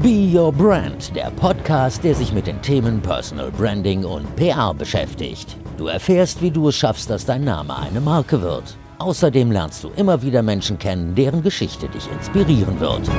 Be 0.00 0.30
Your 0.32 0.52
Brand, 0.52 1.16
der 1.16 1.32
Podcast, 1.32 2.04
der 2.04 2.14
sich 2.14 2.32
mit 2.32 2.46
den 2.46 2.62
Themen 2.62 3.00
Personal 3.02 3.50
Branding 3.50 4.04
und 4.04 4.36
PR 4.36 4.72
beschäftigt. 4.72 5.56
Du 5.76 5.88
erfährst, 5.88 6.40
wie 6.40 6.52
du 6.52 6.68
es 6.68 6.76
schaffst, 6.76 7.10
dass 7.10 7.24
dein 7.24 7.42
Name 7.42 7.76
eine 7.76 8.00
Marke 8.00 8.40
wird. 8.40 8.76
Außerdem 8.98 9.50
lernst 9.50 9.82
du 9.82 9.88
immer 9.96 10.22
wieder 10.22 10.44
Menschen 10.44 10.78
kennen, 10.78 11.16
deren 11.16 11.42
Geschichte 11.42 11.88
dich 11.88 12.08
inspirieren 12.12 12.78
wird. 12.78 13.10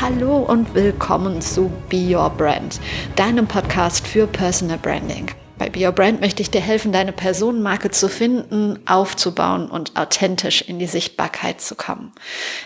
Hallo 0.00 0.38
und 0.38 0.74
willkommen 0.74 1.40
zu 1.40 1.70
Be 1.88 2.16
Your 2.16 2.30
Brand, 2.30 2.80
deinem 3.14 3.46
Podcast 3.46 4.04
für 4.04 4.26
Personal 4.26 4.78
Branding. 4.78 5.30
Bei 5.58 5.68
Be 5.68 5.84
Your 5.84 5.92
Brand 5.92 6.20
möchte 6.20 6.40
ich 6.40 6.52
dir 6.52 6.60
helfen, 6.60 6.92
deine 6.92 7.12
Personenmarke 7.12 7.90
zu 7.90 8.08
finden, 8.08 8.78
aufzubauen 8.86 9.68
und 9.68 9.96
authentisch 9.96 10.62
in 10.62 10.78
die 10.78 10.86
Sichtbarkeit 10.86 11.60
zu 11.60 11.74
kommen. 11.74 12.12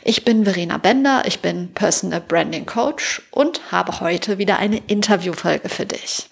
Ich 0.04 0.26
bin 0.26 0.44
Verena 0.44 0.76
Bender, 0.76 1.22
ich 1.26 1.40
bin 1.40 1.72
Personal 1.72 2.20
Branding 2.20 2.66
Coach 2.66 3.22
und 3.30 3.72
habe 3.72 4.00
heute 4.00 4.36
wieder 4.36 4.58
eine 4.58 4.82
Interviewfolge 4.86 5.70
für 5.70 5.86
dich. 5.86 6.28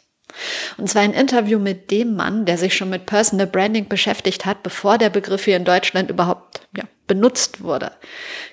Und 0.77 0.89
zwar 0.89 1.03
ein 1.03 1.15
Interview 1.15 1.59
mit 1.59 1.91
dem 1.91 2.15
Mann, 2.15 2.45
der 2.45 2.59
sich 2.59 2.77
schon 2.77 2.91
mit 2.91 3.07
Personal 3.07 3.47
Branding 3.47 3.89
beschäftigt 3.89 4.45
hat, 4.45 4.63
bevor 4.63 4.99
der 4.99 5.11
Begriff 5.11 5.45
hier 5.45 5.57
in 5.57 5.65
Deutschland 5.65 6.11
überhaupt 6.11 6.60
ja, 6.77 6.85
benutzt 7.09 7.63
wurde. 7.63 7.91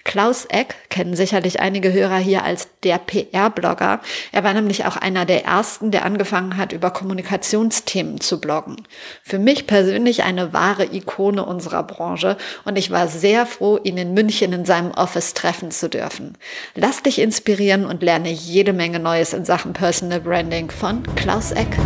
Klaus 0.04 0.46
Eck 0.46 0.90
kennen 0.90 1.16
sicherlich 1.16 1.60
einige 1.60 1.94
Hörer 1.94 2.18
hier 2.18 2.44
als 2.44 2.68
der 2.82 2.98
PR-Blogger. 2.98 4.00
Er 4.32 4.44
war 4.44 4.54
nämlich 4.54 4.86
auch 4.86 4.98
einer 4.98 5.26
der 5.26 5.46
ersten, 5.46 5.92
der 5.92 6.04
angefangen 6.04 6.58
hat, 6.58 6.74
über 6.74 6.90
Kommunikationsthemen 6.90 8.20
zu 8.20 8.42
bloggen. 8.42 8.78
Für 9.22 9.38
mich 9.38 9.68
persönlich 9.68 10.24
eine 10.24 10.54
wahre 10.54 10.86
Ikone 10.86 11.46
unserer 11.46 11.84
Branche 11.84 12.38
und 12.66 12.78
ich 12.78 12.90
war 12.90 13.08
sehr 13.08 13.46
froh, 13.46 13.80
ihn 13.84 13.98
in 13.98 14.16
München 14.16 14.52
in 14.52 14.66
seinem 14.66 14.92
Office 14.92 15.36
treffen 15.36 15.70
zu 15.70 15.88
dürfen. 15.88 16.38
Lass 16.74 17.04
dich 17.04 17.20
inspirieren 17.20 17.86
und 17.86 18.02
lerne 18.02 18.32
jede 18.32 18.74
Menge 18.74 19.00
Neues 19.00 19.34
in 19.34 19.46
Sachen 19.46 19.74
Personal 19.74 20.22
Branding 20.22 20.72
von 20.72 21.04
Klaus 21.16 21.52
Eck. 21.52 21.78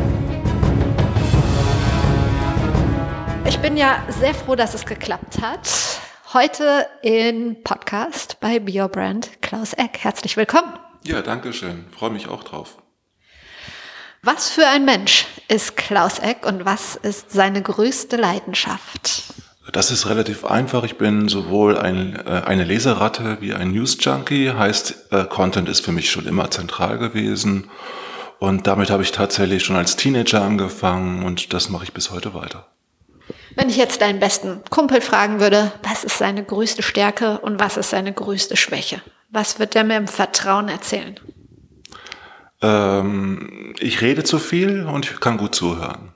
Ich 3.45 3.59
bin 3.59 3.75
ja 3.75 4.01
sehr 4.07 4.33
froh, 4.33 4.55
dass 4.55 4.73
es 4.73 4.85
geklappt 4.85 5.41
hat. 5.41 6.00
Heute 6.33 6.87
im 7.01 7.61
Podcast 7.61 8.37
bei 8.39 8.59
BioBrand 8.59 9.41
Klaus 9.41 9.73
Eck. 9.73 9.97
Herzlich 9.99 10.37
willkommen. 10.37 10.71
Ja, 11.03 11.21
danke 11.21 11.51
schön. 11.51 11.83
Freue 11.91 12.11
mich 12.11 12.29
auch 12.29 12.45
drauf. 12.45 12.77
Was 14.23 14.49
für 14.49 14.65
ein 14.65 14.85
Mensch 14.85 15.25
ist 15.49 15.75
Klaus 15.75 16.19
Eck 16.19 16.45
und 16.45 16.63
was 16.63 16.95
ist 16.95 17.31
seine 17.31 17.61
größte 17.61 18.15
Leidenschaft? 18.15 19.23
Das 19.73 19.91
ist 19.91 20.07
relativ 20.07 20.45
einfach. 20.45 20.85
Ich 20.85 20.97
bin 20.97 21.27
sowohl 21.27 21.77
ein, 21.77 22.15
äh, 22.15 22.43
eine 22.45 22.63
Leseratte 22.63 23.39
wie 23.41 23.53
ein 23.53 23.71
News-Junkie. 23.71 24.53
Heißt, 24.53 25.11
äh, 25.11 25.25
Content 25.25 25.67
ist 25.67 25.83
für 25.83 25.91
mich 25.91 26.09
schon 26.09 26.27
immer 26.27 26.49
zentral 26.49 26.97
gewesen. 26.97 27.69
Und 28.39 28.67
damit 28.67 28.89
habe 28.89 29.03
ich 29.03 29.11
tatsächlich 29.11 29.65
schon 29.65 29.75
als 29.75 29.97
Teenager 29.97 30.41
angefangen 30.41 31.25
und 31.25 31.51
das 31.51 31.69
mache 31.69 31.83
ich 31.83 31.91
bis 31.91 32.09
heute 32.09 32.33
weiter. 32.33 32.70
Wenn 33.55 33.69
ich 33.69 33.77
jetzt 33.77 34.01
deinen 34.01 34.19
besten 34.19 34.61
Kumpel 34.69 35.01
fragen 35.01 35.39
würde, 35.39 35.71
was 35.83 36.03
ist 36.03 36.17
seine 36.17 36.43
größte 36.43 36.83
Stärke 36.83 37.39
und 37.39 37.59
was 37.59 37.77
ist 37.77 37.89
seine 37.89 38.13
größte 38.13 38.55
Schwäche? 38.55 39.01
Was 39.29 39.59
wird 39.59 39.75
der 39.75 39.83
mir 39.83 39.97
im 39.97 40.07
Vertrauen 40.07 40.69
erzählen? 40.69 41.19
Ähm, 42.61 43.73
ich 43.79 44.01
rede 44.01 44.23
zu 44.23 44.39
viel 44.39 44.85
und 44.85 45.09
ich 45.09 45.19
kann 45.19 45.37
gut 45.37 45.55
zuhören. 45.55 46.13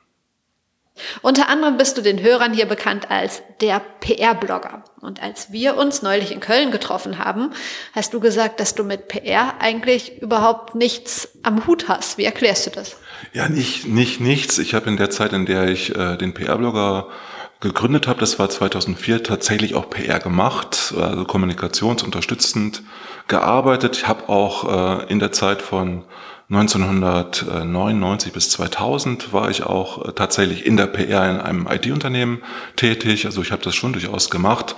Unter 1.22 1.50
anderem 1.50 1.78
bist 1.78 1.98
du 1.98 2.02
den 2.02 2.22
Hörern 2.22 2.54
hier 2.54 2.68
bekannt 2.68 3.12
als 3.12 3.44
der 3.60 3.82
PR-Blogger. 4.00 4.84
Und 5.02 5.22
als 5.22 5.52
wir 5.52 5.78
uns 5.78 6.02
neulich 6.02 6.32
in 6.32 6.40
Köln 6.40 6.72
getroffen 6.72 7.20
haben, 7.20 7.52
hast 7.94 8.14
du 8.14 8.20
gesagt, 8.20 8.60
dass 8.60 8.76
du 8.76 8.84
mit 8.84 9.10
PR 9.10 9.56
eigentlich 9.60 10.22
überhaupt 10.22 10.76
nichts 10.76 11.30
am 11.44 11.68
Hut 11.68 11.90
hast. 11.90 12.18
Wie 12.18 12.24
erklärst 12.24 12.68
du 12.68 12.72
das? 12.72 12.98
Ja, 13.34 13.50
nicht, 13.50 13.88
nicht 13.88 14.22
nichts. 14.22 14.58
Ich 14.58 14.74
habe 14.74 14.90
in 14.90 14.98
der 14.98 15.10
Zeit, 15.10 15.34
in 15.34 15.46
der 15.46 15.68
ich 15.68 15.94
äh, 15.96 16.16
den 16.18 16.34
PR-Blogger 16.34 17.08
gegründet 17.60 18.08
habe, 18.08 18.20
das 18.20 18.40
war 18.40 18.50
2004, 18.50 19.24
tatsächlich 19.24 19.76
auch 19.76 19.90
PR 19.90 20.20
gemacht, 20.20 20.94
also 20.98 21.26
kommunikationsunterstützend 21.26 22.84
gearbeitet. 23.28 23.98
Ich 23.98 24.08
habe 24.08 24.30
auch 24.30 25.02
äh, 25.02 25.12
in 25.12 25.20
der 25.20 25.32
Zeit 25.32 25.62
von 25.62 26.04
1999 26.48 28.32
bis 28.32 28.52
2000 28.52 29.34
war 29.34 29.50
ich 29.50 29.64
auch 29.64 30.06
äh, 30.06 30.12
tatsächlich 30.12 30.64
in 30.64 30.78
der 30.78 30.86
PR 30.86 31.28
in 31.28 31.38
einem 31.40 31.68
IT-Unternehmen 31.68 32.44
tätig. 32.76 33.26
Also 33.26 33.42
ich 33.42 33.52
habe 33.52 33.64
das 33.64 33.74
schon 33.74 33.94
durchaus 33.94 34.30
gemacht. 34.30 34.76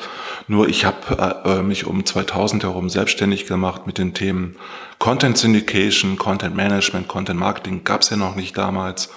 Nur 0.48 0.70
ich 0.70 0.86
habe 0.86 1.42
äh, 1.44 1.62
mich 1.62 1.86
um 1.86 2.06
2000 2.06 2.64
herum 2.64 2.90
selbstständig 2.90 3.48
gemacht 3.48 3.86
mit 3.86 3.98
den 3.98 4.14
Themen 4.14 4.56
Content 4.98 5.38
Syndication, 5.38 6.18
Content 6.18 6.56
Management, 6.56 7.10
Content 7.10 7.40
Marketing 7.40 7.84
gab 7.84 8.02
es 8.02 8.12
ja 8.12 8.18
noch 8.18 8.36
nicht 8.36 8.58
damals 8.58 9.10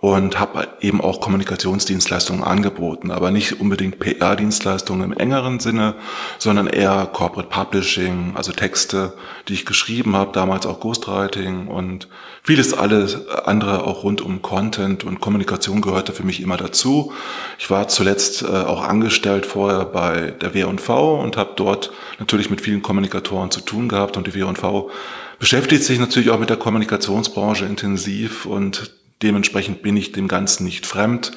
und 0.00 0.40
habe 0.40 0.66
eben 0.80 1.02
auch 1.02 1.20
Kommunikationsdienstleistungen 1.20 2.42
angeboten, 2.42 3.10
aber 3.10 3.30
nicht 3.30 3.60
unbedingt 3.60 3.98
PR-Dienstleistungen 3.98 5.12
im 5.12 5.18
engeren 5.18 5.60
Sinne, 5.60 5.94
sondern 6.38 6.68
eher 6.68 7.06
Corporate 7.12 7.50
Publishing, 7.50 8.32
also 8.34 8.52
Texte, 8.52 9.12
die 9.48 9.52
ich 9.52 9.66
geschrieben 9.66 10.16
habe, 10.16 10.32
damals 10.32 10.64
auch 10.64 10.80
Ghostwriting 10.80 11.68
und 11.68 12.08
vieles 12.42 12.72
alles 12.72 13.28
andere 13.44 13.84
auch 13.84 14.02
rund 14.02 14.22
um 14.22 14.40
Content 14.40 15.04
und 15.04 15.20
Kommunikation 15.20 15.82
gehörte 15.82 16.12
für 16.12 16.24
mich 16.24 16.40
immer 16.40 16.56
dazu. 16.56 17.12
Ich 17.58 17.70
war 17.70 17.88
zuletzt 17.88 18.42
äh, 18.42 18.46
auch 18.46 18.82
angestellt 18.82 19.44
vorher 19.44 19.84
bei 19.84 20.32
der 20.40 20.54
W&V 20.54 21.20
und 21.20 21.36
habe 21.36 21.52
dort 21.56 21.92
natürlich 22.18 22.48
mit 22.48 22.62
vielen 22.62 22.80
Kommunikatoren 22.80 23.50
zu 23.50 23.60
tun 23.60 23.88
gehabt 23.90 24.16
und 24.16 24.26
die 24.26 24.34
W&V 24.34 24.90
beschäftigt 25.38 25.84
sich 25.84 25.98
natürlich 25.98 26.30
auch 26.30 26.38
mit 26.38 26.48
der 26.48 26.56
Kommunikationsbranche 26.56 27.66
intensiv 27.66 28.46
und 28.46 28.92
Dementsprechend 29.22 29.82
bin 29.82 29.96
ich 29.96 30.12
dem 30.12 30.28
Ganzen 30.28 30.64
nicht 30.64 30.86
fremd. 30.86 31.32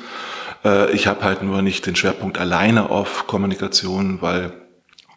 Äh, 0.63 0.91
ich 0.91 1.07
habe 1.07 1.23
halt 1.23 1.43
nur 1.43 1.61
nicht 1.61 1.85
den 1.85 1.95
Schwerpunkt 1.95 2.37
alleine 2.37 2.89
auf 2.89 3.27
Kommunikation, 3.27 4.21
weil 4.21 4.53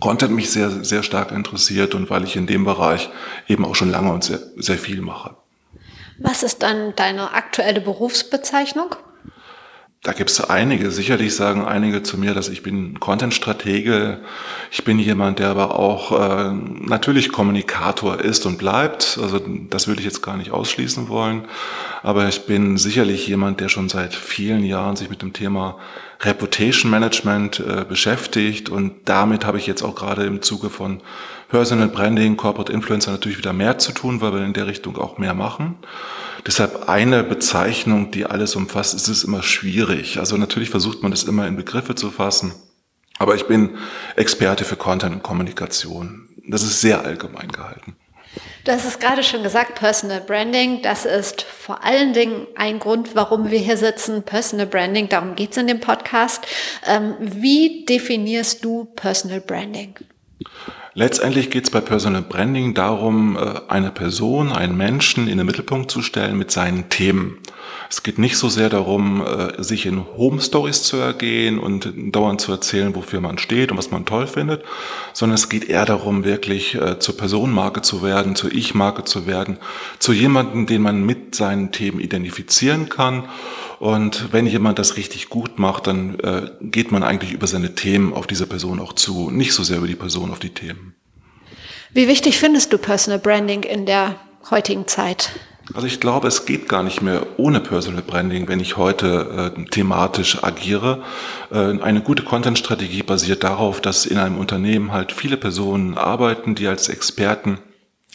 Content 0.00 0.34
mich 0.34 0.50
sehr, 0.50 0.71
sehr 0.84 1.03
stark 1.03 1.32
interessiert 1.32 1.94
und 1.94 2.10
weil 2.10 2.25
ich 2.25 2.37
in 2.37 2.47
dem 2.47 2.65
Bereich 2.65 3.09
eben 3.49 3.65
auch 3.65 3.75
schon 3.75 3.91
lange 3.91 4.12
und 4.12 4.25
sehr, 4.25 4.41
sehr 4.56 4.78
viel 4.78 5.00
mache. 5.00 5.37
Was 6.19 6.43
ist 6.43 6.62
dann 6.62 6.94
deine 6.97 7.32
aktuelle 7.32 7.81
Berufsbezeichnung? 7.81 8.97
Da 10.02 10.12
gibt 10.12 10.30
es 10.30 10.40
einige. 10.40 10.92
Sicherlich 10.92 11.34
sagen 11.34 11.64
einige 11.64 12.02
zu 12.02 12.16
mir, 12.16 12.32
dass 12.32 12.48
ich 12.48 12.62
bin 12.62 13.00
Content-Stratege. 13.00 14.20
Ich 14.70 14.84
bin 14.84 15.00
jemand, 15.00 15.40
der 15.40 15.48
aber 15.48 15.78
auch 15.78 16.12
äh, 16.12 16.52
natürlich 16.52 17.32
Kommunikator 17.32 18.20
ist 18.20 18.46
und 18.46 18.56
bleibt. 18.56 19.18
Also 19.20 19.40
das 19.68 19.88
würde 19.88 20.00
ich 20.00 20.04
jetzt 20.04 20.22
gar 20.22 20.36
nicht 20.36 20.52
ausschließen 20.52 21.08
wollen. 21.08 21.46
Aber 22.04 22.28
ich 22.28 22.46
bin 22.46 22.76
sicherlich 22.76 23.26
jemand, 23.26 23.60
der 23.60 23.68
schon 23.68 23.88
seit 23.88 24.14
vielen 24.14 24.64
Jahren 24.64 24.94
sich 24.94 25.10
mit 25.10 25.22
dem 25.22 25.32
Thema 25.32 25.76
Reputation 26.20 26.90
Management 26.90 27.58
äh, 27.58 27.84
beschäftigt. 27.84 28.68
Und 28.68 28.92
damit 29.06 29.44
habe 29.44 29.58
ich 29.58 29.66
jetzt 29.66 29.82
auch 29.82 29.96
gerade 29.96 30.24
im 30.24 30.40
Zuge 30.40 30.70
von 30.70 31.00
Personal 31.56 31.88
Branding, 31.88 32.36
Corporate 32.36 32.70
Influencer 32.70 33.12
natürlich 33.12 33.38
wieder 33.38 33.54
mehr 33.54 33.78
zu 33.78 33.92
tun, 33.92 34.20
weil 34.20 34.34
wir 34.34 34.44
in 34.44 34.52
der 34.52 34.66
Richtung 34.66 34.98
auch 34.98 35.16
mehr 35.16 35.32
machen. 35.32 35.78
Deshalb 36.46 36.86
eine 36.86 37.24
Bezeichnung, 37.24 38.10
die 38.10 38.26
alles 38.26 38.56
umfasst, 38.56 38.92
ist 38.92 39.08
es 39.08 39.24
immer 39.24 39.42
schwierig. 39.42 40.18
Also 40.18 40.36
natürlich 40.36 40.68
versucht 40.68 41.02
man 41.02 41.12
das 41.12 41.22
immer 41.22 41.46
in 41.46 41.56
Begriffe 41.56 41.94
zu 41.94 42.10
fassen. 42.10 42.52
Aber 43.18 43.36
ich 43.36 43.46
bin 43.46 43.78
Experte 44.16 44.66
für 44.66 44.76
Content 44.76 45.14
und 45.14 45.22
Kommunikation. 45.22 46.28
Das 46.46 46.62
ist 46.62 46.82
sehr 46.82 47.06
allgemein 47.06 47.48
gehalten. 47.48 47.96
Du 48.64 48.72
hast 48.72 48.84
es 48.84 48.98
gerade 48.98 49.24
schon 49.24 49.42
gesagt, 49.42 49.76
Personal 49.76 50.20
Branding, 50.20 50.82
das 50.82 51.06
ist 51.06 51.40
vor 51.40 51.82
allen 51.82 52.12
Dingen 52.12 52.46
ein 52.56 52.80
Grund, 52.80 53.14
warum 53.14 53.50
wir 53.50 53.60
hier 53.60 53.78
sitzen. 53.78 54.24
Personal 54.24 54.66
Branding, 54.66 55.08
darum 55.08 55.36
geht 55.36 55.52
es 55.52 55.56
in 55.56 55.68
dem 55.68 55.80
Podcast. 55.80 56.46
Ähm, 56.86 57.14
wie 57.18 57.86
definierst 57.86 58.62
du 58.62 58.84
Personal 58.94 59.40
Branding? 59.40 59.94
Letztendlich 60.98 61.51
geht 61.51 61.65
es 61.65 61.71
bei 61.71 61.83
Personal 61.83 62.22
Branding 62.22 62.72
darum, 62.72 63.37
äh, 63.37 63.60
eine 63.69 63.91
Person, 63.91 64.51
einen 64.51 64.78
Menschen 64.78 65.28
in 65.28 65.37
den 65.37 65.47
Mittelpunkt 65.47 65.91
zu 65.91 66.01
stellen 66.01 66.39
mit 66.39 66.51
seinen 66.51 66.89
Themen. 66.89 67.37
Es 67.89 68.03
geht 68.03 68.18
nicht 68.18 68.36
so 68.36 68.48
sehr 68.48 68.68
darum, 68.68 69.24
äh, 69.24 69.63
sich 69.63 69.86
in 69.86 70.04
Home 70.16 70.41
Stories 70.41 70.83
zu 70.83 70.97
ergehen 70.97 71.59
und 71.59 71.92
dauernd 72.15 72.41
zu 72.41 72.53
erzählen, 72.53 72.95
wofür 72.95 73.21
man 73.21 73.39
steht 73.39 73.71
und 73.71 73.78
was 73.78 73.91
man 73.91 74.04
toll 74.04 74.27
findet, 74.27 74.65
sondern 75.13 75.34
es 75.34 75.48
geht 75.48 75.68
eher 75.68 75.84
darum, 75.84 76.24
wirklich 76.24 76.74
äh, 76.74 76.98
zur 76.98 77.16
Personenmarke 77.16 77.83
zu 77.83 78.03
werden, 78.03 78.36
zur 78.36 78.53
Ich-Marke 78.53 79.04
zu 79.04 79.27
werden, 79.27 79.59
zu 79.98 80.13
jemandem, 80.13 80.66
den 80.66 80.83
man 80.83 81.04
mit 81.04 81.34
seinen 81.34 81.72
Themen 81.72 82.01
identifizieren 82.01 82.89
kann 82.89 83.28
und 83.78 84.33
wenn 84.33 84.47
jemand 84.47 84.78
das 84.78 84.97
richtig 84.97 85.28
gut 85.28 85.59
macht, 85.59 85.86
dann 85.86 86.19
äh, 86.21 86.51
geht 86.60 86.92
man 86.92 87.03
eigentlich 87.03 87.33
über 87.33 87.47
seine 87.47 87.74
Themen 87.74 88.15
auf 88.15 88.27
diese 88.27 88.47
Person 88.47 88.80
auch 88.80 88.95
zu, 88.95 89.30
nicht 89.30 89.53
so 89.53 89.62
sehr 89.62 89.78
über 89.78 89.86
die 89.86 89.97
Person 89.97 90.30
auf 90.30 90.39
die 90.39 90.54
Themen. 90.54 90.95
Wie 91.92 92.09
wichtig 92.09 92.39
findest 92.39 92.72
du 92.72 92.78
Personal 92.78 93.19
Branding 93.19 93.62
in 93.62 93.86
der 93.86 94.16
heutigen 94.51 94.86
Zeit? 94.86 95.30
Also 95.74 95.86
ich 95.86 95.98
glaube, 95.98 96.28
es 96.28 96.47
geht 96.47 96.68
gar 96.68 96.83
nicht 96.83 97.03
mehr 97.03 97.27
ohne 97.39 97.60
Personal 97.60 98.03
Branding, 98.03 98.47
wenn 98.48 98.60
ich 98.60 98.77
heute 98.77 99.53
äh, 99.57 99.65
thematisch 99.65 100.42
agiere. 100.45 101.03
Äh, 101.51 101.80
eine 101.80 102.03
gute 102.03 102.22
Content-Strategie 102.22 103.03
basiert 103.03 103.42
darauf, 103.42 103.80
dass 103.80 104.07
in 104.07 104.18
einem 104.18 104.39
Unternehmen 104.39 104.92
halt 104.92 105.13
viele 105.13 105.36
Personen 105.36 105.98
arbeiten, 105.98 106.54
die 106.54 106.68
als 106.68 106.89
Experten 106.89 107.59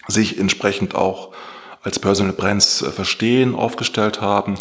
sich 0.07 0.39
entsprechend 0.39 0.95
auch 0.95 1.33
als 1.83 1.99
Personal 1.99 2.33
Brands 2.33 2.83
äh, 2.83 2.91
verstehen, 2.91 3.53
aufgestellt 3.53 4.21
haben 4.21 4.55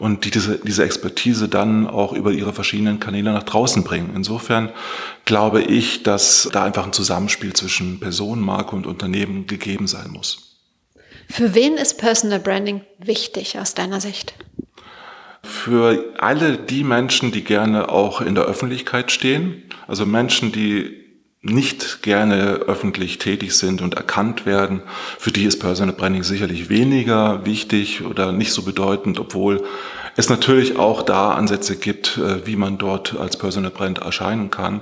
und 0.00 0.24
die 0.24 0.30
diese, 0.32 0.58
diese 0.58 0.84
Expertise 0.84 1.48
dann 1.48 1.86
auch 1.86 2.12
über 2.12 2.32
ihre 2.32 2.52
verschiedenen 2.52 2.98
Kanäle 2.98 3.32
nach 3.32 3.44
draußen 3.44 3.84
bringen. 3.84 4.12
Insofern 4.16 4.70
glaube 5.26 5.62
ich, 5.62 6.02
dass 6.02 6.48
da 6.52 6.64
einfach 6.64 6.86
ein 6.86 6.92
Zusammenspiel 6.92 7.52
zwischen 7.52 8.00
Person, 8.00 8.40
Marke 8.40 8.74
und 8.74 8.86
Unternehmen 8.86 9.46
gegeben 9.46 9.86
sein 9.86 10.10
muss. 10.10 10.51
Für 11.28 11.54
wen 11.54 11.74
ist 11.74 11.98
Personal 11.98 12.40
Branding 12.40 12.82
wichtig 12.98 13.58
aus 13.58 13.74
deiner 13.74 14.00
Sicht? 14.00 14.34
Für 15.42 16.14
alle 16.18 16.56
die 16.56 16.84
Menschen, 16.84 17.32
die 17.32 17.42
gerne 17.42 17.88
auch 17.88 18.20
in 18.20 18.34
der 18.34 18.44
Öffentlichkeit 18.44 19.10
stehen, 19.10 19.62
also 19.88 20.06
Menschen, 20.06 20.52
die 20.52 21.02
nicht 21.42 22.02
gerne 22.02 22.60
öffentlich 22.66 23.18
tätig 23.18 23.56
sind 23.56 23.82
und 23.82 23.94
erkannt 23.94 24.46
werden, 24.46 24.82
für 25.18 25.32
die 25.32 25.44
ist 25.44 25.58
Personal 25.58 25.94
Branding 25.94 26.22
sicherlich 26.22 26.68
weniger 26.68 27.44
wichtig 27.44 28.04
oder 28.04 28.30
nicht 28.30 28.52
so 28.52 28.62
bedeutend, 28.62 29.18
obwohl 29.18 29.64
es 30.16 30.28
natürlich 30.28 30.78
auch 30.78 31.02
da 31.02 31.32
Ansätze 31.32 31.76
gibt, 31.76 32.18
äh, 32.18 32.46
wie 32.46 32.56
man 32.56 32.78
dort 32.78 33.16
als 33.18 33.36
Personal 33.36 33.70
Brand 33.70 33.98
erscheinen 33.98 34.50
kann. 34.50 34.80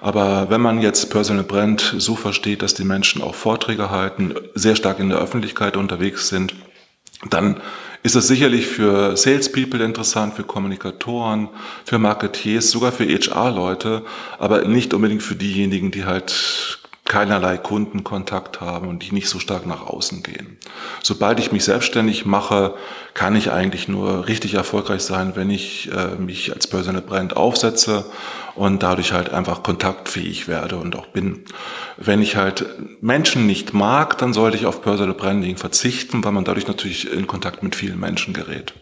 Aber 0.00 0.50
wenn 0.50 0.60
man 0.60 0.80
jetzt 0.80 1.10
Personal 1.10 1.44
Brand 1.44 1.94
so 1.98 2.14
versteht, 2.14 2.62
dass 2.62 2.74
die 2.74 2.84
Menschen 2.84 3.22
auch 3.22 3.34
Vorträge 3.34 3.90
halten, 3.90 4.34
sehr 4.54 4.76
stark 4.76 4.98
in 4.98 5.08
der 5.08 5.18
Öffentlichkeit 5.18 5.76
unterwegs 5.76 6.28
sind, 6.28 6.54
dann 7.30 7.60
ist 8.02 8.14
es 8.14 8.28
sicherlich 8.28 8.66
für 8.66 9.16
Salespeople 9.16 9.82
interessant, 9.84 10.34
für 10.34 10.44
Kommunikatoren, 10.44 11.48
für 11.84 11.98
Marketeers, 11.98 12.70
sogar 12.70 12.92
für 12.92 13.04
HR-Leute, 13.04 14.02
aber 14.38 14.64
nicht 14.64 14.94
unbedingt 14.94 15.22
für 15.22 15.34
diejenigen, 15.34 15.90
die 15.90 16.04
halt 16.04 16.78
keinerlei 17.06 17.56
Kundenkontakt 17.56 18.60
haben 18.60 18.88
und 18.88 19.02
die 19.02 19.12
nicht 19.12 19.28
so 19.28 19.38
stark 19.38 19.64
nach 19.64 19.86
außen 19.86 20.22
gehen. 20.22 20.58
Sobald 21.02 21.38
ich 21.38 21.52
mich 21.52 21.64
selbstständig 21.64 22.26
mache, 22.26 22.74
kann 23.14 23.36
ich 23.36 23.52
eigentlich 23.52 23.88
nur 23.88 24.26
richtig 24.26 24.54
erfolgreich 24.54 25.02
sein, 25.02 25.36
wenn 25.36 25.48
ich 25.48 25.90
äh, 25.92 26.20
mich 26.20 26.52
als 26.52 26.66
Personal 26.66 27.02
Brand 27.02 27.36
aufsetze 27.36 28.04
und 28.56 28.82
dadurch 28.82 29.12
halt 29.12 29.30
einfach 29.30 29.62
kontaktfähig 29.62 30.48
werde 30.48 30.76
und 30.76 30.96
auch 30.96 31.06
bin. 31.06 31.44
Wenn 31.96 32.20
ich 32.20 32.36
halt 32.36 32.66
Menschen 33.00 33.46
nicht 33.46 33.72
mag, 33.72 34.18
dann 34.18 34.32
sollte 34.32 34.56
ich 34.56 34.66
auf 34.66 34.82
Personal 34.82 35.14
Branding 35.14 35.56
verzichten, 35.56 36.24
weil 36.24 36.32
man 36.32 36.44
dadurch 36.44 36.66
natürlich 36.66 37.10
in 37.10 37.26
Kontakt 37.26 37.62
mit 37.62 37.76
vielen 37.76 38.00
Menschen 38.00 38.34
gerät. 38.34 38.74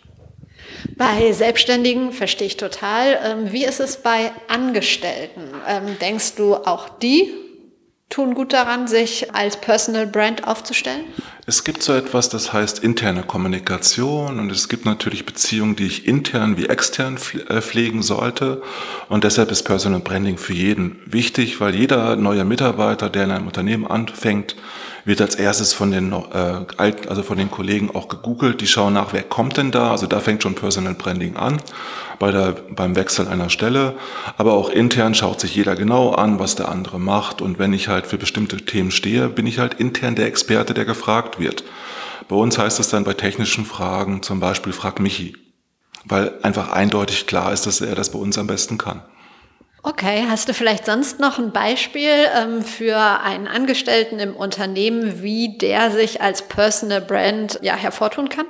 Bei 0.97 1.33
Selbstständigen 1.33 2.13
verstehe 2.13 2.47
ich 2.47 2.57
total. 2.57 3.19
Ähm, 3.25 3.53
wie 3.53 3.65
ist 3.65 3.81
es 3.81 3.97
bei 3.97 4.33
Angestellten? 4.49 5.43
Ähm, 5.67 5.97
denkst 6.01 6.35
du, 6.37 6.55
auch 6.55 6.89
die 6.89 7.33
tun 8.11 8.35
gut 8.35 8.53
daran, 8.53 8.87
sich 8.87 9.35
als 9.35 9.57
Personal 9.57 10.07
Brand 10.07 10.47
aufzustellen? 10.47 11.05
Es 11.47 11.65
gibt 11.65 11.83
so 11.83 11.93
etwas, 11.93 12.29
das 12.29 12.53
heißt 12.53 12.79
interne 12.79 13.23
Kommunikation 13.23 14.39
und 14.39 14.51
es 14.51 14.69
gibt 14.69 14.87
natürlich 14.87 15.27
Beziehungen, 15.27 15.77
die 15.77 15.87
ich 15.87 16.07
intern 16.07 16.57
wie 16.57 16.67
extern 16.67 17.19
äh, 17.49 17.61
pflegen 17.61 18.03
sollte 18.03 18.63
und 19.09 19.25
deshalb 19.25 19.51
ist 19.51 19.65
Personal 19.65 20.01
Branding 20.01 20.39
für 20.39 20.55
jeden 20.55 21.01
wichtig, 21.05 21.61
weil 21.61 21.75
jeder 21.75 22.17
neue 22.17 22.45
Mitarbeiter, 22.45 23.11
der 23.11 23.25
in 23.25 23.31
einem 23.31 23.47
Unternehmen 23.47 23.87
anfängt, 23.87 24.57
wird 25.05 25.21
als 25.21 25.35
erstes 25.35 25.73
von 25.73 25.91
den 25.91 26.13
äh, 26.13 26.65
alten, 26.77 27.09
also 27.09 27.23
von 27.23 27.37
den 27.37 27.51
Kollegen 27.51 27.95
auch 27.95 28.09
gegoogelt. 28.09 28.61
Die 28.61 28.67
schauen 28.67 28.95
nach, 28.95 29.13
wer 29.13 29.23
kommt 29.23 29.57
denn 29.57 29.71
da? 29.71 29.91
Also 29.91 30.07
da 30.07 30.21
fängt 30.21 30.43
schon 30.43 30.55
Personal 30.55 30.95
Branding 30.95 31.37
an 31.37 31.61
bei 32.19 32.31
der, 32.31 32.53
beim 32.53 32.97
Wechsel 32.97 33.29
einer 33.29 33.51
Stelle. 33.51 33.95
Aber 34.39 34.55
auch 34.55 34.71
intern 34.71 35.15
schaut 35.15 35.41
sich 35.41 35.55
jeder 35.55 35.77
genau 35.77 36.13
an, 36.13 36.39
was 36.39 36.55
der 36.55 36.69
andere 36.69 36.99
macht. 36.99 37.43
Und 37.43 37.59
wenn 37.59 37.73
ich 37.73 37.89
halt 37.89 38.07
für 38.07 38.19
bestimmte 38.19 38.57
Themen 38.57 38.91
stehe, 38.91 39.29
bin 39.29 39.47
ich 39.47 39.59
halt 39.59 39.75
intern 39.75 40.15
der 40.15 40.27
Experte, 40.27 40.75
der 40.75 40.85
gefragt 40.85 41.39
wird. 41.39 41.65
Bei 42.29 42.37
uns 42.37 42.59
heißt 42.59 42.81
es 42.81 42.89
dann 42.89 43.05
bei 43.05 43.13
technischen 43.13 43.67
Fragen 43.67 44.23
zum 44.23 44.41
Beispiel 44.41 44.73
frag 44.73 44.99
Michi, 45.01 45.37
weil 46.05 46.33
einfach 46.43 46.71
eindeutig 46.71 47.27
klar 47.27 47.53
ist, 47.53 47.67
dass 47.67 47.83
er 47.83 47.95
das 47.95 48.11
bei 48.11 48.19
uns 48.19 48.39
am 48.39 48.47
besten 48.47 48.79
kann. 48.79 49.03
Okay, 49.87 50.25
hast 50.31 50.49
du 50.49 50.55
vielleicht 50.55 50.87
sonst 50.87 51.21
noch 51.21 51.39
ein 51.39 51.53
Beispiel 51.53 52.09
ähm, 52.35 52.63
für 52.63 52.97
einen 52.97 53.47
Angestellten 53.47 54.19
im 54.19 54.35
Unternehmen, 54.35 55.23
wie 55.23 55.59
der 55.59 55.91
sich 55.91 56.23
als 56.23 56.49
Personal 56.49 57.03
Brand 57.03 57.59
ja, 57.61 57.75
hervortun 57.77 58.31
kann? 58.31 58.47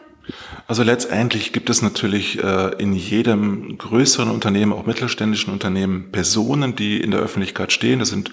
Also 0.69 0.85
letztendlich 0.85 1.53
gibt 1.53 1.71
es 1.71 1.83
natürlich 1.83 2.41
äh, 2.41 2.77
in 2.79 2.93
jedem 2.93 3.77
größeren 3.77 4.31
Unternehmen, 4.31 4.73
auch 4.73 4.87
mittelständischen 4.87 5.53
Unternehmen, 5.53 6.13
Personen, 6.13 6.77
die 6.77 7.01
in 7.01 7.11
der 7.11 7.19
Öffentlichkeit 7.19 7.73
stehen. 7.73 7.99
Das 7.99 8.11
sind 8.11 8.31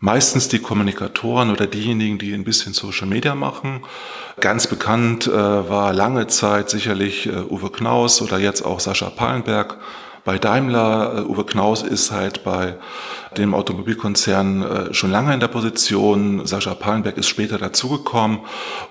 meistens 0.00 0.48
die 0.48 0.58
Kommunikatoren 0.58 1.52
oder 1.52 1.68
diejenigen, 1.68 2.18
die 2.18 2.34
ein 2.34 2.42
bisschen 2.42 2.74
Social 2.74 3.06
Media 3.06 3.36
machen. 3.36 3.84
Ganz 4.40 4.66
bekannt 4.66 5.28
äh, 5.28 5.30
war 5.32 5.92
lange 5.92 6.26
Zeit 6.26 6.68
sicherlich 6.68 7.26
äh, 7.26 7.30
Uwe 7.48 7.70
Knaus 7.70 8.20
oder 8.20 8.40
jetzt 8.40 8.62
auch 8.62 8.80
Sascha 8.80 9.08
Pallenberg 9.08 9.78
bei 10.24 10.38
Daimler. 10.38 11.18
Äh, 11.18 11.20
Uwe 11.22 11.44
Knaus 11.44 11.82
ist 11.82 12.10
halt 12.10 12.44
bei 12.44 12.76
dem 13.36 13.54
Automobilkonzern 13.54 14.62
äh, 14.62 14.94
schon 14.94 15.10
lange 15.10 15.34
in 15.34 15.40
der 15.40 15.48
Position. 15.48 16.46
Sascha 16.46 16.74
Pallenberg 16.74 17.16
ist 17.18 17.28
später 17.28 17.58
dazugekommen. 17.58 18.40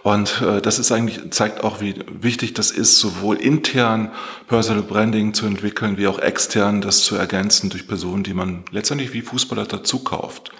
Und 0.04 0.42
äh, 0.42 0.62
das 0.62 0.80
ist 0.80 0.92
eigentlich, 0.92 1.32
zeigt 1.32 1.64
auch, 1.64 1.82
wie 1.82 1.96
wichtig 2.08 2.54
das 2.54 2.72
ist, 2.72 3.00
sowohl 3.00 3.38
intern 3.38 4.12
Personal 4.48 4.84
Branding 4.84 5.34
zu 5.34 5.46
entwickeln, 5.46 5.98
wie 5.98 6.08
auch 6.08 6.20
extern 6.20 6.82
das 6.82 7.04
zu 7.04 7.16
ergänzen 7.16 7.70
durch 7.70 7.88
Personen, 7.88 8.24
die 8.24 8.34
man 8.34 8.64
letztendlich 8.72 9.14
wie 9.14 9.22
Fußballer 9.22 9.66
dazu 9.66 10.00
kauft. 10.00 10.52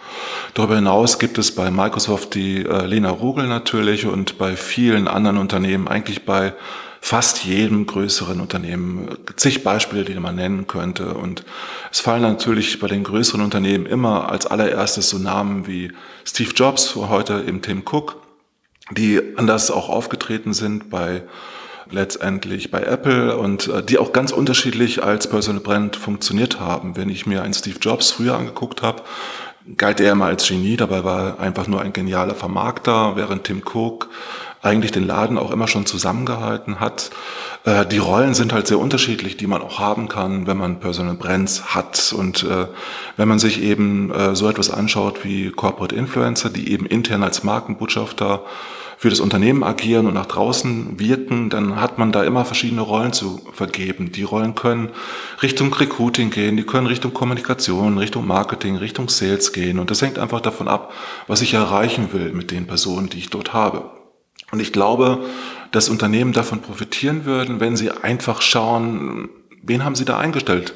Darüber 0.54 0.76
hinaus 0.76 1.20
gibt 1.20 1.38
es 1.38 1.54
bei 1.54 1.72
Microsoft 1.72 2.36
die 2.36 2.60
Lena 2.60 3.10
Rugel 3.10 3.48
natürlich 3.48 4.06
und 4.06 4.38
bei 4.38 4.56
vielen 4.56 5.08
anderen 5.08 5.38
Unternehmen, 5.38 5.88
eigentlich 5.88 6.26
bei 6.26 6.54
fast 7.06 7.44
jedem 7.44 7.86
größeren 7.86 8.40
Unternehmen 8.40 9.18
zig 9.36 9.62
Beispiele, 9.62 10.06
die 10.06 10.18
man 10.18 10.38
nennen 10.38 10.68
könnte. 10.68 11.16
Und 11.16 11.44
es 11.92 12.00
fallen 12.00 12.22
natürlich 12.22 12.80
bei 12.80 12.88
den 12.88 13.04
größeren 13.04 13.42
Unternehmen 13.42 13.86
immer 13.86 14.32
als 14.32 14.46
allererstes 14.46 15.10
so 15.10 15.18
Namen 15.18 15.68
wie 15.68 15.92
Steve 16.24 16.52
Jobs, 16.56 16.96
heute 16.96 17.44
eben 17.46 17.62
Tim 17.62 17.84
Cook, 17.86 18.22
die 18.92 19.20
anders 19.36 19.70
auch 19.70 19.90
aufgetreten 19.90 20.54
sind 20.54 20.90
bei 20.90 21.24
letztendlich 21.92 22.72
bei 22.72 22.84
Apple 22.84 23.38
und 23.38 23.68
äh, 23.68 23.84
die 23.84 23.98
auch 23.98 24.14
ganz 24.14 24.32
unterschiedlich 24.32 25.04
als 25.04 25.28
Personal 25.28 25.62
Brand 25.62 25.98
funktioniert 25.98 26.62
haben. 26.62 26.96
Wenn 26.96 27.10
ich 27.10 27.26
mir 27.26 27.44
einen 27.44 27.54
Steve 27.54 27.80
Jobs 27.82 28.12
früher 28.12 28.38
angeguckt 28.38 28.82
habe, 28.82 29.04
galt 29.76 30.00
er 30.00 30.14
immer 30.14 30.28
als 30.28 30.48
Genie, 30.48 30.78
dabei 30.78 31.04
war 31.04 31.28
er 31.28 31.40
einfach 31.42 31.68
nur 31.68 31.82
ein 31.82 31.92
genialer 31.92 32.36
Vermarkter, 32.36 33.18
während 33.18 33.44
Tim 33.44 33.62
Cook 33.62 34.10
eigentlich 34.64 34.94
den 34.94 35.06
Laden 35.06 35.38
auch 35.38 35.52
immer 35.52 35.68
schon 35.68 35.86
zusammengehalten 35.86 36.80
hat. 36.80 37.12
Äh, 37.66 37.86
die 37.86 37.98
Rollen 37.98 38.34
sind 38.34 38.54
halt 38.54 38.66
sehr 38.66 38.80
unterschiedlich, 38.80 39.38
die 39.38 39.46
man 39.48 39.62
auch 39.62 39.80
haben 39.80 40.08
kann, 40.08 40.48
wenn 40.48 40.58
man 40.58 40.80
Personal 40.80 41.16
Brands 41.16 41.76
hat. 41.76 42.16
Und 42.18 42.44
äh, 42.44 42.68
wenn 43.18 43.28
man 43.28 43.40
sich 43.40 43.62
eben 43.62 44.12
äh, 44.12 44.36
so 44.36 44.50
etwas 44.50 44.72
anschaut 44.72 45.24
wie 45.24 45.52
Corporate 45.52 45.96
Influencer, 45.96 46.50
die 46.50 46.72
eben 46.72 46.86
intern 46.86 47.24
als 47.24 47.44
Markenbotschafter 47.44 48.42
für 48.98 49.10
das 49.10 49.20
Unternehmen 49.20 49.66
agieren 49.66 50.08
und 50.08 50.14
nach 50.14 50.28
draußen 50.28 50.98
wirken, 50.98 51.50
dann 51.50 51.82
hat 51.82 51.98
man 51.98 52.14
da 52.14 52.24
immer 52.24 52.46
verschiedene 52.46 52.80
Rollen 52.80 53.12
zu 53.12 53.42
vergeben. 53.52 54.14
Die 54.14 54.24
Rollen 54.24 54.56
können 54.56 54.92
Richtung 55.42 55.74
Recruiting 55.74 56.30
gehen, 56.30 56.56
die 56.56 56.64
können 56.64 56.88
Richtung 56.88 57.14
Kommunikation, 57.14 57.98
Richtung 57.98 58.26
Marketing, 58.26 58.78
Richtung 58.78 59.10
Sales 59.10 59.52
gehen. 59.52 59.80
Und 59.80 59.92
das 59.92 60.02
hängt 60.02 60.20
einfach 60.20 60.40
davon 60.40 60.70
ab, 60.70 60.94
was 61.28 61.42
ich 61.42 61.54
erreichen 61.54 62.14
will 62.14 62.32
mit 62.32 62.52
den 62.52 62.66
Personen, 62.66 63.10
die 63.10 63.18
ich 63.18 63.30
dort 63.30 63.52
habe. 63.52 64.03
Und 64.54 64.60
ich 64.60 64.72
glaube, 64.72 65.26
dass 65.72 65.90
Unternehmen 65.90 66.32
davon 66.32 66.62
profitieren 66.62 67.26
würden, 67.26 67.60
wenn 67.60 67.76
sie 67.76 67.90
einfach 67.90 68.44
schauen, 68.44 69.30
wen 69.64 69.84
haben 69.84 69.96
sie 69.96 70.06
da 70.06 70.20
eingestellt? 70.20 70.74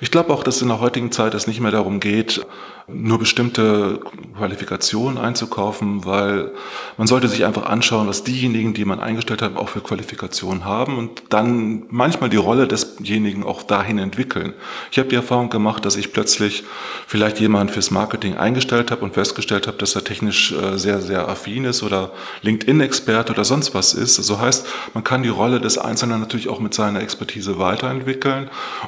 Ich 0.00 0.10
glaube 0.10 0.32
auch, 0.32 0.44
dass 0.44 0.62
in 0.62 0.68
der 0.68 0.80
heutigen 0.80 1.10
Zeit 1.12 1.34
es 1.34 1.46
nicht 1.46 1.60
mehr 1.60 1.72
darum 1.72 1.98
geht, 2.00 2.46
nur 2.90 3.18
bestimmte 3.18 4.00
Qualifikationen 4.36 5.18
einzukaufen, 5.18 6.06
weil 6.06 6.52
man 6.96 7.06
sollte 7.06 7.28
sich 7.28 7.44
einfach 7.44 7.66
anschauen, 7.66 8.08
was 8.08 8.24
diejenigen, 8.24 8.72
die 8.72 8.86
man 8.86 8.98
eingestellt 8.98 9.42
hat, 9.42 9.56
auch 9.56 9.68
für 9.68 9.80
Qualifikationen 9.80 10.64
haben 10.64 10.96
und 10.96 11.24
dann 11.28 11.82
manchmal 11.90 12.30
die 12.30 12.38
Rolle 12.38 12.66
desjenigen 12.66 13.44
auch 13.44 13.62
dahin 13.62 13.98
entwickeln. 13.98 14.54
Ich 14.90 14.98
habe 14.98 15.10
die 15.10 15.16
Erfahrung 15.16 15.50
gemacht, 15.50 15.84
dass 15.84 15.96
ich 15.96 16.14
plötzlich 16.14 16.64
vielleicht 17.06 17.40
jemanden 17.40 17.74
fürs 17.74 17.90
Marketing 17.90 18.38
eingestellt 18.38 18.90
habe 18.90 19.04
und 19.04 19.12
festgestellt 19.12 19.66
habe, 19.66 19.76
dass 19.76 19.94
er 19.94 20.04
technisch 20.04 20.52
äh, 20.52 20.78
sehr, 20.78 21.02
sehr 21.02 21.28
affin 21.28 21.64
ist 21.64 21.82
oder 21.82 22.12
LinkedIn-Experte 22.40 23.32
oder 23.32 23.44
sonst 23.44 23.74
was 23.74 23.92
ist. 23.92 24.14
So 24.14 24.22
also 24.22 24.40
heißt, 24.40 24.66
man 24.94 25.04
kann 25.04 25.22
die 25.22 25.28
Rolle 25.28 25.60
des 25.60 25.76
Einzelnen 25.76 26.20
natürlich 26.20 26.48
auch 26.48 26.60
mit 26.60 26.72
seiner 26.72 27.02
Expertise 27.02 27.58
weiterentwickeln 27.58 28.27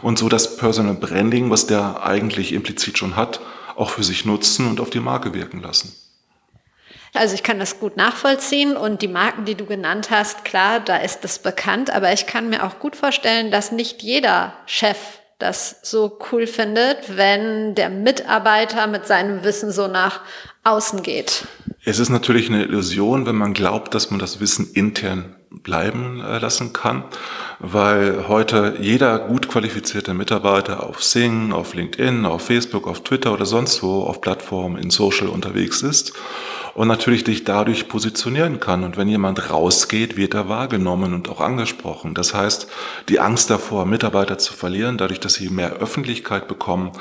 und 0.03 0.19
so 0.19 0.29
das 0.29 0.57
Personal 0.57 0.95
Branding, 0.95 1.51
was 1.51 1.67
der 1.67 2.03
eigentlich 2.05 2.53
implizit 2.53 2.99
schon 2.99 3.17
hat, 3.17 3.41
auch 3.77 3.91
für 3.91 4.05
sich 4.05 4.25
nutzen 4.25 4.69
und 4.69 4.81
auf 4.81 4.91
die 4.91 5.01
Marke 5.01 5.35
wirken 5.35 5.63
lassen. 5.63 5.95
Also 7.13 7.35
ich 7.35 7.43
kann 7.43 7.59
das 7.59 7.81
gut 7.81 7.97
nachvollziehen 7.97 8.77
und 8.77 9.03
die 9.03 9.09
Marken, 9.09 9.45
die 9.45 9.57
du 9.57 9.67
genannt 9.67 10.11
hast, 10.11 10.45
klar, 10.45 10.79
da 10.79 10.97
ist 10.97 11.25
es 11.25 11.41
bekannt, 11.41 11.91
aber 11.91 12.13
ich 12.13 12.27
kann 12.27 12.51
mir 12.51 12.65
auch 12.65 12.79
gut 12.79 12.95
vorstellen, 12.95 13.51
dass 13.51 13.73
nicht 13.73 14.03
jeder 14.03 14.53
Chef 14.67 14.97
das 15.41 15.81
so 15.83 16.19
cool 16.31 16.47
findet, 16.47 17.17
wenn 17.17 17.75
der 17.75 17.89
Mitarbeiter 17.89 18.87
mit 18.87 19.07
seinem 19.07 19.43
Wissen 19.43 19.73
so 19.73 19.89
nach 19.89 20.21
außen 20.63 21.03
geht. 21.03 21.47
Es 21.85 21.99
ist 21.99 22.11
natürlich 22.11 22.49
eine 22.49 22.63
Illusion, 22.63 23.27
wenn 23.27 23.37
man 23.37 23.55
glaubt, 23.55 23.95
dass 23.95 24.11
man 24.11 24.21
das 24.21 24.39
Wissen 24.39 24.71
intern 24.73 25.35
bleiben 25.51 26.21
äh, 26.21 26.39
lassen 26.39 26.73
kann, 26.73 27.05
weil 27.59 28.29
heute 28.29 28.77
jeder 28.81 29.19
gut 29.19 29.49
qualifizierte 29.49 30.15
Mitarbeiter 30.15 30.87
auf 30.87 31.03
Sing, 31.03 31.53
auf 31.53 31.75
LinkedIn, 31.75 32.25
auf 32.25 32.43
Facebook, 32.43 32.87
auf 32.87 33.03
Twitter 33.03 33.33
oder 33.33 33.47
sonst 33.47 33.83
wo 33.83 34.03
auf 34.03 34.21
Plattformen 34.21 34.81
in 34.81 34.91
Social 34.91 35.29
unterwegs 35.29 35.83
ist 35.83 36.13
und 36.75 36.89
natürlich 36.89 37.25
dich 37.25 37.45
dadurch 37.45 37.89
positionieren 37.89 38.61
kann. 38.61 38.85
Und 38.85 38.97
wenn 38.97 39.09
jemand 39.09 39.51
rausgeht, 39.51 40.17
wird 40.17 40.35
er 40.35 40.49
wahrgenommen 40.49 41.15
und 41.15 41.29
auch 41.29 41.41
angesprochen. 41.41 42.15
Das 42.15 42.33
heißt, 42.33 42.69
die 43.09 43.21
Angst 43.21 43.51
davor, 43.51 43.87
Mitarbeiter 43.87 44.39
zu 44.39 44.53
verlieren, 44.53 44.99
dadurch, 44.99 45.21
dass 45.21 45.35
sie 45.35 45.49
mehr 45.49 45.75
Öffentlichkeit 45.75 46.47
bekommen, 46.47 46.93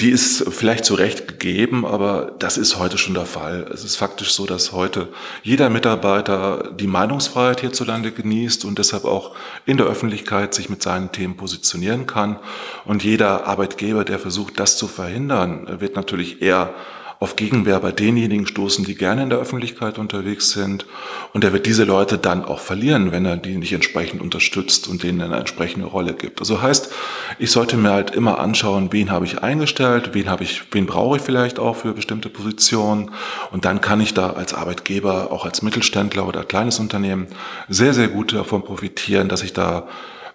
die 0.00 0.10
ist 0.10 0.52
vielleicht 0.52 0.84
zu 0.84 0.94
Recht 0.94 1.26
gegeben, 1.26 1.86
aber 1.86 2.34
das 2.38 2.58
ist 2.58 2.78
heute 2.78 2.98
schon 2.98 3.14
der 3.14 3.24
Fall. 3.24 3.66
Es 3.72 3.82
ist 3.82 3.96
faktisch 3.96 4.34
so, 4.34 4.44
dass 4.44 4.72
heute 4.72 5.08
jeder 5.42 5.70
Mitarbeiter 5.70 6.70
die 6.78 6.86
Meinungsfreiheit 6.86 7.62
hierzulande 7.62 8.12
genießt 8.12 8.66
und 8.66 8.78
deshalb 8.78 9.06
auch 9.06 9.34
in 9.64 9.78
der 9.78 9.86
Öffentlichkeit 9.86 10.52
sich 10.52 10.68
mit 10.68 10.82
seinen 10.82 11.12
Themen 11.12 11.38
positionieren 11.38 12.06
kann. 12.06 12.38
Und 12.84 13.04
jeder 13.04 13.46
Arbeitgeber, 13.46 14.04
der 14.04 14.18
versucht, 14.18 14.60
das 14.60 14.76
zu 14.76 14.86
verhindern, 14.86 15.80
wird 15.80 15.96
natürlich 15.96 16.42
eher 16.42 16.74
auf 17.18 17.36
Gegenwehr 17.36 17.80
bei 17.80 17.92
denjenigen 17.92 18.46
stoßen, 18.46 18.84
die 18.84 18.94
gerne 18.94 19.22
in 19.22 19.30
der 19.30 19.38
Öffentlichkeit 19.38 19.98
unterwegs 19.98 20.50
sind. 20.50 20.84
Und 21.32 21.44
er 21.44 21.52
wird 21.52 21.64
diese 21.64 21.84
Leute 21.84 22.18
dann 22.18 22.44
auch 22.44 22.60
verlieren, 22.60 23.10
wenn 23.10 23.24
er 23.24 23.38
die 23.38 23.56
nicht 23.56 23.72
entsprechend 23.72 24.20
unterstützt 24.20 24.86
und 24.86 25.02
denen 25.02 25.22
eine 25.22 25.36
entsprechende 25.36 25.86
Rolle 25.86 26.12
gibt. 26.12 26.40
Also 26.40 26.60
heißt, 26.60 26.92
ich 27.38 27.50
sollte 27.50 27.78
mir 27.78 27.90
halt 27.90 28.10
immer 28.10 28.38
anschauen, 28.38 28.92
wen 28.92 29.10
habe 29.10 29.24
ich 29.24 29.42
eingestellt, 29.42 30.10
wen 30.12 30.28
habe 30.28 30.44
ich, 30.44 30.62
wen 30.72 30.84
brauche 30.84 31.16
ich 31.16 31.22
vielleicht 31.22 31.58
auch 31.58 31.76
für 31.76 31.94
bestimmte 31.94 32.28
Positionen. 32.28 33.10
Und 33.50 33.64
dann 33.64 33.80
kann 33.80 34.00
ich 34.00 34.12
da 34.12 34.30
als 34.30 34.52
Arbeitgeber, 34.52 35.32
auch 35.32 35.46
als 35.46 35.62
Mittelständler 35.62 36.28
oder 36.28 36.44
kleines 36.44 36.78
Unternehmen 36.78 37.28
sehr, 37.68 37.94
sehr 37.94 38.08
gut 38.08 38.34
davon 38.34 38.62
profitieren, 38.62 39.30
dass 39.30 39.42
ich 39.42 39.54
da 39.54 39.88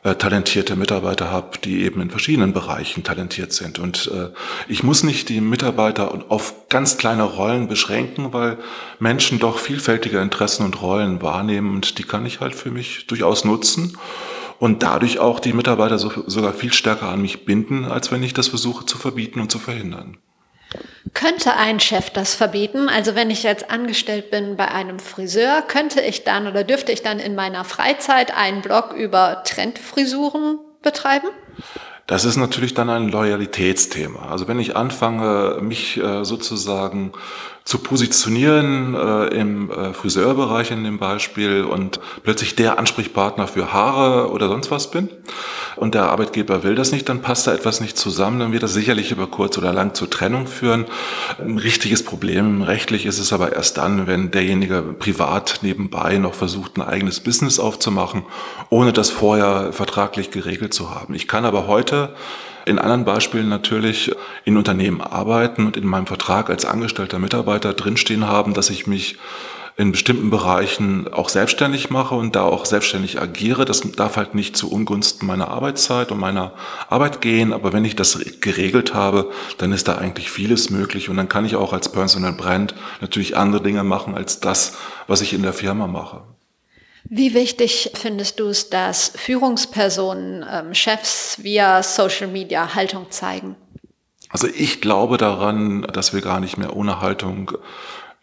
äh, 0.04 0.16
talentierte 0.16 0.76
Mitarbeiter 0.76 1.30
habe, 1.30 1.58
die 1.64 1.84
eben 1.84 2.02
in 2.02 2.10
verschiedenen 2.10 2.54
Bereichen 2.54 3.04
talentiert 3.04 3.54
sind. 3.54 3.78
Und 3.78 4.10
äh, 4.14 4.30
ich 4.68 4.84
muss 4.84 5.04
nicht 5.04 5.30
die 5.30 5.42
Mitarbeiter 5.42 6.26
auf 6.30 6.68
ganz 6.70 6.98
kleine 6.98 7.24
Rollen 7.24 7.68
beschränken, 7.68 8.34
weil 8.34 8.58
Menschen 9.00 9.40
doch 9.40 9.60
vielfältige 9.60 10.20
Interessen 10.20 10.66
und 10.66 10.82
Rollen 10.82 11.22
wahrnehmen 11.22 11.76
und 11.76 11.98
die 12.00 12.04
kann 12.04 12.26
ich 12.26 12.40
halt 12.40 12.56
für 12.56 12.72
mich 12.72 13.06
durchaus 13.08 13.46
nutzen 13.46 13.98
und 14.58 14.84
dadurch 14.84 15.20
auch 15.20 15.40
die 15.40 15.54
Mitarbeiter 15.54 15.98
so, 15.98 16.12
sogar 16.28 16.54
viel 16.54 16.74
stärker 16.74 17.10
an 17.10 17.22
mich 17.22 17.46
binden, 17.46 17.86
als 17.86 18.12
wenn 18.12 18.24
ich 18.24 18.34
das 18.34 18.48
versuche 18.48 18.86
zu 18.86 18.98
verbieten 18.98 19.40
und 19.40 19.52
zu 19.52 19.60
verhindern. 19.60 20.18
Könnte 21.14 21.56
ein 21.56 21.80
Chef 21.80 22.10
das 22.10 22.36
verbieten? 22.36 22.88
Also 22.88 23.16
wenn 23.16 23.30
ich 23.30 23.44
jetzt 23.44 23.70
angestellt 23.70 24.32
bin 24.32 24.56
bei 24.56 24.70
einem 24.70 25.00
Friseur, 25.00 25.62
könnte 25.68 26.02
ich 26.02 26.24
dann 26.24 26.48
oder 26.48 26.64
dürfte 26.64 26.92
ich 26.92 27.02
dann 27.02 27.20
in 27.20 27.36
meiner 27.36 27.66
Freizeit 27.66 28.36
einen 28.36 28.62
Blog 28.62 28.94
über 28.94 29.44
Trendfrisuren 29.44 30.60
betreiben? 30.82 31.28
Das 32.08 32.26
ist 32.26 32.38
natürlich 32.38 32.74
dann 32.74 32.90
ein 32.90 33.10
Loyalitätsthema. 33.10 34.30
Also 34.30 34.48
wenn 34.48 34.60
ich 34.60 34.76
anfange, 34.76 35.60
mich 35.62 35.98
äh, 35.98 36.26
sozusagen 36.26 37.14
zu 37.64 37.78
positionieren 37.78 38.96
äh, 38.96 39.28
im 39.28 39.70
äh, 39.70 39.94
Friseurbereich 39.94 40.72
in 40.72 40.84
dem 40.84 40.98
Beispiel 40.98 41.64
und 41.64 42.00
plötzlich 42.24 42.56
der 42.56 42.80
Ansprechpartner 42.80 43.48
für 43.48 43.72
Haare 43.72 44.32
oder 44.32 44.48
sonst 44.48 44.72
was 44.72 44.92
bin 44.92 45.10
und 45.76 45.96
der 45.96 46.10
Arbeitgeber 46.10 46.64
will 46.64 46.76
das 46.76 46.92
nicht, 46.92 47.10
dann 47.10 47.22
passt 47.22 47.48
da 47.48 47.54
etwas 47.54 47.82
nicht 47.82 47.98
zusammen, 47.98 48.40
dann 48.40 48.52
wird 48.52 48.64
das 48.64 48.74
sicherlich 48.74 49.12
über 49.12 49.28
kurz 49.28 49.58
oder 49.58 49.74
lang 49.74 49.94
zur 49.94 50.10
Trennung 50.10 50.48
führen. 50.48 50.86
Ein 51.40 51.58
richtiges 51.58 52.04
Problem 52.04 52.62
rechtlich 52.62 53.06
ist 53.06 53.20
es 53.20 53.34
aber 53.34 53.54
erst 53.54 53.78
dann, 53.78 54.08
wenn 54.08 54.32
derjenige 54.32 54.82
privat 54.82 55.60
nebenbei 55.62 56.18
noch 56.18 56.34
versucht, 56.34 56.78
ein 56.78 56.82
eigenes 56.82 57.20
Business 57.20 57.60
aufzumachen, 57.60 58.24
ohne 58.70 58.94
das 58.94 59.10
vorher 59.10 59.74
vertraglich 59.74 60.32
geregelt 60.32 60.74
zu 60.74 60.94
haben. 60.94 61.14
Ich 61.14 61.28
kann 61.28 61.46
aber 61.46 61.68
heute 61.68 62.14
in 62.66 62.80
anderen 62.80 63.06
Beispielen 63.06 63.50
natürlich 63.50 64.12
in 64.46 64.58
Unternehmen 64.58 65.02
arbeiten 65.02 65.66
und 65.66 65.78
in 65.78 65.88
meinem 65.88 66.08
Vertrag 66.08 66.50
als 66.50 66.66
angestellter 66.66 67.20
Mitarbeiter 67.20 67.74
drinstehen 67.74 68.28
haben, 68.28 68.54
dass 68.54 68.70
ich 68.70 68.88
mich 68.88 69.18
in 69.78 69.92
bestimmten 69.92 70.30
Bereichen 70.30 71.12
auch 71.12 71.30
selbstständig 71.30 71.90
mache 71.90 72.16
und 72.16 72.36
da 72.36 72.44
auch 72.44 72.66
selbstständig 72.66 73.22
agiere. 73.22 73.66
Das 73.66 73.82
darf 73.82 74.18
halt 74.18 74.36
nicht 74.36 74.56
zu 74.56 74.72
Ungunsten 74.72 75.26
meiner 75.26 75.48
Arbeitszeit 75.48 76.12
und 76.12 76.20
meiner 76.20 76.54
Arbeit 76.90 77.22
gehen. 77.22 77.54
Aber 77.54 77.74
wenn 77.74 77.86
ich 77.86 77.96
das 77.96 78.20
geregelt 78.42 78.94
habe, 78.94 79.32
dann 79.58 79.72
ist 79.72 79.88
da 79.88 79.98
eigentlich 79.98 80.30
vieles 80.30 80.70
möglich. 80.70 81.10
Und 81.10 81.18
dann 81.18 81.30
kann 81.30 81.46
ich 81.46 81.56
auch 81.56 81.74
als 81.74 81.90
Personal 81.90 82.34
Brand 82.34 82.76
natürlich 83.00 83.38
andere 83.38 83.64
Dinge 83.64 83.84
machen 83.84 84.16
als 84.16 84.40
das, 84.40 84.78
was 85.08 85.22
ich 85.22 85.34
in 85.34 85.42
der 85.42 85.54
Firma 85.54 85.88
mache. 85.88 86.22
Wie 87.06 87.34
wichtig 87.34 87.92
findest 87.96 88.40
du 88.40 88.48
es, 88.48 88.70
dass 88.70 89.12
Führungspersonen, 89.16 90.46
ähm, 90.50 90.74
Chefs 90.74 91.44
via 91.44 91.82
Social 91.82 92.28
Media 92.28 92.76
Haltung 92.76 93.08
zeigen? 93.10 93.56
Also 94.30 94.48
ich 94.48 94.80
glaube 94.80 95.18
daran, 95.18 95.82
dass 95.82 96.14
wir 96.14 96.22
gar 96.22 96.40
nicht 96.40 96.58
mehr 96.58 96.76
ohne 96.76 97.02
Haltung 97.02 97.52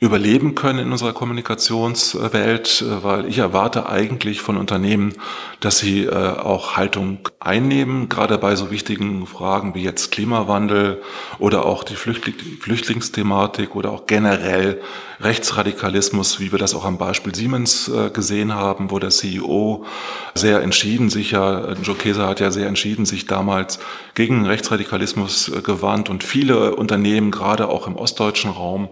überleben 0.01 0.55
können 0.55 0.79
in 0.79 0.93
unserer 0.93 1.13
Kommunikationswelt, 1.13 2.83
äh, 2.83 3.03
weil 3.03 3.27
ich 3.27 3.39
erwarte 3.39 3.89
eigentlich 3.89 4.41
von 4.41 4.57
Unternehmen, 4.57 5.15
dass 5.59 5.79
sie 5.79 6.05
äh, 6.05 6.13
auch 6.13 6.77
Haltung 6.77 7.19
einnehmen, 7.41 8.09
gerade 8.09 8.39
bei 8.39 8.55
so 8.55 8.71
wichtigen 8.71 9.27
Fragen 9.27 9.75
wie 9.75 9.83
jetzt 9.83 10.13
Klimawandel 10.13 11.03
oder 11.41 11.65
auch 11.65 11.83
die 11.83 11.97
Flüchtlingsthematik 11.97 13.75
oder 13.75 13.91
auch 13.91 14.07
generell 14.07 14.81
Rechtsradikalismus, 15.21 16.39
wie 16.39 16.53
wir 16.53 16.61
das 16.61 16.77
auch 16.77 16.85
am 16.85 16.97
Beispiel 16.97 17.35
Siemens 17.35 17.89
äh, 17.89 18.11
gesehen 18.11 18.55
haben, 18.55 18.93
wo 18.93 19.01
der 19.01 19.11
CEO 19.11 19.85
sehr 20.35 20.63
entschieden 20.63 21.11
sich 21.11 21.33
ja, 21.33 21.73
Joe 21.73 21.97
Keser 21.97 22.29
hat 22.29 22.39
ja 22.39 22.53
sehr 22.53 22.69
entschieden 22.69 23.05
sich 23.05 23.27
damals 23.27 23.81
gegen 24.15 24.47
Rechtsradikalismus 24.47 25.51
gewandt 25.65 26.09
und 26.09 26.23
viele 26.23 26.77
Unternehmen, 26.77 27.33
gerade 27.33 27.69
auch 27.69 27.89
im 27.89 27.97
ostdeutschen 27.97 28.53
Raum, 28.53 28.91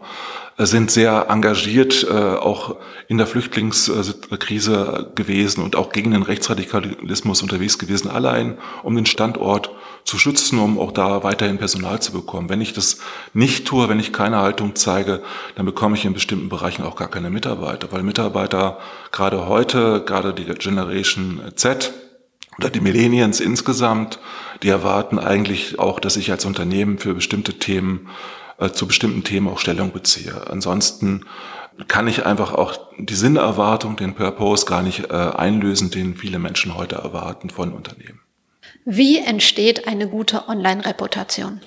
sind 0.58 0.90
sehr 0.90 1.26
engagiert, 1.28 2.06
äh, 2.08 2.14
auch 2.14 2.76
in 3.08 3.18
der 3.18 3.26
Flüchtlingskrise 3.26 5.12
gewesen 5.14 5.62
und 5.62 5.76
auch 5.76 5.92
gegen 5.92 6.12
den 6.12 6.22
Rechtsradikalismus 6.22 7.42
unterwegs 7.42 7.78
gewesen, 7.78 8.10
allein 8.10 8.56
um 8.82 8.96
den 8.96 9.04
Standort 9.04 9.70
zu 10.04 10.18
schützen, 10.18 10.58
um 10.58 10.78
auch 10.78 10.92
da 10.92 11.22
weiterhin 11.24 11.58
Personal 11.58 12.00
zu 12.00 12.12
bekommen. 12.12 12.48
Wenn 12.48 12.60
ich 12.60 12.72
das 12.72 13.00
nicht 13.34 13.66
tue, 13.66 13.88
wenn 13.88 14.00
ich 14.00 14.12
keine 14.12 14.38
Haltung 14.38 14.76
zeige, 14.76 15.22
dann 15.56 15.66
bekomme 15.66 15.96
ich 15.96 16.04
in 16.04 16.14
bestimmten 16.14 16.48
Bereichen 16.48 16.84
auch 16.84 16.96
gar 16.96 17.08
keine 17.08 17.28
Mitarbeiter, 17.28 17.88
weil 17.90 18.02
Mitarbeiter 18.02 18.78
gerade 19.12 19.46
heute, 19.48 20.04
gerade 20.06 20.32
die 20.32 20.44
Generation 20.44 21.42
Z, 21.56 21.92
oder 22.58 22.70
die 22.70 22.80
Millennials 22.80 23.40
insgesamt, 23.40 24.18
die 24.62 24.68
erwarten 24.68 25.18
eigentlich 25.18 25.78
auch, 25.78 26.00
dass 26.00 26.16
ich 26.16 26.30
als 26.30 26.46
Unternehmen 26.46 26.98
für 26.98 27.12
bestimmte 27.12 27.58
Themen 27.58 28.08
äh, 28.58 28.70
zu 28.70 28.86
bestimmten 28.86 29.24
Themen 29.24 29.48
auch 29.48 29.58
Stellung 29.58 29.92
beziehe. 29.92 30.48
Ansonsten 30.48 31.24
kann 31.88 32.08
ich 32.08 32.24
einfach 32.24 32.52
auch 32.52 32.78
die 32.98 33.14
Sinnerwartung, 33.14 33.96
den 33.96 34.14
Purpose 34.14 34.66
gar 34.66 34.82
nicht 34.82 35.10
äh, 35.10 35.12
einlösen, 35.12 35.90
den 35.90 36.16
viele 36.16 36.38
Menschen 36.38 36.74
heute 36.74 36.96
erwarten 36.96 37.50
von 37.50 37.72
Unternehmen. 37.72 38.20
Wie 38.84 39.18
entsteht 39.18 39.86
eine 39.86 40.08
gute 40.08 40.48
Online-Reputation? 40.48 41.60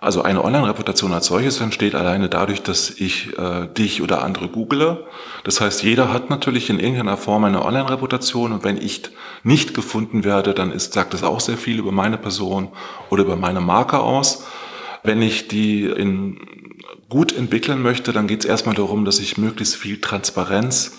Also 0.00 0.20
eine 0.20 0.44
Online-Reputation 0.44 1.14
als 1.14 1.26
solches 1.26 1.62
entsteht 1.62 1.94
alleine 1.94 2.28
dadurch, 2.28 2.62
dass 2.62 2.90
ich 2.90 3.38
äh, 3.38 3.66
dich 3.66 4.02
oder 4.02 4.22
andere 4.22 4.48
google. 4.48 5.06
Das 5.44 5.62
heißt, 5.62 5.82
jeder 5.82 6.12
hat 6.12 6.28
natürlich 6.28 6.68
in 6.68 6.78
irgendeiner 6.78 7.16
Form 7.16 7.44
eine 7.44 7.64
Online-Reputation 7.64 8.52
und 8.52 8.64
wenn 8.64 8.76
ich 8.76 9.04
nicht 9.42 9.72
gefunden 9.72 10.22
werde, 10.22 10.52
dann 10.52 10.72
ist, 10.72 10.92
sagt 10.92 11.14
das 11.14 11.22
auch 11.22 11.40
sehr 11.40 11.56
viel 11.56 11.78
über 11.78 11.90
meine 11.90 12.18
Person 12.18 12.68
oder 13.08 13.22
über 13.22 13.36
meine 13.36 13.62
Marke 13.62 13.98
aus. 13.98 14.44
Wenn 15.04 15.20
ich 15.20 15.48
die 15.48 15.84
in 15.84 16.40
gut 17.10 17.36
entwickeln 17.36 17.82
möchte, 17.82 18.12
dann 18.12 18.26
geht 18.26 18.40
es 18.40 18.46
erstmal 18.46 18.74
darum, 18.74 19.04
dass 19.04 19.20
ich 19.20 19.36
möglichst 19.36 19.76
viel 19.76 20.00
Transparenz 20.00 20.98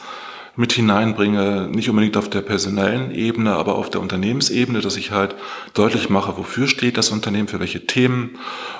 mit 0.55 0.73
hineinbringe, 0.73 1.67
nicht 1.73 1.89
unbedingt 1.89 2.15
auf 2.15 2.29
der 2.29 2.41
personellen 2.41 3.11
Ebene, 3.11 3.55
aber 3.55 3.75
auf 3.75 3.89
der 3.89 4.01
Unternehmensebene, 4.01 4.79
dass 4.79 4.95
ich 4.95 5.09
halt 5.11 5.35
deutlich 5.73 6.09
mache, 6.09 6.37
wofür 6.37 6.67
steht 6.67 6.97
das 6.97 7.09
Unternehmen, 7.09 7.47
für 7.47 7.59
welche 7.59 7.87
Themen 7.87 8.37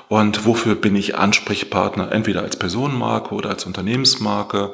und 0.07 0.45
wofür 0.45 0.75
bin 0.75 0.95
ich 0.95 1.17
Ansprechpartner, 1.17 2.11
entweder 2.11 2.43
als 2.43 2.57
Personenmarke 2.57 3.33
oder 3.33 3.49
als 3.49 3.65
Unternehmensmarke. 3.65 4.73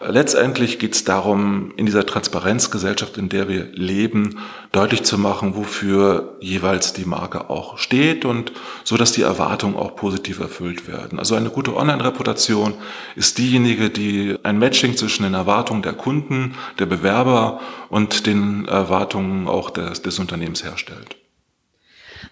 Letztendlich 0.00 0.78
geht 0.78 0.94
es 0.94 1.04
darum, 1.04 1.72
in 1.76 1.84
dieser 1.84 2.06
Transparenzgesellschaft, 2.06 3.18
in 3.18 3.28
der 3.28 3.48
wir 3.48 3.64
leben, 3.72 4.38
deutlich 4.72 5.02
zu 5.02 5.18
machen, 5.18 5.54
wofür 5.54 6.36
jeweils 6.40 6.94
die 6.94 7.04
Marke 7.04 7.50
auch 7.50 7.76
steht 7.76 8.24
und 8.24 8.52
so, 8.82 8.96
dass 8.96 9.12
die 9.12 9.22
Erwartungen 9.22 9.76
auch 9.76 9.94
positiv 9.94 10.40
erfüllt 10.40 10.88
werden. 10.88 11.18
Also 11.18 11.34
eine 11.34 11.50
gute 11.50 11.76
Online-Reputation 11.76 12.74
ist 13.14 13.36
diejenige, 13.36 13.90
die 13.90 14.36
ein 14.42 14.58
Matching 14.58 14.96
zwischen 14.96 15.24
den 15.24 15.34
Erwartungen 15.34 15.82
der 15.82 15.92
Kunden, 15.92 16.54
der 16.78 16.86
Bewerber 16.86 17.60
und 17.90 18.26
den 18.26 18.66
Erwartungen 18.66 19.48
auch 19.48 19.68
des, 19.70 20.00
des 20.00 20.18
Unternehmens 20.18 20.64
herstellt. 20.64 21.16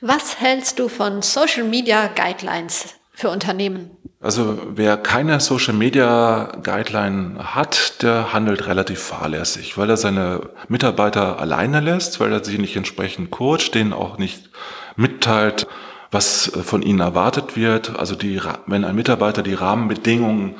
Was 0.03 0.41
hältst 0.41 0.79
du 0.79 0.89
von 0.89 1.21
Social 1.21 1.65
Media 1.65 2.07
Guidelines 2.07 2.95
für 3.13 3.29
Unternehmen? 3.29 3.91
Also 4.19 4.59
wer 4.75 4.97
keine 4.97 5.41
Social 5.41 5.75
Media 5.75 6.53
Guideline 6.63 7.55
hat, 7.55 8.03
der 8.03 8.33
handelt 8.33 8.67
relativ 8.67 8.99
fahrlässig, 8.99 9.77
weil 9.77 9.91
er 9.91 9.99
seine 9.99 10.49
Mitarbeiter 10.69 11.39
alleine 11.39 11.81
lässt, 11.81 12.19
weil 12.19 12.33
er 12.33 12.43
sie 12.43 12.57
nicht 12.57 12.77
entsprechend 12.77 13.31
coacht, 13.31 13.75
denen 13.75 13.93
auch 13.93 14.17
nicht 14.17 14.49
mitteilt, 14.97 15.67
was 16.11 16.51
von 16.65 16.81
ihnen 16.81 17.01
erwartet 17.01 17.57
wird. 17.57 17.99
Also 17.99 18.15
die, 18.15 18.41
wenn 18.67 18.87
ein 18.87 18.97
Mitarbeiter 18.97 19.43
die 19.43 19.55
Rahmenbedingungen 19.55 20.55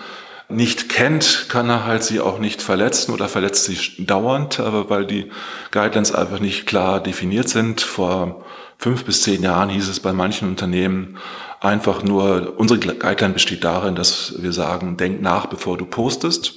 nicht 0.51 0.91
kennt, 0.91 1.47
kann 1.49 1.71
er 1.71 1.87
halt 1.87 2.03
sie 2.03 2.21
auch 2.21 2.41
nicht 2.41 2.61
verletzen 2.61 3.15
oder 3.15 3.29
verletzt 3.29 3.65
sie 3.65 4.05
dauernd, 4.05 4.61
aber 4.61 4.91
weil 4.91 5.07
die 5.07 5.31
Guidelines 5.71 6.13
einfach 6.13 6.41
nicht 6.41 6.67
klar 6.67 7.01
definiert 7.03 7.49
sind. 7.49 7.81
Vor 7.81 8.45
fünf 8.81 9.05
bis 9.05 9.23
zehn 9.23 9.43
Jahren 9.43 9.69
hieß 9.69 9.89
es 9.89 10.01
bei 10.01 10.13
manchen 10.13 10.49
Unternehmen 10.49 11.19
einfach 11.61 12.03
nur, 12.03 12.55
unsere 12.57 12.81
Guideline 12.81 13.35
besteht 13.35 13.63
darin, 13.63 13.95
dass 13.95 14.35
wir 14.39 14.53
sagen, 14.53 14.97
denk 14.97 15.21
nach, 15.21 15.47
bevor 15.47 15.77
du 15.77 15.85
postest. 15.85 16.55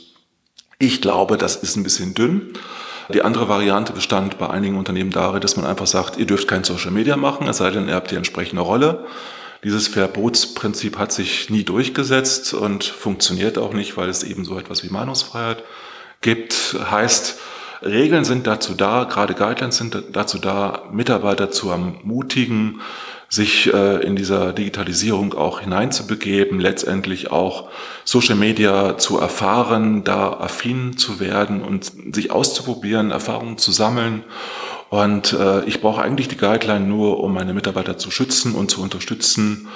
Ich 0.79 1.01
glaube, 1.01 1.37
das 1.37 1.57
ist 1.57 1.75
ein 1.75 1.83
bisschen 1.83 2.13
dünn. 2.13 2.53
Die 3.13 3.21
andere 3.21 3.49
Variante 3.49 3.91
bestand 3.91 4.37
bei 4.37 4.49
einigen 4.49 4.77
Unternehmen 4.77 5.11
darin, 5.11 5.41
dass 5.41 5.57
man 5.57 5.65
einfach 5.65 5.87
sagt, 5.87 6.17
ihr 6.17 6.25
dürft 6.25 6.47
kein 6.47 6.63
Social 6.63 6.91
Media 6.91 7.17
machen, 7.17 7.47
es 7.49 7.57
sei 7.57 7.69
denn, 7.69 7.89
ihr 7.89 7.95
habt 7.95 8.11
die 8.11 8.15
entsprechende 8.15 8.61
Rolle. 8.61 9.05
Dieses 9.65 9.89
Verbotsprinzip 9.89 10.97
hat 10.97 11.11
sich 11.11 11.49
nie 11.49 11.65
durchgesetzt 11.65 12.53
und 12.53 12.85
funktioniert 12.85 13.57
auch 13.57 13.73
nicht, 13.73 13.97
weil 13.97 14.07
es 14.07 14.23
eben 14.23 14.45
so 14.45 14.57
etwas 14.57 14.83
wie 14.83 14.89
Meinungsfreiheit 14.89 15.63
gibt. 16.21 16.77
Heißt, 16.89 17.39
Regeln 17.85 18.23
sind 18.23 18.47
dazu 18.47 18.73
da, 18.73 19.05
gerade 19.05 19.33
Guidelines 19.33 19.77
sind 19.77 20.01
dazu 20.11 20.39
da, 20.39 20.83
Mitarbeiter 20.91 21.51
zu 21.51 21.69
ermutigen, 21.69 22.81
sich 23.29 23.73
äh, 23.73 24.03
in 24.05 24.15
dieser 24.15 24.53
Digitalisierung 24.53 25.33
auch 25.33 25.59
hineinzubegeben, 25.61 26.59
letztendlich 26.59 27.31
auch 27.31 27.69
Social 28.03 28.35
Media 28.35 28.97
zu 28.97 29.17
erfahren, 29.17 30.03
da 30.03 30.33
affin 30.33 30.97
zu 30.97 31.19
werden 31.19 31.63
und 31.63 31.91
sich 32.13 32.31
auszuprobieren, 32.31 33.11
Erfahrungen 33.11 33.57
zu 33.57 33.71
sammeln. 33.71 34.23
Und 34.89 35.33
äh, 35.33 35.63
ich 35.65 35.81
brauche 35.81 36.03
eigentlich 36.03 36.27
die 36.27 36.37
Guideline 36.37 36.85
nur, 36.85 37.23
um 37.23 37.33
meine 37.33 37.55
Mitarbeiter 37.55 37.97
zu 37.97 38.11
schützen 38.11 38.53
und 38.53 38.69
zu 38.69 38.83
unterstützen, 38.83 39.67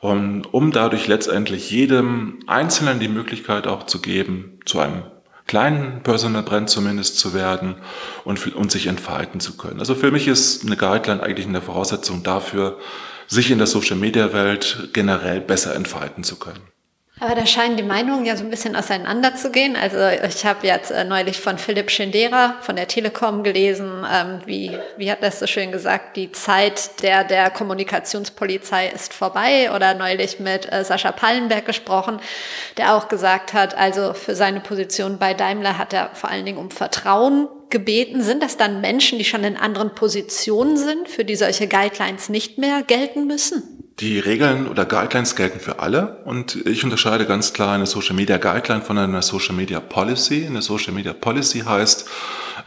um, 0.00 0.42
um 0.52 0.70
dadurch 0.70 1.06
letztendlich 1.06 1.70
jedem 1.70 2.40
Einzelnen 2.46 3.00
die 3.00 3.08
Möglichkeit 3.08 3.66
auch 3.66 3.86
zu 3.86 4.02
geben, 4.02 4.60
zu 4.66 4.78
einem 4.78 5.04
kleinen 5.46 6.02
Personal 6.02 6.42
Brand 6.42 6.68
zumindest 6.68 7.18
zu 7.18 7.34
werden 7.34 7.76
und, 8.24 8.54
und 8.54 8.70
sich 8.70 8.86
entfalten 8.86 9.40
zu 9.40 9.56
können. 9.56 9.80
Also 9.80 9.94
für 9.94 10.10
mich 10.10 10.28
ist 10.28 10.64
eine 10.64 10.76
Guideline 10.76 11.22
eigentlich 11.22 11.46
eine 11.46 11.62
Voraussetzung 11.62 12.22
dafür, 12.22 12.78
sich 13.28 13.50
in 13.50 13.58
der 13.58 13.66
Social 13.66 13.96
Media 13.96 14.32
Welt 14.32 14.90
generell 14.92 15.40
besser 15.40 15.74
entfalten 15.74 16.24
zu 16.24 16.36
können. 16.36 16.60
Aber 17.18 17.34
da 17.34 17.46
scheinen 17.46 17.78
die 17.78 17.82
Meinungen 17.82 18.26
ja 18.26 18.36
so 18.36 18.44
ein 18.44 18.50
bisschen 18.50 18.76
auseinanderzugehen. 18.76 19.74
Also 19.74 19.96
ich 20.28 20.44
habe 20.44 20.66
jetzt 20.66 20.90
äh, 20.90 21.02
neulich 21.02 21.40
von 21.40 21.56
Philipp 21.56 21.90
Schindera 21.90 22.56
von 22.60 22.76
der 22.76 22.88
Telekom 22.88 23.42
gelesen, 23.42 24.04
ähm, 24.12 24.40
wie, 24.44 24.76
wie 24.98 25.10
hat 25.10 25.22
das 25.22 25.38
so 25.38 25.46
schön 25.46 25.72
gesagt, 25.72 26.18
die 26.18 26.30
Zeit 26.32 27.02
der, 27.02 27.24
der 27.24 27.48
Kommunikationspolizei 27.48 28.88
ist 28.88 29.14
vorbei. 29.14 29.72
Oder 29.74 29.94
neulich 29.94 30.40
mit 30.40 30.70
äh, 30.70 30.84
Sascha 30.84 31.10
Pallenberg 31.10 31.64
gesprochen, 31.64 32.20
der 32.76 32.94
auch 32.94 33.08
gesagt 33.08 33.54
hat, 33.54 33.74
also 33.74 34.12
für 34.12 34.34
seine 34.34 34.60
Position 34.60 35.18
bei 35.18 35.32
Daimler 35.32 35.78
hat 35.78 35.94
er 35.94 36.10
vor 36.12 36.28
allen 36.28 36.44
Dingen 36.44 36.58
um 36.58 36.70
Vertrauen 36.70 37.48
gebeten. 37.70 38.20
Sind 38.20 38.42
das 38.42 38.58
dann 38.58 38.82
Menschen, 38.82 39.16
die 39.16 39.24
schon 39.24 39.42
in 39.42 39.56
anderen 39.56 39.94
Positionen 39.94 40.76
sind, 40.76 41.08
für 41.08 41.24
die 41.24 41.36
solche 41.36 41.66
Guidelines 41.66 42.28
nicht 42.28 42.58
mehr 42.58 42.82
gelten 42.82 43.26
müssen? 43.26 43.75
Die 44.00 44.18
Regeln 44.18 44.68
oder 44.68 44.84
Guidelines 44.84 45.36
gelten 45.36 45.58
für 45.58 45.78
alle 45.78 46.18
und 46.26 46.66
ich 46.66 46.84
unterscheide 46.84 47.24
ganz 47.24 47.54
klar 47.54 47.72
eine 47.72 47.86
Social 47.86 48.14
Media 48.14 48.36
Guideline 48.36 48.82
von 48.82 48.98
einer 48.98 49.22
Social 49.22 49.54
Media 49.54 49.80
Policy. 49.80 50.44
Eine 50.46 50.60
Social 50.60 50.92
Media 50.92 51.14
Policy 51.14 51.60
heißt, 51.60 52.06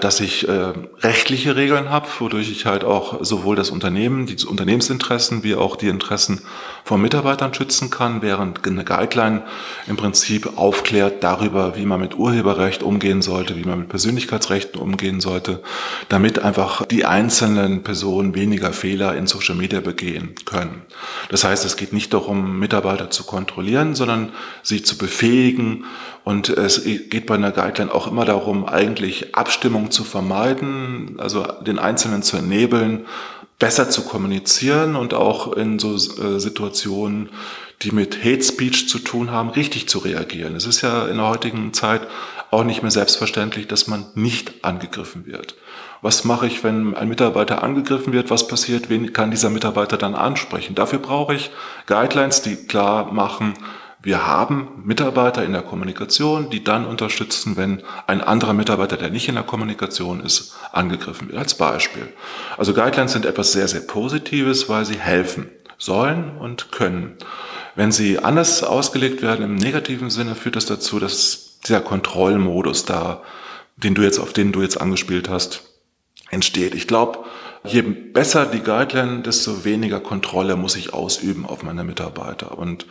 dass 0.01 0.19
ich 0.19 0.47
äh, 0.47 0.73
rechtliche 1.01 1.55
Regeln 1.55 1.89
habe, 1.89 2.07
wodurch 2.19 2.51
ich 2.51 2.65
halt 2.65 2.83
auch 2.83 3.23
sowohl 3.23 3.55
das 3.55 3.69
Unternehmen, 3.69 4.25
die 4.25 4.43
Unternehmensinteressen 4.45 5.43
wie 5.43 5.55
auch 5.55 5.75
die 5.75 5.87
Interessen 5.87 6.41
von 6.83 7.01
Mitarbeitern 7.01 7.53
schützen 7.53 7.89
kann, 7.89 8.21
während 8.21 8.65
eine 8.65 8.83
Guideline 8.83 9.43
im 9.87 9.97
Prinzip 9.97 10.57
aufklärt 10.57 11.23
darüber, 11.23 11.75
wie 11.75 11.85
man 11.85 11.99
mit 11.99 12.17
Urheberrecht 12.17 12.83
umgehen 12.83 13.21
sollte, 13.21 13.55
wie 13.55 13.63
man 13.63 13.79
mit 13.79 13.89
Persönlichkeitsrechten 13.89 14.81
umgehen 14.81 15.21
sollte, 15.21 15.61
damit 16.07 16.39
einfach 16.39 16.85
die 16.85 17.05
einzelnen 17.05 17.83
Personen 17.83 18.35
weniger 18.35 18.73
Fehler 18.73 19.15
in 19.15 19.27
Social 19.27 19.55
Media 19.55 19.81
begehen 19.81 20.35
können. 20.45 20.83
Das 21.29 21.43
heißt, 21.43 21.65
es 21.65 21.77
geht 21.77 21.93
nicht 21.93 22.13
darum, 22.13 22.59
Mitarbeiter 22.59 23.09
zu 23.11 23.23
kontrollieren, 23.23 23.95
sondern 23.95 24.31
sie 24.63 24.81
zu 24.81 24.97
befähigen. 24.97 25.85
Und 26.23 26.49
es 26.49 26.83
geht 26.83 27.25
bei 27.25 27.35
einer 27.35 27.51
Guideline 27.51 27.93
auch 27.93 28.07
immer 28.07 28.25
darum, 28.25 28.65
eigentlich 28.65 29.35
Abstimmung 29.35 29.89
zu 29.91 30.03
vermeiden, 30.03 31.15
also 31.17 31.43
den 31.61 31.79
Einzelnen 31.79 32.21
zu 32.21 32.37
ennebeln, 32.37 33.05
besser 33.57 33.89
zu 33.89 34.03
kommunizieren 34.03 34.95
und 34.95 35.13
auch 35.13 35.53
in 35.53 35.79
so 35.79 35.95
äh, 35.95 36.39
Situationen, 36.39 37.29
die 37.81 37.91
mit 37.91 38.23
Hate 38.23 38.43
Speech 38.43 38.89
zu 38.89 38.99
tun 38.99 39.31
haben, 39.31 39.49
richtig 39.49 39.87
zu 39.87 39.99
reagieren. 39.99 40.55
Es 40.55 40.65
ist 40.65 40.81
ja 40.81 41.07
in 41.07 41.17
der 41.17 41.27
heutigen 41.27 41.73
Zeit 41.73 42.01
auch 42.51 42.63
nicht 42.63 42.81
mehr 42.81 42.91
selbstverständlich, 42.91 43.67
dass 43.67 43.87
man 43.87 44.05
nicht 44.15 44.65
angegriffen 44.65 45.25
wird. 45.25 45.55
Was 46.01 46.23
mache 46.23 46.47
ich, 46.47 46.63
wenn 46.63 46.95
ein 46.95 47.09
Mitarbeiter 47.09 47.61
angegriffen 47.61 48.13
wird? 48.13 48.29
Was 48.29 48.47
passiert? 48.47 48.89
Wen 48.89 49.11
kann 49.13 49.31
dieser 49.31 49.49
Mitarbeiter 49.49 49.97
dann 49.97 50.15
ansprechen? 50.15 50.75
Dafür 50.75 50.99
brauche 50.99 51.35
ich 51.35 51.51
Guidelines, 51.87 52.41
die 52.41 52.55
klar 52.55 53.11
machen, 53.11 53.53
wir 54.01 54.25
haben 54.25 54.81
Mitarbeiter 54.85 55.43
in 55.43 55.51
der 55.51 55.61
Kommunikation, 55.61 56.49
die 56.49 56.63
dann 56.63 56.85
unterstützen, 56.85 57.57
wenn 57.57 57.83
ein 58.07 58.21
anderer 58.21 58.53
Mitarbeiter, 58.53 58.95
der 58.95 59.09
nicht 59.09 59.27
in 59.27 59.35
der 59.35 59.43
Kommunikation 59.43 60.21
ist, 60.21 60.55
angegriffen 60.71 61.27
wird. 61.27 61.37
Als 61.37 61.55
Beispiel. 61.55 62.07
Also 62.57 62.73
Guidelines 62.73 63.11
sind 63.11 63.25
etwas 63.25 63.51
sehr, 63.51 63.67
sehr 63.67 63.81
Positives, 63.81 64.69
weil 64.69 64.85
sie 64.85 64.97
helfen 64.97 65.49
sollen 65.77 66.37
und 66.37 66.71
können. 66.71 67.17
Wenn 67.75 67.91
sie 67.91 68.19
anders 68.19 68.63
ausgelegt 68.63 69.21
werden 69.21 69.43
im 69.43 69.55
negativen 69.55 70.09
Sinne, 70.09 70.35
führt 70.35 70.55
das 70.55 70.65
dazu, 70.65 70.99
dass 70.99 71.59
dieser 71.65 71.81
Kontrollmodus 71.81 72.85
da, 72.85 73.21
den 73.75 73.95
du 73.95 74.01
jetzt, 74.01 74.19
auf 74.19 74.31
den 74.31 74.53
du 74.53 74.61
jetzt 74.61 74.79
angespielt 74.79 75.29
hast, 75.29 75.63
entsteht. 76.29 76.73
Ich 76.73 76.87
glaube, 76.87 77.19
je 77.63 77.81
besser 77.81 78.45
die 78.45 78.61
Guideline, 78.61 79.21
desto 79.21 79.65
weniger 79.65 79.99
Kontrolle 79.99 80.55
muss 80.55 80.75
ich 80.75 80.93
ausüben 80.93 81.45
auf 81.45 81.63
meine 81.63 81.83
Mitarbeiter. 81.83 82.57
Und 82.57 82.85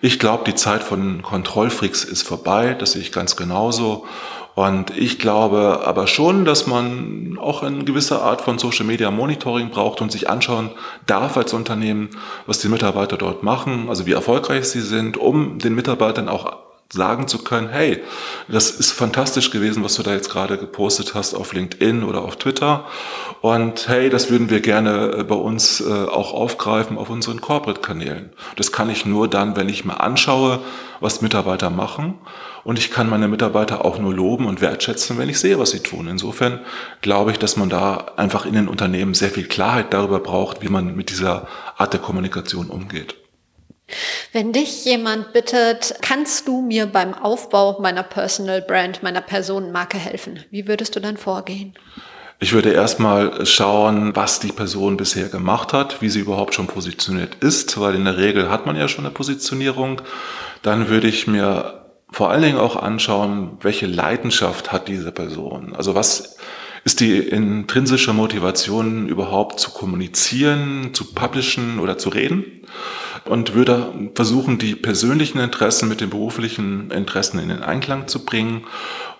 ich 0.00 0.18
glaube, 0.18 0.44
die 0.44 0.54
Zeit 0.54 0.82
von 0.82 1.22
Kontrollfreaks 1.22 2.04
ist 2.04 2.22
vorbei. 2.22 2.74
Das 2.78 2.92
sehe 2.92 3.02
ich 3.02 3.12
ganz 3.12 3.36
genauso. 3.36 4.06
Und 4.54 4.96
ich 4.96 5.18
glaube 5.18 5.82
aber 5.86 6.06
schon, 6.06 6.44
dass 6.44 6.66
man 6.66 7.38
auch 7.40 7.62
eine 7.62 7.84
gewisse 7.84 8.20
Art 8.20 8.42
von 8.42 8.58
Social 8.58 8.84
Media 8.84 9.10
Monitoring 9.10 9.70
braucht 9.70 10.02
und 10.02 10.12
sich 10.12 10.28
anschauen 10.28 10.70
darf 11.06 11.38
als 11.38 11.54
Unternehmen, 11.54 12.10
was 12.46 12.58
die 12.58 12.68
Mitarbeiter 12.68 13.16
dort 13.16 13.42
machen, 13.42 13.88
also 13.88 14.04
wie 14.04 14.12
erfolgreich 14.12 14.66
sie 14.66 14.82
sind, 14.82 15.16
um 15.16 15.58
den 15.58 15.74
Mitarbeitern 15.74 16.28
auch 16.28 16.58
sagen 16.92 17.26
zu 17.26 17.38
können, 17.38 17.70
hey, 17.70 18.02
das 18.48 18.70
ist 18.70 18.92
fantastisch 18.92 19.50
gewesen, 19.50 19.82
was 19.82 19.94
du 19.94 20.02
da 20.02 20.12
jetzt 20.12 20.30
gerade 20.30 20.58
gepostet 20.58 21.14
hast 21.14 21.34
auf 21.34 21.54
LinkedIn 21.54 22.04
oder 22.04 22.22
auf 22.22 22.36
Twitter. 22.36 22.84
Und 23.40 23.88
hey, 23.88 24.10
das 24.10 24.30
würden 24.30 24.50
wir 24.50 24.60
gerne 24.60 25.16
äh, 25.18 25.24
bei 25.24 25.34
uns 25.34 25.80
äh, 25.80 25.90
auch 25.90 26.34
aufgreifen 26.34 26.98
auf 26.98 27.08
unseren 27.08 27.40
Corporate-Kanälen. 27.40 28.30
Das 28.56 28.72
kann 28.72 28.90
ich 28.90 29.06
nur 29.06 29.26
dann, 29.26 29.56
wenn 29.56 29.70
ich 29.70 29.86
mir 29.86 30.00
anschaue, 30.00 30.60
was 31.00 31.22
Mitarbeiter 31.22 31.70
machen. 31.70 32.18
Und 32.62 32.78
ich 32.78 32.90
kann 32.90 33.08
meine 33.08 33.26
Mitarbeiter 33.26 33.84
auch 33.84 33.98
nur 33.98 34.14
loben 34.14 34.46
und 34.46 34.60
wertschätzen, 34.60 35.16
wenn 35.18 35.30
ich 35.30 35.40
sehe, 35.40 35.58
was 35.58 35.70
sie 35.70 35.80
tun. 35.80 36.06
Insofern 36.08 36.60
glaube 37.00 37.32
ich, 37.32 37.38
dass 37.38 37.56
man 37.56 37.70
da 37.70 38.12
einfach 38.16 38.44
in 38.44 38.52
den 38.52 38.68
Unternehmen 38.68 39.14
sehr 39.14 39.30
viel 39.30 39.48
Klarheit 39.48 39.92
darüber 39.94 40.20
braucht, 40.20 40.62
wie 40.62 40.68
man 40.68 40.94
mit 40.94 41.08
dieser 41.08 41.48
Art 41.76 41.94
der 41.94 42.00
Kommunikation 42.00 42.68
umgeht. 42.68 43.21
Wenn 44.32 44.52
dich 44.52 44.84
jemand 44.84 45.32
bittet, 45.32 45.94
kannst 46.00 46.48
du 46.48 46.62
mir 46.62 46.86
beim 46.86 47.14
Aufbau 47.14 47.80
meiner 47.80 48.02
Personal 48.02 48.62
Brand, 48.62 49.02
meiner 49.02 49.20
Personenmarke 49.20 49.98
helfen? 49.98 50.44
Wie 50.50 50.66
würdest 50.66 50.96
du 50.96 51.00
dann 51.00 51.16
vorgehen? 51.16 51.74
Ich 52.40 52.52
würde 52.52 52.72
erstmal 52.72 53.46
schauen, 53.46 54.16
was 54.16 54.40
die 54.40 54.50
Person 54.50 54.96
bisher 54.96 55.28
gemacht 55.28 55.72
hat, 55.72 56.02
wie 56.02 56.08
sie 56.08 56.18
überhaupt 56.18 56.54
schon 56.54 56.66
positioniert 56.66 57.36
ist, 57.36 57.78
weil 57.80 57.94
in 57.94 58.04
der 58.04 58.16
Regel 58.16 58.50
hat 58.50 58.66
man 58.66 58.74
ja 58.74 58.88
schon 58.88 59.04
eine 59.04 59.14
Positionierung. 59.14 60.02
Dann 60.62 60.88
würde 60.88 61.06
ich 61.06 61.28
mir 61.28 61.84
vor 62.10 62.30
allen 62.30 62.42
Dingen 62.42 62.58
auch 62.58 62.74
anschauen, 62.74 63.58
welche 63.60 63.86
Leidenschaft 63.86 64.72
hat 64.72 64.88
diese 64.88 65.12
Person. 65.12 65.76
Also 65.76 65.94
was 65.94 66.36
ist 66.84 66.98
die 66.98 67.16
intrinsische 67.18 68.12
Motivation 68.12 69.08
überhaupt 69.08 69.60
zu 69.60 69.70
kommunizieren, 69.70 70.90
zu 70.94 71.14
publishen 71.14 71.78
oder 71.78 71.96
zu 71.96 72.08
reden 72.08 72.66
und 73.24 73.54
würde 73.54 73.92
versuchen, 74.14 74.58
die 74.58 74.74
persönlichen 74.74 75.38
Interessen 75.38 75.88
mit 75.88 76.00
den 76.00 76.10
beruflichen 76.10 76.90
Interessen 76.90 77.38
in 77.38 77.48
den 77.48 77.62
Einklang 77.62 78.08
zu 78.08 78.24
bringen 78.24 78.64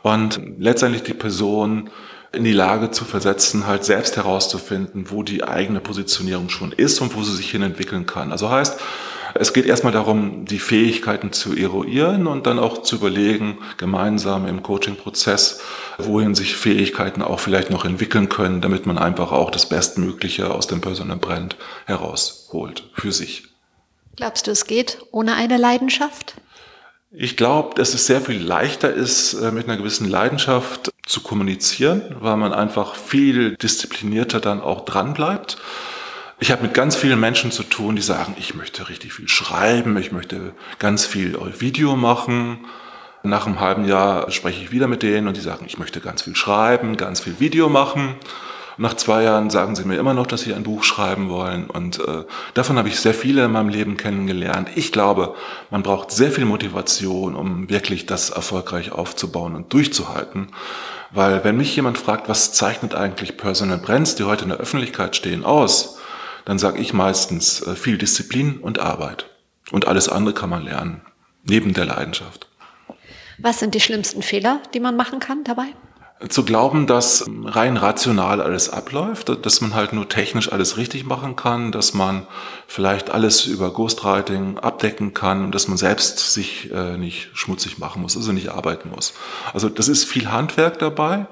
und 0.02 0.40
letztendlich 0.58 1.02
die 1.02 1.14
Person 1.14 1.90
in 2.32 2.44
die 2.44 2.52
Lage 2.52 2.90
zu 2.90 3.04
versetzen, 3.04 3.66
halt 3.66 3.84
selbst 3.84 4.16
herauszufinden, 4.16 5.10
wo 5.10 5.22
die 5.22 5.44
eigene 5.44 5.80
Positionierung 5.80 6.48
schon 6.48 6.72
ist 6.72 7.00
und 7.00 7.14
wo 7.14 7.22
sie 7.22 7.36
sich 7.36 7.50
hin 7.50 7.62
entwickeln 7.62 8.06
kann. 8.06 8.32
Also 8.32 8.50
heißt, 8.50 8.80
es 9.34 9.52
geht 9.52 9.66
erstmal 9.66 9.92
darum, 9.92 10.44
die 10.44 10.58
Fähigkeiten 10.58 11.32
zu 11.32 11.56
eruieren 11.56 12.26
und 12.26 12.46
dann 12.46 12.58
auch 12.58 12.82
zu 12.82 12.96
überlegen, 12.96 13.58
gemeinsam 13.78 14.46
im 14.46 14.62
Coaching-Prozess, 14.62 15.60
wohin 15.98 16.34
sich 16.34 16.56
Fähigkeiten 16.56 17.22
auch 17.22 17.40
vielleicht 17.40 17.70
noch 17.70 17.84
entwickeln 17.84 18.28
können, 18.28 18.60
damit 18.60 18.86
man 18.86 18.98
einfach 18.98 19.32
auch 19.32 19.50
das 19.50 19.68
Bestmögliche 19.68 20.52
aus 20.52 20.66
dem 20.66 20.80
Personal 20.80 21.16
Brand 21.16 21.56
herausholt 21.86 22.90
für 22.94 23.12
sich. 23.12 23.51
Glaubst 24.22 24.46
du, 24.46 24.52
es 24.52 24.68
geht 24.68 24.98
ohne 25.10 25.34
eine 25.34 25.56
Leidenschaft? 25.56 26.34
Ich 27.10 27.36
glaube, 27.36 27.74
dass 27.74 27.92
es 27.92 28.06
sehr 28.06 28.20
viel 28.20 28.40
leichter 28.40 28.94
ist, 28.94 29.34
äh, 29.34 29.50
mit 29.50 29.66
einer 29.66 29.76
gewissen 29.76 30.08
Leidenschaft 30.08 30.92
zu 31.04 31.22
kommunizieren, 31.22 32.14
weil 32.20 32.36
man 32.36 32.52
einfach 32.52 32.94
viel 32.94 33.56
disziplinierter 33.56 34.38
dann 34.38 34.60
auch 34.60 34.84
dran 34.84 35.12
bleibt. 35.12 35.56
Ich 36.38 36.52
habe 36.52 36.62
mit 36.62 36.72
ganz 36.72 36.94
vielen 36.94 37.18
Menschen 37.18 37.50
zu 37.50 37.64
tun, 37.64 37.96
die 37.96 38.02
sagen, 38.02 38.36
ich 38.38 38.54
möchte 38.54 38.88
richtig 38.88 39.12
viel 39.12 39.26
schreiben, 39.26 39.96
ich 39.96 40.12
möchte 40.12 40.54
ganz 40.78 41.04
viel 41.04 41.36
Video 41.58 41.96
machen. 41.96 42.64
Nach 43.24 43.48
einem 43.48 43.58
halben 43.58 43.88
Jahr 43.88 44.30
spreche 44.30 44.62
ich 44.62 44.70
wieder 44.70 44.86
mit 44.86 45.02
denen 45.02 45.26
und 45.26 45.36
die 45.36 45.40
sagen, 45.40 45.64
ich 45.66 45.78
möchte 45.78 45.98
ganz 45.98 46.22
viel 46.22 46.36
schreiben, 46.36 46.96
ganz 46.96 47.18
viel 47.18 47.40
Video 47.40 47.68
machen. 47.68 48.14
Nach 48.82 48.94
zwei 48.94 49.22
Jahren 49.22 49.48
sagen 49.48 49.76
sie 49.76 49.84
mir 49.84 49.96
immer 49.96 50.12
noch, 50.12 50.26
dass 50.26 50.40
sie 50.40 50.52
ein 50.54 50.64
Buch 50.64 50.82
schreiben 50.82 51.28
wollen. 51.28 51.70
Und 51.70 52.00
äh, 52.00 52.24
davon 52.54 52.78
habe 52.78 52.88
ich 52.88 52.98
sehr 52.98 53.14
viele 53.14 53.44
in 53.44 53.52
meinem 53.52 53.68
Leben 53.68 53.96
kennengelernt. 53.96 54.70
Ich 54.74 54.90
glaube, 54.90 55.36
man 55.70 55.84
braucht 55.84 56.10
sehr 56.10 56.32
viel 56.32 56.46
Motivation, 56.46 57.36
um 57.36 57.70
wirklich 57.70 58.06
das 58.06 58.30
erfolgreich 58.30 58.90
aufzubauen 58.90 59.54
und 59.54 59.72
durchzuhalten. 59.72 60.48
Weil 61.12 61.44
wenn 61.44 61.58
mich 61.58 61.76
jemand 61.76 61.96
fragt, 61.96 62.28
was 62.28 62.54
zeichnet 62.54 62.92
eigentlich 62.92 63.36
Personal 63.36 63.78
Brands, 63.78 64.16
die 64.16 64.24
heute 64.24 64.42
in 64.42 64.48
der 64.48 64.58
Öffentlichkeit 64.58 65.14
stehen, 65.14 65.44
aus, 65.44 65.98
dann 66.44 66.58
sage 66.58 66.80
ich 66.80 66.92
meistens 66.92 67.64
äh, 67.64 67.76
viel 67.76 67.98
Disziplin 67.98 68.58
und 68.58 68.80
Arbeit. 68.80 69.26
Und 69.70 69.86
alles 69.86 70.08
andere 70.08 70.34
kann 70.34 70.50
man 70.50 70.64
lernen, 70.64 71.02
neben 71.44 71.72
der 71.72 71.84
Leidenschaft. 71.84 72.48
Was 73.38 73.60
sind 73.60 73.76
die 73.76 73.80
schlimmsten 73.80 74.22
Fehler, 74.22 74.60
die 74.74 74.80
man 74.80 74.96
machen 74.96 75.20
kann 75.20 75.44
dabei? 75.44 75.66
Zu 76.28 76.44
glauben, 76.44 76.86
dass 76.86 77.24
rein 77.44 77.76
rational 77.76 78.40
alles 78.40 78.68
abläuft, 78.68 79.30
dass 79.44 79.60
man 79.60 79.74
halt 79.74 79.92
nur 79.92 80.08
technisch 80.08 80.52
alles 80.52 80.76
richtig 80.76 81.04
machen 81.04 81.36
kann, 81.36 81.72
dass 81.72 81.94
man 81.94 82.26
vielleicht 82.66 83.10
alles 83.10 83.46
über 83.46 83.72
Ghostwriting 83.72 84.58
abdecken 84.58 85.14
kann 85.14 85.44
und 85.44 85.54
dass 85.54 85.68
man 85.68 85.76
selbst 85.76 86.32
sich 86.32 86.70
äh, 86.72 86.96
nicht 86.96 87.30
schmutzig 87.34 87.78
machen 87.78 88.02
muss, 88.02 88.16
also 88.16 88.32
nicht 88.32 88.50
arbeiten 88.50 88.90
muss. 88.90 89.14
Also 89.52 89.68
das 89.68 89.88
ist 89.88 90.04
viel 90.04 90.30
Handwerk 90.30 90.78
dabei 90.78 91.26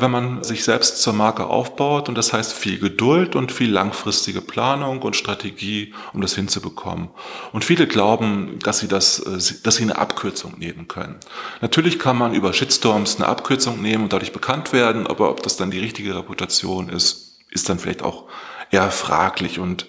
wenn 0.00 0.10
man 0.10 0.42
sich 0.42 0.64
selbst 0.64 1.02
zur 1.02 1.12
Marke 1.12 1.46
aufbaut. 1.46 2.08
Und 2.08 2.16
das 2.16 2.32
heißt 2.32 2.52
viel 2.52 2.78
Geduld 2.78 3.36
und 3.36 3.52
viel 3.52 3.70
langfristige 3.70 4.40
Planung 4.40 5.02
und 5.02 5.16
Strategie, 5.16 5.94
um 6.12 6.20
das 6.20 6.34
hinzubekommen. 6.34 7.08
Und 7.52 7.64
viele 7.64 7.86
glauben, 7.86 8.58
dass 8.62 8.78
sie 8.78 8.88
das, 8.88 9.18
äh, 9.20 9.62
dass 9.62 9.76
sie 9.76 9.84
eine 9.84 9.98
Abkürzung 9.98 10.58
nehmen 10.58 10.88
können. 10.88 11.16
Natürlich 11.60 11.98
kann 11.98 12.18
man 12.18 12.34
über 12.34 12.52
Shitstorms 12.52 13.16
eine 13.16 13.26
Abkürzung 13.26 13.80
nehmen 13.82 14.04
und 14.04 14.12
dadurch 14.12 14.32
bekannt 14.32 14.72
werden, 14.72 15.06
aber 15.06 15.30
ob 15.30 15.42
das 15.42 15.56
dann 15.56 15.70
die 15.70 15.80
richtige 15.80 16.16
Reputation 16.16 16.88
ist, 16.88 17.38
ist 17.50 17.68
dann 17.68 17.78
vielleicht 17.78 18.02
auch 18.02 18.24
eher 18.70 18.90
fraglich 18.90 19.58
und 19.58 19.86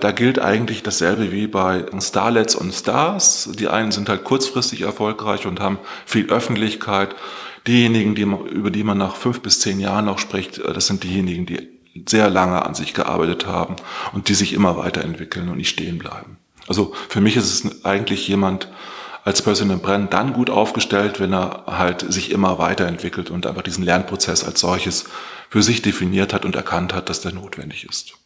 da 0.00 0.12
gilt 0.12 0.38
eigentlich 0.38 0.84
dasselbe 0.84 1.32
wie 1.32 1.48
bei 1.48 1.84
Starlets 2.00 2.54
und 2.54 2.72
Stars. 2.72 3.50
Die 3.58 3.66
einen 3.66 3.90
sind 3.90 4.08
halt 4.08 4.22
kurzfristig 4.22 4.82
erfolgreich 4.82 5.44
und 5.44 5.58
haben 5.58 5.80
viel 6.06 6.30
Öffentlichkeit. 6.30 7.16
Diejenigen, 7.68 8.14
die 8.14 8.22
über 8.22 8.70
die 8.70 8.82
man 8.82 8.98
nach 8.98 9.14
fünf 9.14 9.40
bis 9.42 9.60
zehn 9.60 9.78
Jahren 9.78 10.06
noch 10.06 10.18
spricht, 10.18 10.58
äh, 10.58 10.72
das 10.72 10.86
sind 10.86 11.04
diejenigen, 11.04 11.46
die 11.46 11.68
sehr 12.08 12.30
lange 12.30 12.64
an 12.64 12.74
sich 12.74 12.94
gearbeitet 12.94 13.46
haben 13.46 13.76
und 14.12 14.28
die 14.28 14.34
sich 14.34 14.54
immer 14.54 14.76
weiterentwickeln 14.76 15.48
und 15.48 15.58
nicht 15.58 15.68
stehen 15.68 15.98
bleiben. 15.98 16.38
Also 16.66 16.94
für 17.08 17.20
mich 17.20 17.36
ist 17.36 17.64
es 17.64 17.84
eigentlich 17.84 18.26
jemand 18.26 18.68
als 19.24 19.42
Personal 19.42 19.76
Brand 19.78 20.12
dann 20.12 20.32
gut 20.32 20.48
aufgestellt, 20.48 21.20
wenn 21.20 21.34
er 21.34 21.64
halt 21.66 22.10
sich 22.10 22.30
immer 22.30 22.58
weiterentwickelt 22.58 23.30
und 23.30 23.46
einfach 23.46 23.62
diesen 23.62 23.84
Lernprozess 23.84 24.44
als 24.44 24.60
solches 24.60 25.04
für 25.50 25.62
sich 25.62 25.82
definiert 25.82 26.32
hat 26.32 26.44
und 26.44 26.56
erkannt 26.56 26.94
hat, 26.94 27.08
dass 27.08 27.20
der 27.20 27.32
notwendig 27.32 27.84
ist. 27.84 28.17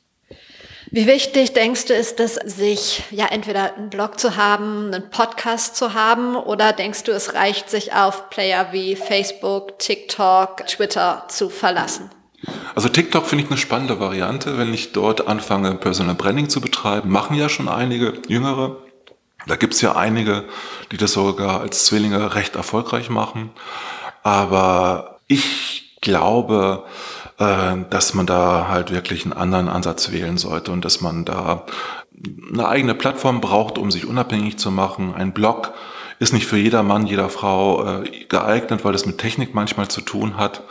Wie 0.94 1.06
wichtig 1.06 1.54
denkst 1.54 1.86
du, 1.86 1.94
ist 1.94 2.20
es, 2.20 2.34
sich 2.34 3.02
ja 3.10 3.24
entweder 3.24 3.74
einen 3.74 3.88
Blog 3.88 4.20
zu 4.20 4.36
haben, 4.36 4.92
einen 4.92 5.08
Podcast 5.08 5.74
zu 5.74 5.94
haben, 5.94 6.36
oder 6.36 6.74
denkst 6.74 7.04
du, 7.04 7.12
es 7.12 7.32
reicht, 7.32 7.70
sich 7.70 7.94
auf 7.94 8.28
Player 8.28 8.68
wie 8.72 8.94
Facebook, 8.94 9.78
TikTok, 9.78 10.66
Twitter 10.66 11.24
zu 11.28 11.48
verlassen? 11.48 12.10
Also 12.74 12.90
TikTok 12.90 13.24
finde 13.24 13.44
ich 13.44 13.50
eine 13.50 13.58
spannende 13.58 14.00
Variante, 14.00 14.58
wenn 14.58 14.74
ich 14.74 14.92
dort 14.92 15.26
anfange, 15.26 15.76
Personal 15.76 16.14
Branding 16.14 16.50
zu 16.50 16.60
betreiben. 16.60 17.08
Machen 17.08 17.38
ja 17.38 17.48
schon 17.48 17.70
einige 17.70 18.20
Jüngere. 18.28 18.76
Da 19.46 19.56
gibt 19.56 19.72
es 19.72 19.80
ja 19.80 19.96
einige, 19.96 20.44
die 20.90 20.98
das 20.98 21.12
sogar 21.12 21.62
als 21.62 21.86
Zwillinge 21.86 22.34
recht 22.34 22.54
erfolgreich 22.54 23.08
machen. 23.08 23.50
Aber 24.22 25.20
ich 25.26 25.96
glaube, 26.02 26.84
dass 27.90 28.14
man 28.14 28.26
da 28.26 28.68
halt 28.68 28.90
wirklich 28.92 29.24
einen 29.24 29.32
anderen 29.32 29.68
Ansatz 29.68 30.12
wählen 30.12 30.38
sollte 30.38 30.72
und 30.72 30.84
dass 30.84 31.00
man 31.00 31.24
da 31.24 31.66
eine 32.52 32.68
eigene 32.68 32.94
Plattform 32.94 33.40
braucht, 33.40 33.78
um 33.78 33.90
sich 33.90 34.06
unabhängig 34.06 34.58
zu 34.58 34.70
machen. 34.70 35.14
Ein 35.14 35.32
Blog 35.32 35.72
ist 36.18 36.32
nicht 36.32 36.46
für 36.46 36.56
jeder 36.56 36.82
Mann, 36.82 37.06
jeder 37.06 37.28
Frau 37.28 38.02
äh, 38.02 38.24
geeignet, 38.28 38.84
weil 38.84 38.94
es 38.94 39.06
mit 39.06 39.18
Technik 39.18 39.54
manchmal 39.54 39.88
zu 39.88 40.00
tun 40.00 40.36
hat. 40.36 40.62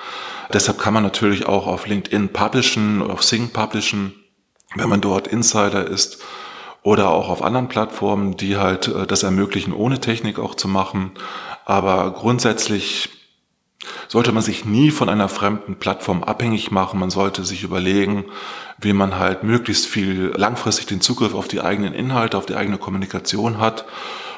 Deshalb 0.53 0.79
kann 0.79 0.93
man 0.93 1.03
natürlich 1.03 1.45
auch 1.45 1.67
auf 1.67 1.87
LinkedIn 1.87 2.29
publishen, 2.29 3.01
auf 3.01 3.23
Sing 3.23 3.49
publishen, 3.49 4.13
wenn 4.75 4.89
man 4.89 5.01
dort 5.01 5.27
Insider 5.27 5.85
ist 5.85 6.19
oder 6.83 7.09
auch 7.09 7.29
auf 7.29 7.41
anderen 7.41 7.67
Plattformen, 7.67 8.37
die 8.37 8.57
halt 8.57 8.87
äh, 8.87 9.05
das 9.05 9.23
ermöglichen, 9.23 9.73
ohne 9.73 9.99
Technik 9.99 10.39
auch 10.39 10.55
zu 10.55 10.67
machen. 10.67 11.11
Aber 11.65 12.11
grundsätzlich 12.11 13.09
sollte 14.07 14.31
man 14.31 14.43
sich 14.43 14.65
nie 14.65 14.91
von 14.91 15.09
einer 15.09 15.29
fremden 15.29 15.75
Plattform 15.75 16.23
abhängig 16.23 16.71
machen. 16.71 16.99
Man 16.99 17.09
sollte 17.09 17.43
sich 17.45 17.63
überlegen, 17.63 18.25
wie 18.79 18.93
man 18.93 19.17
halt 19.17 19.43
möglichst 19.43 19.85
viel 19.85 20.33
langfristig 20.35 20.87
den 20.87 21.01
Zugriff 21.01 21.33
auf 21.33 21.47
die 21.47 21.61
eigenen 21.61 21.93
Inhalte, 21.93 22.37
auf 22.37 22.45
die 22.45 22.55
eigene 22.55 22.77
Kommunikation 22.77 23.59
hat. 23.59 23.85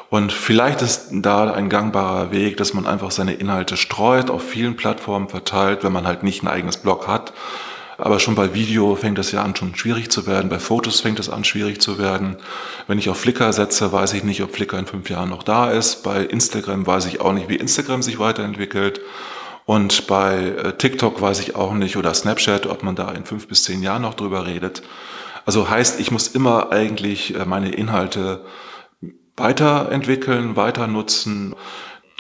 Und 0.10 0.32
vielleicht 0.32 0.82
ist 0.84 1.08
da 1.12 1.52
ein 1.52 1.70
gangbarer 1.70 2.32
Weg, 2.32 2.58
dass 2.58 2.74
man 2.74 2.86
einfach 2.86 3.10
seine 3.10 3.34
Inhalte 3.34 3.78
streut, 3.78 4.30
auf 4.30 4.44
vielen 4.44 4.76
Plattformen 4.76 5.28
verteilt, 5.28 5.84
wenn 5.84 5.92
man 5.92 6.06
halt 6.06 6.22
nicht 6.22 6.44
ein 6.44 6.48
eigenes 6.48 6.78
Blog 6.78 7.08
hat. 7.08 7.34
Aber 7.98 8.20
schon 8.20 8.36
bei 8.36 8.54
Video 8.54 8.96
fängt 8.96 9.18
es 9.20 9.32
ja 9.32 9.44
an, 9.44 9.56
schon 9.56 9.76
schwierig 9.76 10.12
zu 10.12 10.28
werden. 10.28 10.50
Bei 10.50 10.60
Fotos 10.60 11.02
fängt 11.02 11.20
es 11.20 11.30
an, 11.30 11.44
schwierig 11.44 11.82
zu 11.82 11.98
werden. 11.98 12.38
Wenn 12.88 13.00
ich 13.00 13.10
auf 13.10 13.18
Flickr 13.20 13.54
setze, 13.54 13.92
weiß 13.92 14.14
ich 14.14 14.24
nicht, 14.24 14.44
ob 14.44 14.54
Flickr 14.54 14.78
in 14.78 14.88
fünf 14.88 15.10
Jahren 15.10 15.30
noch 15.30 15.44
da 15.44 15.72
ist. 15.72 16.04
Bei 16.04 16.24
Instagram 16.24 16.86
weiß 16.86 17.06
ich 17.06 17.22
auch 17.22 17.34
nicht, 17.34 17.50
wie 17.50 17.56
Instagram 17.56 18.02
sich 18.02 18.20
weiterentwickelt. 18.20 19.00
Und 19.66 20.08
bei 20.08 20.40
äh, 20.40 20.78
TikTok 20.78 21.22
weiß 21.22 21.40
ich 21.40 21.56
auch 21.56 21.74
nicht 21.74 21.96
oder 21.98 22.14
Snapchat, 22.14 22.68
ob 22.68 22.84
man 22.84 22.96
da 22.96 23.12
in 23.12 23.26
fünf 23.26 23.48
bis 23.48 23.64
zehn 23.64 23.82
Jahren 23.82 24.02
noch 24.02 24.14
drüber 24.14 24.46
redet. 24.46 24.84
Also 25.46 25.70
heißt, 25.70 26.00
ich 26.00 26.12
muss 26.12 26.28
immer 26.28 26.72
eigentlich 26.72 27.36
äh, 27.36 27.46
meine 27.46 27.72
Inhalte 27.72 28.46
weiterentwickeln, 29.36 30.56
weiter 30.56 30.88
nutzen. 30.88 31.56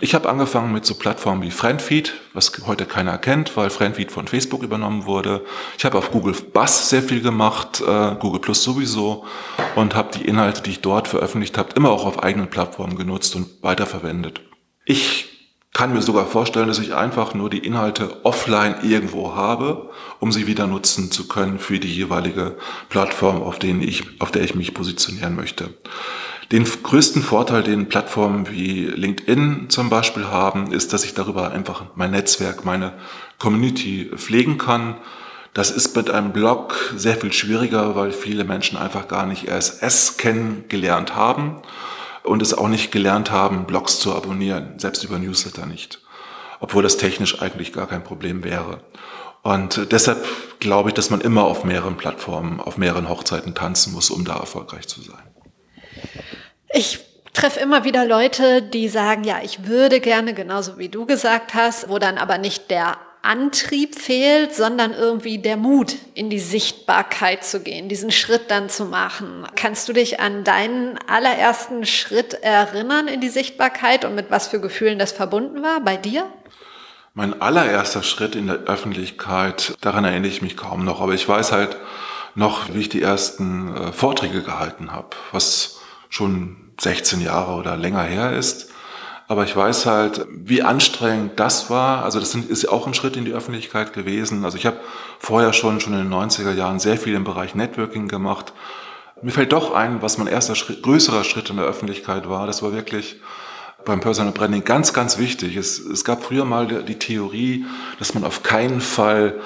Ich 0.02 0.16
habe 0.16 0.30
angefangen 0.30 0.74
mit 0.74 0.86
so 0.86 0.96
Plattformen 0.96 1.44
wie 1.44 1.52
Friendfeed, 1.52 2.14
was 2.34 2.52
heute 2.66 2.86
keiner 2.86 3.18
kennt, 3.18 3.56
weil 3.56 3.70
Friendfeed 3.70 4.12
von 4.12 4.28
Facebook 4.28 4.64
übernommen 4.64 5.06
wurde. 5.06 5.46
Ich 5.78 5.86
habe 5.86 5.98
auf 5.98 6.12
Google 6.12 6.34
Buzz 6.34 6.90
sehr 6.90 7.04
viel 7.04 7.22
gemacht, 7.22 7.82
äh, 7.82 8.16
Google 8.20 8.42
Plus 8.42 8.64
sowieso 8.64 9.26
und 9.76 9.96
habe 9.96 10.18
die 10.18 10.26
Inhalte, 10.26 10.62
die 10.62 10.72
ich 10.72 10.82
dort 10.82 11.08
veröffentlicht 11.08 11.58
habe, 11.58 11.74
immer 11.76 11.92
auch 11.92 12.06
auf 12.06 12.24
eigenen 12.24 12.50
Plattformen 12.50 12.98
genutzt 12.98 13.36
und 13.36 13.48
weiterverwendet. 13.62 14.42
Ich 14.86 15.33
kann 15.74 15.92
mir 15.92 16.04
sogar 16.04 16.28
vorstellen, 16.28 16.68
dass 16.68 16.78
ich 16.78 16.94
einfach 16.94 17.34
nur 17.34 17.50
die 17.50 17.66
Inhalte 17.66 18.24
offline 18.24 18.76
irgendwo 18.84 19.36
habe, 19.36 19.90
um 20.20 20.32
sie 20.32 20.46
wieder 20.46 20.68
nutzen 20.68 21.10
zu 21.10 21.28
können 21.28 21.58
für 21.58 21.80
die 21.80 21.94
jeweilige 21.94 22.56
Plattform, 22.90 23.42
auf, 23.42 23.58
denen 23.58 23.82
ich, 23.82 24.22
auf 24.22 24.32
der 24.32 24.44
ich 24.44 24.54
mich 24.54 24.76
positionieren 24.76 25.36
möchte. 25.36 25.74
Den 26.52 26.66
größten 26.66 27.24
Vorteil, 27.24 27.64
den 27.64 27.90
Plattformen 27.90 28.52
wie 28.52 28.86
LinkedIn 28.86 29.70
zum 29.70 29.90
Beispiel 29.90 30.28
haben, 30.28 30.72
ist, 30.72 30.94
dass 30.94 31.06
ich 31.06 31.16
darüber 31.16 31.52
einfach 31.52 31.86
mein 31.96 32.12
Netzwerk, 32.12 32.66
meine 32.66 32.94
Community 33.40 34.12
pflegen 34.16 34.60
kann. 34.60 34.98
Das 35.56 35.72
ist 35.72 35.96
mit 35.96 36.12
einem 36.12 36.34
Blog 36.34 36.94
sehr 36.96 37.16
viel 37.16 37.34
schwieriger, 37.34 37.96
weil 37.96 38.12
viele 38.12 38.44
Menschen 38.44 38.78
einfach 38.78 39.08
gar 39.08 39.26
nicht 39.26 39.50
RSS 39.50 40.18
kennengelernt 40.18 41.16
haben 41.16 41.62
und 42.24 42.42
es 42.42 42.54
auch 42.54 42.68
nicht 42.68 42.92
gelernt 42.92 43.32
haben, 43.32 43.66
Blogs 43.66 44.00
zu 44.00 44.16
abonnieren, 44.16 44.80
selbst 44.80 45.04
über 45.04 45.20
Newsletter 45.20 45.66
nicht. 45.66 46.00
Obwohl 46.60 46.84
das 46.84 46.98
technisch 46.98 47.42
eigentlich 47.42 47.74
gar 47.74 47.88
kein 47.88 48.04
Problem 48.04 48.44
wäre. 48.44 48.82
Und 49.42 49.92
deshalb 49.92 50.26
glaube 50.60 50.90
ich, 50.90 50.96
dass 50.96 51.10
man 51.10 51.20
immer 51.20 51.44
auf 51.44 51.66
mehreren 51.66 51.98
Plattformen, 51.98 52.62
auf 52.62 52.78
mehreren 52.78 53.10
Hochzeiten 53.10 53.54
tanzen 53.54 53.94
muss, 53.94 54.10
um 54.10 54.24
da 54.24 54.38
erfolgreich 54.38 54.88
zu 54.88 55.02
sein. 55.02 55.24
Ich 56.74 57.00
treffe 57.34 57.60
immer 57.60 57.84
wieder 57.84 58.06
Leute, 58.06 58.62
die 58.62 58.88
sagen, 58.88 59.26
ja, 59.26 59.42
ich 59.44 59.68
würde 59.68 60.00
gerne, 60.00 60.34
genauso 60.34 60.78
wie 60.78 60.88
du 60.88 61.06
gesagt 61.06 61.54
hast, 61.54 61.90
wo 61.90 62.00
dann 62.00 62.18
aber 62.18 62.38
nicht 62.38 62.72
der 62.72 62.98
Antrieb 63.24 63.96
fehlt, 63.98 64.54
sondern 64.54 64.94
irgendwie 64.94 65.38
der 65.38 65.56
Mut, 65.56 65.96
in 66.14 66.30
die 66.30 66.40
Sichtbarkeit 66.40 67.46
zu 67.46 67.62
gehen, 67.62 67.88
diesen 67.88 68.12
Schritt 68.12 68.52
dann 68.52 68.70
zu 68.70 68.86
machen. 68.86 69.48
Kannst 69.56 69.88
du 69.88 69.94
dich 69.94 70.20
an 70.20 70.44
deinen 70.44 71.00
allerersten 71.08 71.86
Schritt 71.86 72.34
erinnern 72.34 73.08
in 73.08 73.22
die 73.22 73.30
Sichtbarkeit 73.30 74.04
und 74.04 74.14
mit 74.14 74.30
was 74.30 74.50
für 74.50 74.60
Gefühlen 74.60 75.00
das 75.00 75.14
verbunden 75.14 75.64
war 75.64 75.80
bei 75.80 75.96
dir? 75.96 76.26
Mein 77.14 77.42
allererster 77.42 78.04
Schritt 78.04 78.36
in 78.36 78.48
der 78.48 78.58
Öffentlichkeit, 78.66 79.76
daran 79.80 80.04
erinnere 80.04 80.32
ich 80.32 80.42
mich 80.42 80.58
kaum 80.58 80.84
noch, 80.84 81.00
aber 81.00 81.14
ich 81.14 81.28
weiß 81.28 81.54
halt 81.54 81.78
noch, 82.36 82.74
wie 82.74 82.82
ich 82.82 82.90
die 82.90 83.02
ersten 83.02 83.74
äh, 83.76 83.94
Vorträge 83.94 84.44
gehalten 84.44 84.92
habe, 84.92 85.16
was 85.32 85.80
schon 86.10 86.74
16 86.82 87.22
Jahre 87.22 87.54
oder 87.54 87.78
länger 87.78 88.04
her 88.04 88.34
ist. 88.34 88.73
Aber 89.34 89.46
ich 89.46 89.56
weiß 89.56 89.88
halt, 89.88 90.28
wie 90.30 90.62
anstrengend 90.62 91.40
das 91.40 91.72
war. 91.72 92.04
Also 92.04 92.20
das 92.20 92.36
ist 92.36 92.70
auch 92.70 92.86
ein 92.86 92.94
Schritt 92.94 93.18
in 93.18 93.26
die 93.26 93.32
Öffentlichkeit 93.32 93.92
gewesen. 93.92 94.46
Also 94.46 94.60
ich 94.60 94.68
habe 94.68 94.78
vorher 95.18 95.54
schon, 95.54 95.80
schon 95.80 95.94
in 95.94 96.08
den 96.08 96.14
90er 96.14 96.52
Jahren 96.52 96.78
sehr 96.78 96.98
viel 96.98 97.16
im 97.16 97.24
Bereich 97.24 97.56
Networking 97.56 98.08
gemacht. 98.08 98.54
Mir 99.24 99.32
fällt 99.32 99.52
doch 99.52 99.74
ein, 99.74 100.04
was 100.04 100.20
mein 100.20 100.28
erster 100.28 100.54
Schritt, 100.54 100.84
größerer 100.84 101.24
Schritt 101.24 101.50
in 101.50 101.58
der 101.58 101.66
Öffentlichkeit 101.66 102.30
war. 102.30 102.46
Das 102.46 102.62
war 102.62 102.74
wirklich 102.74 103.22
beim 103.86 104.02
Personal 104.02 104.34
Branding 104.34 104.66
ganz, 104.66 104.94
ganz 104.94 105.18
wichtig. 105.18 105.58
Es, 105.58 105.80
es 105.80 106.06
gab 106.06 106.24
früher 106.24 106.46
mal 106.46 106.68
die, 106.68 106.84
die 106.84 107.00
Theorie, 107.00 107.66
dass 107.98 108.14
man 108.14 108.26
auf 108.26 108.44
keinen 108.44 108.82
Fall 108.82 109.42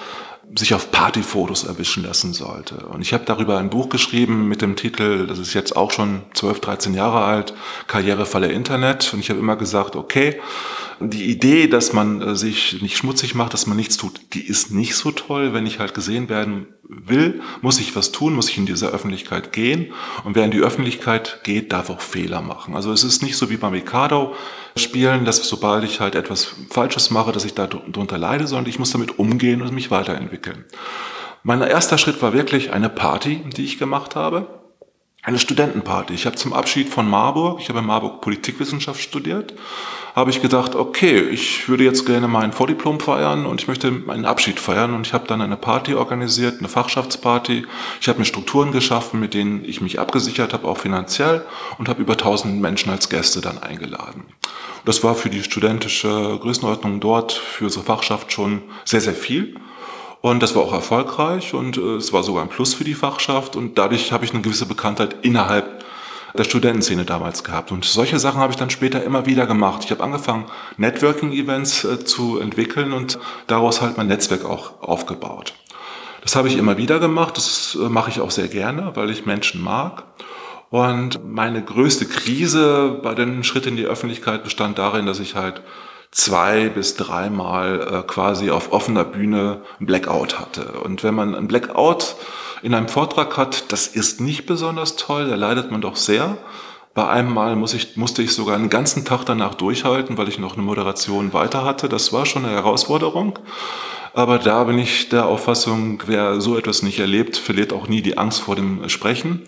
sich 0.56 0.74
auf 0.74 0.92
Partyfotos 0.92 1.66
erwischen 1.66 2.04
lassen 2.04 2.34
sollte. 2.34 2.88
Und 2.88 3.02
ich 3.02 3.14
habe 3.14 3.26
darüber 3.26 3.58
ein 3.58 3.70
Buch 3.70 3.90
geschrieben 3.90 4.48
mit 4.48 4.62
dem 4.62 4.76
Titel, 4.76 5.28
das 5.28 5.40
ist 5.40 5.54
jetzt 5.54 5.76
auch 5.76 5.92
schon 5.92 6.22
12, 6.34 6.62
13 6.62 6.94
Jahre 6.94 7.22
alt, 7.22 7.54
Karrierefalle 7.88 8.48
Internet. 8.48 9.14
Und 9.14 9.20
ich 9.20 9.30
habe 9.30 9.40
immer 9.40 9.56
gesagt, 9.56 9.96
okay, 9.96 10.40
die 11.00 11.26
Idee, 11.26 11.68
dass 11.68 11.94
man 11.94 12.22
äh, 12.22 12.36
sich 12.36 12.82
nicht 12.82 12.98
schmutzig 12.98 13.36
macht, 13.36 13.54
dass 13.54 13.68
man 13.68 13.78
nichts 13.78 13.98
tut, 13.98 14.20
die 14.34 14.46
ist 14.46 14.72
nicht 14.72 14.96
so 14.96 15.12
toll. 15.12 15.54
Wenn 15.54 15.68
ich 15.68 15.80
halt 15.80 15.94
gesehen 15.94 16.30
werden 16.30 16.68
will, 16.84 17.42
muss 17.62 17.80
ich 17.80 17.96
was 17.96 18.12
tun, 18.12 18.34
muss 18.34 18.50
ich 18.50 18.58
in 18.58 18.66
diese 18.66 18.88
Öffentlichkeit 18.88 19.52
gehen. 19.52 19.94
Und 20.24 20.36
wer 20.36 20.46
in 20.46 20.52
die 20.52 20.60
Öffentlichkeit 20.60 21.42
geht, 21.44 21.72
darf 21.72 21.90
auch 21.90 22.02
Fehler 22.02 22.42
machen. 22.42 22.76
Also 22.76 22.92
es 22.92 23.04
ist 23.04 23.22
nicht 23.22 23.38
so 23.38 23.50
wie 23.50 23.58
beim 23.58 23.74
Mikado 23.74 24.34
spielen, 24.76 25.26
dass 25.26 25.48
sobald 25.48 25.84
ich 25.84 26.00
halt 26.00 26.16
etwas 26.16 26.56
Falsches 26.70 27.12
mache, 27.12 27.32
dass 27.32 27.46
ich 27.46 27.54
da 27.54 27.68
drunter 27.68 28.18
leide, 28.18 28.48
sondern 28.48 28.70
ich 28.70 28.80
muss 28.80 28.92
damit 28.92 29.20
umgehen 29.20 29.62
und 29.62 29.74
mich 29.74 29.92
weiterentwickeln. 29.92 30.37
Mein 31.44 31.62
erster 31.62 31.98
Schritt 31.98 32.22
war 32.22 32.34
wirklich 32.34 32.74
eine 32.74 32.90
Party, 32.90 33.44
die 33.56 33.66
ich 33.66 33.78
gemacht 33.78 34.16
habe 34.16 34.48
eine 35.28 35.40
Studentenparty. 35.40 36.14
Ich 36.14 36.26
habe 36.26 36.38
zum 36.38 36.54
Abschied 36.54 36.88
von 36.88 37.10
Marburg, 37.10 37.60
ich 37.60 37.68
habe 37.68 37.80
in 37.80 37.86
Marburg 37.86 38.22
Politikwissenschaft 38.22 39.02
studiert, 39.02 39.54
habe 40.16 40.30
ich 40.30 40.42
gedacht, 40.42 40.74
okay, 40.74 41.20
ich 41.20 41.68
würde 41.68 41.84
jetzt 41.84 42.06
gerne 42.06 42.30
mein 42.30 42.54
Vordiplom 42.54 43.02
feiern 43.02 43.46
und 43.46 43.60
ich 43.60 43.68
möchte 43.68 43.92
meinen 43.92 44.24
Abschied 44.24 44.58
feiern 44.58 44.94
und 44.94 45.06
ich 45.06 45.14
habe 45.14 45.28
dann 45.28 45.42
eine 45.42 45.58
Party 45.58 45.96
organisiert, 45.96 46.60
eine 46.60 46.70
Fachschaftsparty. 46.70 47.66
Ich 48.00 48.08
habe 48.08 48.20
mir 48.20 48.26
Strukturen 48.26 48.72
geschaffen, 48.72 49.20
mit 49.20 49.34
denen 49.34 49.66
ich 49.66 49.82
mich 49.82 50.00
abgesichert 50.00 50.54
habe, 50.54 50.66
auch 50.66 50.78
finanziell 50.78 51.46
und 51.78 51.90
habe 51.90 52.02
über 52.02 52.14
1000 52.14 52.62
Menschen 52.62 52.90
als 52.90 53.10
Gäste 53.10 53.42
dann 53.42 53.58
eingeladen. 53.58 54.24
Das 54.86 55.04
war 55.04 55.14
für 55.14 55.30
die 55.30 55.44
studentische 55.44 56.40
Größenordnung 56.40 57.02
dort, 57.02 57.34
für 57.34 57.70
so 57.70 57.82
Fachschaft 57.82 58.32
schon 58.32 58.62
sehr, 58.86 59.02
sehr 59.02 59.14
viel. 59.14 59.56
Und 60.22 60.42
das 60.42 60.56
war 60.56 60.64
auch 60.64 60.74
erfolgreich 60.74 61.54
und 61.54 61.78
äh, 61.78 61.96
es 61.96 62.12
war 62.12 62.24
sogar 62.24 62.44
ein 62.44 62.50
Plus 62.50 62.74
für 62.74 62.84
die 62.84 62.96
Fachschaft 62.96 63.56
und 63.56 63.78
dadurch 63.78 64.12
habe 64.12 64.26
ich 64.26 64.34
eine 64.34 64.42
gewisse 64.42 64.66
Bekanntheit 64.66 65.18
innerhalb 65.22 65.84
der 66.38 66.44
Studentenszene 66.44 67.06
damals 67.06 67.44
gehabt. 67.44 67.72
Und 67.72 67.86
solche 67.86 68.20
Sachen 68.20 68.40
habe 68.40 68.52
ich 68.52 68.58
dann 68.58 68.70
später 68.70 69.04
immer 69.04 69.26
wieder 69.26 69.46
gemacht. 69.46 69.84
Ich 69.84 69.92
habe 69.92 70.04
angefangen, 70.04 70.46
Networking-Events 70.78 71.84
äh, 71.84 72.06
zu 72.06 72.40
entwickeln 72.40 72.94
und 72.94 73.20
daraus 73.48 73.82
halt 73.82 73.98
mein 73.98 74.08
Netzwerk 74.08 74.46
auch 74.46 74.82
aufgebaut. 74.82 75.54
Das 76.22 76.36
habe 76.36 76.48
ich 76.48 76.58
immer 76.58 76.78
wieder 76.78 77.00
gemacht, 77.00 77.38
das 77.38 77.78
äh, 77.80 77.90
mache 77.90 78.10
ich 78.10 78.20
auch 78.20 78.32
sehr 78.32 78.48
gerne, 78.48 78.92
weil 78.96 79.10
ich 79.10 79.26
Menschen 79.26 79.64
mag. 79.64 80.04
Und 80.70 81.26
meine 81.26 81.64
größte 81.64 82.06
Krise 82.06 83.00
bei 83.02 83.16
den 83.16 83.44
Schritt 83.44 83.66
in 83.66 83.78
die 83.78 83.86
Öffentlichkeit 83.86 84.44
bestand 84.44 84.78
darin, 84.78 85.06
dass 85.06 85.20
ich 85.20 85.36
halt 85.36 85.62
zwei 86.12 86.70
bis 86.70 86.96
dreimal 86.96 87.80
äh, 87.82 88.08
quasi 88.08 88.50
auf 88.50 88.72
offener 88.72 89.04
Bühne 89.04 89.62
ein 89.80 89.86
Blackout 89.86 90.40
hatte. 90.40 90.80
Und 90.84 91.04
wenn 91.04 91.14
man 91.14 91.36
ein 91.36 91.48
Blackout 91.48 92.16
in 92.62 92.74
einem 92.74 92.88
Vortrag 92.88 93.38
hat, 93.38 93.72
das 93.72 93.88
ist 93.88 94.22
nicht 94.22 94.46
besonders 94.46 94.96
toll, 94.96 95.30
da 95.30 95.36
leidet 95.36 95.72
man 95.72 95.82
doch 95.82 95.96
sehr. 95.96 96.38
Bei 96.94 97.08
einem 97.08 97.32
Mal 97.32 97.56
muss 97.56 97.76
ich, 97.76 97.96
musste 97.96 98.24
ich 98.24 98.34
sogar 98.34 98.56
einen 98.56 98.70
ganzen 98.70 99.06
Tag 99.06 99.24
danach 99.24 99.54
durchhalten, 99.54 100.18
weil 100.18 100.28
ich 100.30 100.40
noch 100.40 100.54
eine 100.54 100.64
Moderation 100.64 101.32
weiter 101.32 101.64
hatte. 101.64 101.90
Das 101.90 102.12
war 102.12 102.26
schon 102.26 102.44
eine 102.44 102.56
Herausforderung. 102.56 103.38
Aber 104.16 104.40
da 104.40 104.64
bin 104.64 104.80
ich 104.80 105.10
der 105.10 105.28
Auffassung, 105.28 106.02
wer 106.08 106.42
so 106.42 106.58
etwas 106.58 106.82
nicht 106.82 106.98
erlebt, 106.98 107.38
verliert 107.38 107.72
auch 107.72 107.88
nie 107.88 108.02
die 108.02 108.18
Angst 108.18 108.42
vor 108.42 108.56
dem 108.56 108.90
Sprechen. 108.90 109.44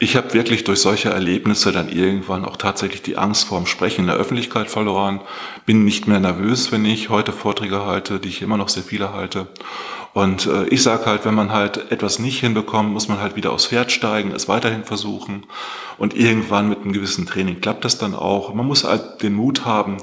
Ich 0.00 0.16
habe 0.16 0.34
wirklich 0.34 0.64
durch 0.64 0.80
solche 0.80 1.10
Erlebnisse 1.10 1.70
dann 1.70 1.88
irgendwann 1.88 2.44
auch 2.44 2.56
tatsächlich 2.56 3.02
die 3.02 3.16
Angst 3.16 3.44
vor 3.44 3.58
dem 3.58 3.66
Sprechen 3.66 4.02
in 4.02 4.06
der 4.08 4.16
Öffentlichkeit 4.16 4.68
verloren. 4.68 5.20
Bin 5.66 5.84
nicht 5.84 6.08
mehr 6.08 6.20
nervös, 6.20 6.72
wenn 6.72 6.84
ich 6.84 7.10
heute 7.10 7.32
Vorträge 7.32 7.86
halte, 7.86 8.18
die 8.18 8.28
ich 8.28 8.42
immer 8.42 8.56
noch 8.56 8.68
sehr 8.68 8.82
viele 8.82 9.12
halte. 9.12 9.46
Und 10.12 10.46
äh, 10.46 10.66
ich 10.66 10.82
sage 10.82 11.06
halt, 11.06 11.24
wenn 11.24 11.34
man 11.34 11.52
halt 11.52 11.90
etwas 11.90 12.18
nicht 12.18 12.40
hinbekommt, 12.40 12.92
muss 12.92 13.08
man 13.08 13.20
halt 13.20 13.36
wieder 13.36 13.52
aufs 13.52 13.66
Pferd 13.66 13.92
steigen, 13.92 14.32
es 14.32 14.48
weiterhin 14.48 14.84
versuchen. 14.84 15.46
Und 15.98 16.14
irgendwann 16.14 16.68
mit 16.68 16.82
einem 16.82 16.92
gewissen 16.92 17.26
Training 17.26 17.60
klappt 17.60 17.84
das 17.84 17.98
dann 17.98 18.14
auch. 18.14 18.52
Man 18.54 18.66
muss 18.66 18.84
halt 18.84 19.22
den 19.22 19.34
Mut 19.34 19.64
haben, 19.64 19.98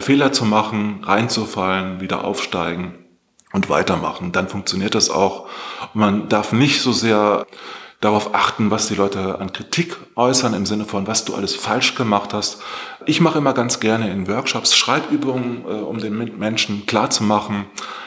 Fehler 0.00 0.32
zu 0.32 0.44
machen, 0.44 1.02
reinzufallen, 1.02 2.00
wieder 2.00 2.24
aufsteigen 2.24 2.94
und 3.52 3.70
weitermachen. 3.70 4.32
Dann 4.32 4.48
funktioniert 4.48 4.94
das 4.94 5.10
auch. 5.10 5.48
Man 5.94 6.28
darf 6.28 6.52
nicht 6.52 6.80
so 6.80 6.92
sehr 6.92 7.46
darauf 8.04 8.34
achten, 8.34 8.70
was 8.70 8.88
die 8.88 8.94
Leute 8.94 9.40
an 9.40 9.54
Kritik 9.54 9.96
äußern, 10.14 10.52
im 10.52 10.66
Sinne 10.66 10.84
von, 10.84 11.06
was 11.06 11.24
du 11.24 11.34
alles 11.34 11.56
falsch 11.56 11.94
gemacht 11.94 12.34
hast. 12.34 12.60
Ich 13.06 13.22
mache 13.22 13.38
immer 13.38 13.54
ganz 13.54 13.80
gerne 13.80 14.10
in 14.10 14.28
Workshops 14.28 14.76
Schreibübungen, 14.76 15.64
äh, 15.66 15.72
um 15.72 15.98
den 15.98 16.38
Menschen 16.38 16.84
klarzumachen, 16.84 17.64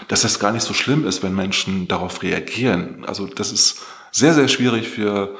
dass 0.07 0.23
es 0.23 0.39
gar 0.39 0.51
nicht 0.51 0.61
so 0.61 0.75
schlimm 0.75 1.05
ist, 1.07 1.23
wenn 1.23 1.33
Menschen 1.33 1.87
darauf 1.87 2.21
reagieren. 2.21 3.05
Also 3.07 3.25
das 3.25 3.51
ist 3.51 3.81
sehr, 4.11 4.35
sehr 4.35 4.47
schwierig 4.47 4.87
für 4.87 5.35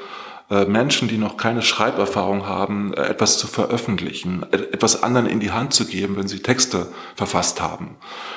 Menschen, 0.50 1.08
die 1.08 1.18
noch 1.18 1.36
keine 1.36 1.60
Schreiberfahrung 1.60 2.46
haben, 2.46 2.94
äh, 2.94 3.02
etwas 3.02 3.36
zu 3.36 3.46
veröffentlichen, 3.46 4.46
äh, 4.50 4.56
etwas 4.56 5.02
anderen 5.02 5.26
in 5.26 5.40
die 5.40 5.50
Hand 5.50 5.74
zu 5.74 5.86
geben, 5.86 6.16
wenn 6.16 6.26
sie 6.26 6.40
Texte 6.40 6.90
verfasst 7.16 7.60
haben. 7.60 7.96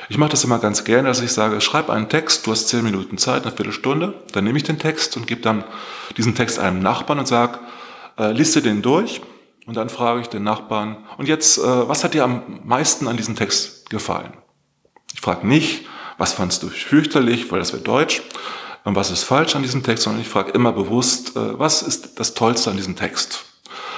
Ich 0.10 0.18
mache 0.18 0.32
das 0.32 0.44
immer 0.44 0.60
ganz 0.60 0.84
gerne, 0.84 1.08
dass 1.08 1.22
ich 1.22 1.32
sage, 1.32 1.62
schreib 1.62 1.90
einen 1.90 2.10
Text, 2.10 2.46
du 2.46 2.52
hast 2.52 2.68
zehn 2.68 2.84
Minuten 2.84 3.18
Zeit, 3.18 3.44
eine 3.44 3.56
Viertelstunde, 3.56 4.14
dann 4.34 4.44
nehme 4.44 4.58
ich 4.58 4.64
den 4.64 4.78
Text 4.78 5.16
und 5.16 5.26
gebe 5.26 5.42
dann 5.42 5.64
diesen 6.18 6.36
Text 6.36 6.60
einem 6.60 6.82
Nachbarn 6.82 7.20
und 7.20 7.28
sage, 7.28 7.60
äh, 8.20 8.34
liste 8.34 8.62
den 8.62 8.82
durch 8.82 9.22
und 9.66 9.78
dann 9.78 9.88
frage 9.88 10.20
ich 10.20 10.28
den 10.28 10.44
Nachbarn, 10.44 10.98
und 11.18 11.30
jetzt, 11.30 11.60
äh, 11.60 11.62
was 11.62 12.04
hat 12.04 12.14
dir 12.14 12.26
am 12.26 12.60
meisten 12.66 13.08
an 13.08 13.16
diesem 13.16 13.38
Text 13.38 13.90
gefallen? 13.90 14.34
Ich 15.14 15.22
frage 15.22 15.48
nicht, 15.48 15.86
was 16.18 16.34
fandst 16.34 16.62
du 16.62 16.68
fürchterlich, 16.68 17.52
weil 17.52 17.60
das 17.60 17.72
wäre 17.72 17.84
Deutsch, 17.84 18.22
und 18.84 18.96
was 18.96 19.12
ist 19.12 19.24
falsch 19.24 19.56
an 19.56 19.64
diesem 19.64 19.84
Text, 19.84 20.04
sondern 20.04 20.22
ich 20.22 20.30
frage 20.30 20.52
immer 20.52 20.72
bewusst, 20.72 21.36
äh, 21.36 21.60
was 21.60 21.82
ist 21.82 22.20
das 22.20 22.34
Tollste 22.34 22.72
an 22.72 22.78
diesem 22.78 22.96
Text? 22.96 23.46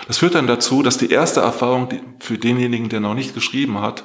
Das 0.08 0.17
führt 0.17 0.36
dann 0.36 0.48
dazu, 0.48 0.84
dass 0.84 0.98
die 0.98 1.10
erste 1.10 1.39
Erfahrung 1.39 1.89
für 2.19 2.38
denjenigen, 2.38 2.89
der 2.89 3.00
noch 3.00 3.13
nicht 3.13 3.34
geschrieben 3.34 3.80
hat, 3.80 4.04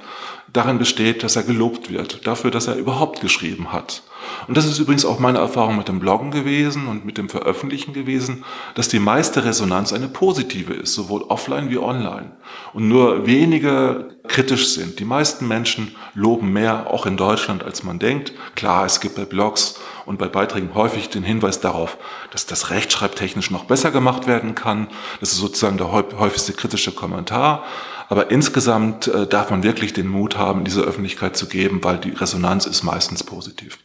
darin 0.52 0.78
besteht, 0.78 1.22
dass 1.24 1.36
er 1.36 1.42
gelobt 1.42 1.90
wird, 1.90 2.26
dafür, 2.26 2.50
dass 2.50 2.68
er 2.68 2.76
überhaupt 2.76 3.20
geschrieben 3.20 3.72
hat. 3.72 4.02
Und 4.46 4.56
das 4.56 4.66
ist 4.66 4.78
übrigens 4.78 5.04
auch 5.04 5.18
meine 5.18 5.38
Erfahrung 5.38 5.76
mit 5.76 5.88
dem 5.88 6.00
Bloggen 6.00 6.30
gewesen 6.30 6.88
und 6.88 7.04
mit 7.04 7.18
dem 7.18 7.28
Veröffentlichen 7.28 7.92
gewesen, 7.92 8.44
dass 8.74 8.88
die 8.88 8.98
meiste 8.98 9.44
Resonanz 9.44 9.92
eine 9.92 10.08
positive 10.08 10.74
ist, 10.74 10.94
sowohl 10.94 11.22
offline 11.22 11.70
wie 11.70 11.78
online. 11.78 12.32
Und 12.72 12.88
nur 12.88 13.26
wenige 13.26 14.18
kritisch 14.28 14.68
sind. 14.68 14.98
Die 15.00 15.04
meisten 15.04 15.48
Menschen 15.48 15.94
loben 16.14 16.52
mehr, 16.52 16.88
auch 16.90 17.06
in 17.06 17.16
Deutschland, 17.16 17.64
als 17.64 17.82
man 17.82 17.98
denkt. 17.98 18.32
Klar, 18.54 18.84
es 18.84 19.00
gibt 19.00 19.16
bei 19.16 19.24
Blogs 19.24 19.80
und 20.06 20.18
bei 20.18 20.28
Beiträgen 20.28 20.74
häufig 20.74 21.08
den 21.08 21.22
Hinweis 21.22 21.60
darauf, 21.60 21.98
dass 22.30 22.46
das 22.46 22.70
rechtschreibtechnisch 22.70 23.50
noch 23.50 23.64
besser 23.64 23.90
gemacht 23.90 24.26
werden 24.26 24.54
kann. 24.54 24.88
Das 25.20 25.32
ist 25.32 25.38
sozusagen 25.38 25.78
der 25.78 25.90
häufigste 25.92 26.52
kritische 26.52 26.92
Kommentar. 26.92 27.64
Aber 28.08 28.30
insgesamt 28.30 29.08
äh, 29.08 29.26
darf 29.26 29.50
man 29.50 29.62
wirklich 29.62 29.92
den 29.92 30.08
Mut 30.08 30.38
haben, 30.38 30.64
diese 30.64 30.80
Öffentlichkeit 30.80 31.36
zu 31.36 31.46
geben, 31.46 31.84
weil 31.84 31.98
die 31.98 32.10
Resonanz 32.10 32.64
ist 32.64 32.82
meistens 32.82 33.22
positiv. 33.22 33.78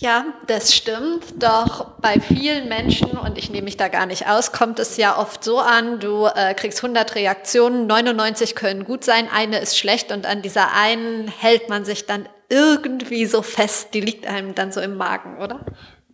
Ja, 0.00 0.24
das 0.46 0.74
stimmt. 0.74 1.24
Doch 1.38 1.90
bei 2.00 2.18
vielen 2.20 2.70
Menschen, 2.70 3.10
und 3.10 3.36
ich 3.36 3.50
nehme 3.50 3.64
mich 3.64 3.76
da 3.76 3.88
gar 3.88 4.06
nicht 4.06 4.26
aus, 4.26 4.50
kommt 4.50 4.78
es 4.78 4.96
ja 4.96 5.18
oft 5.18 5.44
so 5.44 5.58
an, 5.58 6.00
du 6.00 6.24
äh, 6.24 6.54
kriegst 6.54 6.82
100 6.82 7.14
Reaktionen, 7.16 7.86
99 7.86 8.54
können 8.54 8.84
gut 8.84 9.04
sein, 9.04 9.28
eine 9.30 9.58
ist 9.58 9.78
schlecht 9.78 10.10
und 10.10 10.24
an 10.24 10.40
dieser 10.40 10.72
einen 10.72 11.28
hält 11.28 11.68
man 11.68 11.84
sich 11.84 12.06
dann 12.06 12.26
irgendwie 12.48 13.26
so 13.26 13.42
fest, 13.42 13.88
die 13.92 14.00
liegt 14.00 14.26
einem 14.26 14.54
dann 14.54 14.72
so 14.72 14.80
im 14.80 14.96
Magen, 14.96 15.36
oder? 15.36 15.60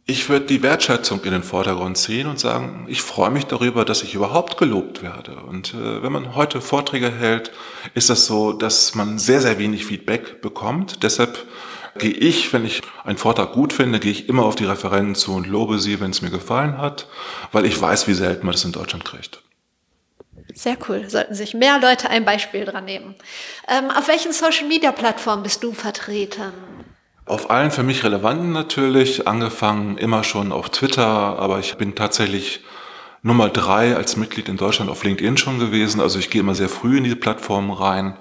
Ich 0.05 0.29
würde 0.29 0.47
die 0.47 0.65
Wertschätzung 0.65 1.23
in 1.25 1.31
den 1.31 1.43
Vordergrund 1.45 1.97
ziehen 1.97 2.27
und 2.27 2.41
sagen, 2.41 2.87
ich 2.89 3.03
freue 3.03 3.31
mich 3.31 3.47
darüber, 3.47 3.85
dass 3.85 4.03
ich 4.03 4.15
überhaupt 4.15 4.57
gelobt 4.57 5.03
werde. 5.03 5.37
Und 5.49 5.75
äh, 5.75 6.03
wenn 6.03 6.13
man 6.13 6.35
heute 6.35 6.61
Vorträge 6.61 7.11
hält, 7.11 7.53
ist 7.95 8.11
das 8.11 8.27
so, 8.27 8.53
dass 8.53 8.97
man 8.97 9.19
sehr, 9.19 9.41
sehr 9.41 9.59
wenig 9.59 9.87
Feedback 9.87 10.43
bekommt. 10.43 11.05
Deshalb 11.05 11.47
gehe 11.99 12.13
ich, 12.13 12.53
wenn 12.53 12.65
ich 12.65 12.83
einen 13.05 13.19
Vortrag 13.19 13.53
gut 13.53 13.73
finde, 13.73 14.01
gehe 14.01 14.13
ich 14.13 14.29
immer 14.29 14.45
auf 14.45 14.55
die 14.55 14.65
Referenten 14.65 15.15
zu 15.15 15.35
und 15.35 15.47
lobe 15.47 15.79
sie, 15.79 16.01
wenn 16.01 16.11
es 16.11 16.23
mir 16.23 16.31
gefallen 16.31 16.79
hat, 16.79 17.07
weil 17.53 17.65
ich 17.65 17.81
weiß, 17.81 18.07
wie 18.09 18.15
selten 18.15 18.47
man 18.47 18.53
das 18.53 18.65
in 18.65 18.73
Deutschland 18.73 19.05
kriegt. 19.05 19.43
Sehr 20.55 20.79
cool. 20.89 21.09
Sollten 21.09 21.35
sich 21.35 21.55
mehr 21.55 21.79
Leute 21.81 22.09
ein 22.09 22.25
Beispiel 22.25 22.65
dran 22.65 22.85
nehmen. 22.85 23.15
Ähm, 23.69 23.91
auf 23.91 24.09
welchen 24.09 24.33
Social-Media-Plattformen 24.33 25.43
bist 25.43 25.63
du 25.63 25.73
vertreten? 25.73 26.53
Auf 27.27 27.51
allen 27.51 27.71
für 27.71 27.83
mich 27.83 28.05
relevanten 28.05 28.53
natürlich, 28.53 29.27
angefangen 29.27 29.99
immer 29.99 30.23
schon 30.23 30.53
auf 30.53 30.71
Twitter, 30.71 31.05
aber 31.05 31.59
ich 31.59 31.77
bin 31.77 31.95
tatsächlich 31.95 32.61
Nummer 33.23 33.49
drei 33.49 33.97
als 33.97 34.17
Mitglied 34.17 34.49
in 34.49 34.57
Deutschland 34.57 34.89
auf 34.89 35.03
LinkedIn 35.03 35.37
schon 35.37 35.59
gewesen. 35.59 36.01
Also 36.01 36.21
ich 36.21 36.31
gehe 36.31 36.41
immer 36.41 36.55
sehr 36.55 36.69
früh 36.69 36.99
in 36.99 37.05
diese 37.05 37.17
Plattformen 37.17 37.73
rein. 37.73 38.17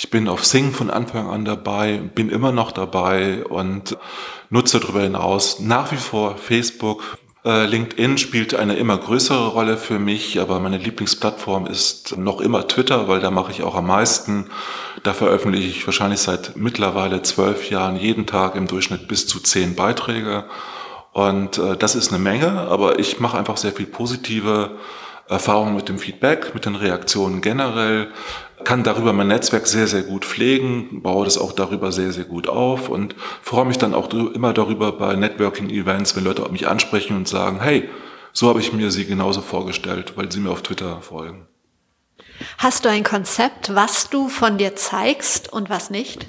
Ich 0.00 0.10
bin 0.10 0.28
auf 0.28 0.44
Sing 0.44 0.70
von 0.70 0.90
Anfang 0.90 1.28
an 1.28 1.44
dabei, 1.44 2.00
bin 2.14 2.30
immer 2.30 2.52
noch 2.52 2.70
dabei 2.70 3.44
und 3.44 3.96
nutze 4.48 4.78
darüber 4.78 5.00
hinaus 5.00 5.58
nach 5.58 5.90
wie 5.90 5.96
vor 5.96 6.36
Facebook, 6.36 7.18
äh, 7.44 7.66
LinkedIn 7.66 8.16
spielt 8.16 8.54
eine 8.54 8.76
immer 8.76 8.96
größere 8.96 9.48
Rolle 9.48 9.76
für 9.76 9.98
mich, 9.98 10.40
aber 10.40 10.60
meine 10.60 10.78
Lieblingsplattform 10.78 11.66
ist 11.66 12.16
noch 12.16 12.40
immer 12.40 12.68
Twitter, 12.68 13.08
weil 13.08 13.18
da 13.18 13.32
mache 13.32 13.50
ich 13.50 13.64
auch 13.64 13.74
am 13.74 13.88
meisten. 13.88 14.50
Da 15.02 15.14
veröffentliche 15.14 15.66
ich 15.66 15.84
wahrscheinlich 15.84 16.20
seit 16.20 16.56
mittlerweile 16.56 17.22
zwölf 17.22 17.68
Jahren 17.68 17.96
jeden 17.96 18.26
Tag 18.26 18.54
im 18.54 18.68
Durchschnitt 18.68 19.08
bis 19.08 19.26
zu 19.26 19.40
zehn 19.40 19.74
Beiträge. 19.74 20.44
Und 21.12 21.58
äh, 21.58 21.76
das 21.76 21.96
ist 21.96 22.10
eine 22.10 22.22
Menge, 22.22 22.52
aber 22.52 23.00
ich 23.00 23.18
mache 23.18 23.36
einfach 23.36 23.56
sehr 23.56 23.72
viel 23.72 23.86
positive 23.86 24.78
Erfahrungen 25.28 25.74
mit 25.74 25.88
dem 25.88 25.98
Feedback, 25.98 26.54
mit 26.54 26.66
den 26.66 26.76
Reaktionen 26.76 27.40
generell 27.40 28.12
kann 28.64 28.82
darüber 28.82 29.12
mein 29.12 29.28
Netzwerk 29.28 29.66
sehr, 29.66 29.86
sehr 29.86 30.02
gut 30.02 30.24
pflegen, 30.24 31.02
baue 31.02 31.24
das 31.24 31.38
auch 31.38 31.52
darüber 31.52 31.92
sehr, 31.92 32.12
sehr 32.12 32.24
gut 32.24 32.48
auf 32.48 32.88
und 32.88 33.14
freue 33.42 33.64
mich 33.64 33.78
dann 33.78 33.94
auch 33.94 34.12
immer 34.12 34.52
darüber 34.52 34.92
bei 34.92 35.14
Networking-Events, 35.16 36.16
wenn 36.16 36.24
Leute 36.24 36.48
mich 36.50 36.68
ansprechen 36.68 37.16
und 37.16 37.28
sagen, 37.28 37.60
hey, 37.60 37.88
so 38.32 38.48
habe 38.48 38.60
ich 38.60 38.72
mir 38.72 38.90
sie 38.90 39.06
genauso 39.06 39.40
vorgestellt, 39.40 40.12
weil 40.16 40.30
sie 40.30 40.40
mir 40.40 40.50
auf 40.50 40.62
Twitter 40.62 41.00
folgen. 41.00 41.46
Hast 42.58 42.84
du 42.84 42.88
ein 42.88 43.04
Konzept, 43.04 43.74
was 43.74 44.10
du 44.10 44.28
von 44.28 44.58
dir 44.58 44.76
zeigst 44.76 45.52
und 45.52 45.70
was 45.70 45.90
nicht? 45.90 46.26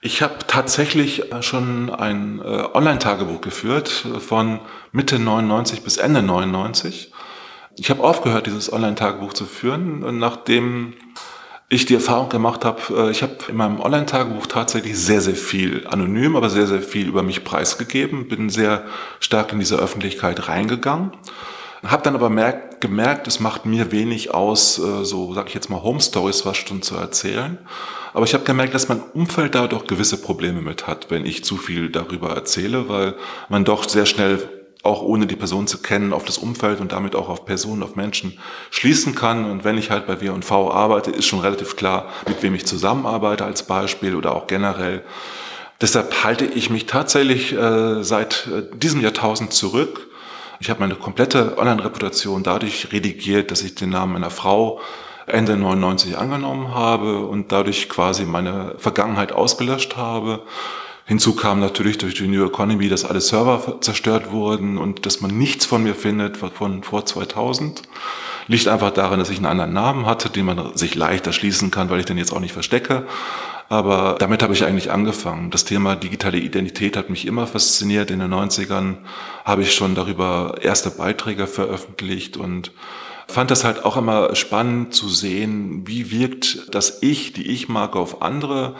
Ich 0.00 0.22
habe 0.22 0.38
tatsächlich 0.46 1.24
schon 1.40 1.90
ein 1.90 2.40
äh, 2.40 2.44
Online-Tagebuch 2.44 3.40
geführt 3.40 4.06
äh, 4.06 4.20
von 4.20 4.60
Mitte 4.92 5.18
99 5.18 5.82
bis 5.82 5.96
Ende 5.96 6.22
99. 6.22 7.12
Ich 7.78 7.90
habe 7.90 8.02
aufgehört, 8.02 8.46
dieses 8.46 8.72
Online-Tagebuch 8.72 9.32
zu 9.32 9.44
führen, 9.44 10.18
nachdem 10.18 10.94
ich 11.68 11.84
die 11.84 11.94
Erfahrung 11.94 12.28
gemacht 12.28 12.64
habe, 12.64 12.80
äh, 12.90 13.10
ich 13.10 13.22
habe 13.22 13.36
in 13.48 13.56
meinem 13.56 13.80
Online-Tagebuch 13.80 14.46
tatsächlich 14.46 14.98
sehr, 14.98 15.20
sehr 15.20 15.34
viel 15.34 15.86
anonym, 15.88 16.36
aber 16.36 16.48
sehr, 16.48 16.66
sehr 16.66 16.82
viel 16.82 17.08
über 17.08 17.22
mich 17.22 17.44
preisgegeben, 17.44 18.28
bin 18.28 18.50
sehr 18.50 18.84
stark 19.20 19.52
in 19.52 19.58
diese 19.58 19.76
Öffentlichkeit 19.76 20.48
reingegangen, 20.48 21.12
habe 21.84 22.02
dann 22.02 22.14
aber 22.14 22.30
merkt, 22.30 22.80
gemerkt, 22.80 23.26
es 23.26 23.40
macht 23.40 23.66
mir 23.66 23.90
wenig 23.90 24.32
aus, 24.32 24.78
äh, 24.78 25.04
so 25.04 25.34
sage 25.34 25.48
ich 25.48 25.54
jetzt 25.54 25.70
mal 25.70 25.82
Home 25.82 26.00
Stories 26.00 26.46
was 26.46 26.56
schon 26.56 26.82
zu 26.82 26.96
erzählen. 26.96 27.58
Aber 28.12 28.24
ich 28.24 28.32
habe 28.32 28.44
gemerkt, 28.44 28.72
dass 28.72 28.88
mein 28.88 29.02
Umfeld 29.12 29.54
da 29.54 29.66
doch 29.66 29.86
gewisse 29.86 30.16
Probleme 30.16 30.62
mit 30.62 30.86
hat, 30.86 31.10
wenn 31.10 31.26
ich 31.26 31.44
zu 31.44 31.58
viel 31.58 31.90
darüber 31.90 32.30
erzähle, 32.30 32.88
weil 32.88 33.14
man 33.50 33.64
doch 33.64 33.86
sehr 33.86 34.06
schnell 34.06 34.55
auch 34.86 35.02
ohne 35.02 35.26
die 35.26 35.36
Person 35.36 35.66
zu 35.66 35.78
kennen, 35.78 36.12
auf 36.12 36.24
das 36.24 36.38
Umfeld 36.38 36.80
und 36.80 36.92
damit 36.92 37.14
auch 37.14 37.28
auf 37.28 37.44
Personen, 37.44 37.82
auf 37.82 37.96
Menschen 37.96 38.38
schließen 38.70 39.14
kann. 39.14 39.50
Und 39.50 39.64
wenn 39.64 39.76
ich 39.76 39.90
halt 39.90 40.06
bei 40.06 40.20
W&V 40.20 40.72
arbeite, 40.72 41.10
ist 41.10 41.26
schon 41.26 41.40
relativ 41.40 41.76
klar, 41.76 42.08
mit 42.26 42.42
wem 42.42 42.54
ich 42.54 42.66
zusammenarbeite 42.66 43.44
als 43.44 43.64
Beispiel 43.64 44.14
oder 44.14 44.34
auch 44.34 44.46
generell. 44.46 45.02
Deshalb 45.80 46.24
halte 46.24 46.46
ich 46.46 46.70
mich 46.70 46.86
tatsächlich 46.86 47.52
äh, 47.52 48.02
seit 48.02 48.46
äh, 48.46 48.76
diesem 48.76 49.00
Jahrtausend 49.02 49.52
zurück. 49.52 50.08
Ich 50.58 50.70
habe 50.70 50.80
meine 50.80 50.94
komplette 50.94 51.58
Online-Reputation 51.58 52.42
dadurch 52.42 52.92
redigiert, 52.92 53.50
dass 53.50 53.62
ich 53.62 53.74
den 53.74 53.90
Namen 53.90 54.14
meiner 54.14 54.30
Frau 54.30 54.80
Ende 55.26 55.56
99 55.56 56.16
angenommen 56.16 56.74
habe 56.74 57.26
und 57.26 57.52
dadurch 57.52 57.88
quasi 57.88 58.24
meine 58.24 58.74
Vergangenheit 58.78 59.32
ausgelöscht 59.32 59.96
habe 59.96 60.42
Hinzu 61.08 61.36
kam 61.36 61.60
natürlich 61.60 61.98
durch 61.98 62.14
die 62.14 62.26
New 62.26 62.44
Economy, 62.44 62.88
dass 62.88 63.04
alle 63.04 63.20
Server 63.20 63.80
zerstört 63.80 64.32
wurden 64.32 64.76
und 64.76 65.06
dass 65.06 65.20
man 65.20 65.38
nichts 65.38 65.64
von 65.64 65.84
mir 65.84 65.94
findet 65.94 66.36
von 66.36 66.82
vor 66.82 67.06
2000. 67.06 67.82
Liegt 68.48 68.66
einfach 68.66 68.90
daran, 68.90 69.20
dass 69.20 69.30
ich 69.30 69.36
einen 69.36 69.46
anderen 69.46 69.72
Namen 69.72 70.06
hatte, 70.06 70.30
den 70.30 70.46
man 70.46 70.76
sich 70.76 70.96
leicht 70.96 71.28
erschließen 71.28 71.70
kann, 71.70 71.90
weil 71.90 72.00
ich 72.00 72.06
den 72.06 72.18
jetzt 72.18 72.32
auch 72.32 72.40
nicht 72.40 72.52
verstecke. 72.52 73.06
Aber 73.68 74.16
damit 74.18 74.42
habe 74.42 74.52
ich 74.52 74.64
eigentlich 74.64 74.90
angefangen. 74.90 75.52
Das 75.52 75.64
Thema 75.64 75.94
digitale 75.94 76.38
Identität 76.38 76.96
hat 76.96 77.08
mich 77.08 77.24
immer 77.24 77.46
fasziniert. 77.46 78.10
In 78.10 78.18
den 78.18 78.34
90ern 78.34 78.96
habe 79.44 79.62
ich 79.62 79.74
schon 79.74 79.94
darüber 79.94 80.56
erste 80.60 80.90
Beiträge 80.90 81.46
veröffentlicht 81.46 82.36
und 82.36 82.72
fand 83.28 83.52
das 83.52 83.62
halt 83.62 83.84
auch 83.84 83.96
immer 83.96 84.34
spannend 84.34 84.92
zu 84.92 85.08
sehen, 85.08 85.86
wie 85.86 86.10
wirkt 86.10 86.74
das 86.74 87.02
Ich, 87.02 87.32
die 87.32 87.46
Ich-Marke 87.46 87.98
auf 87.98 88.22
andere 88.22 88.74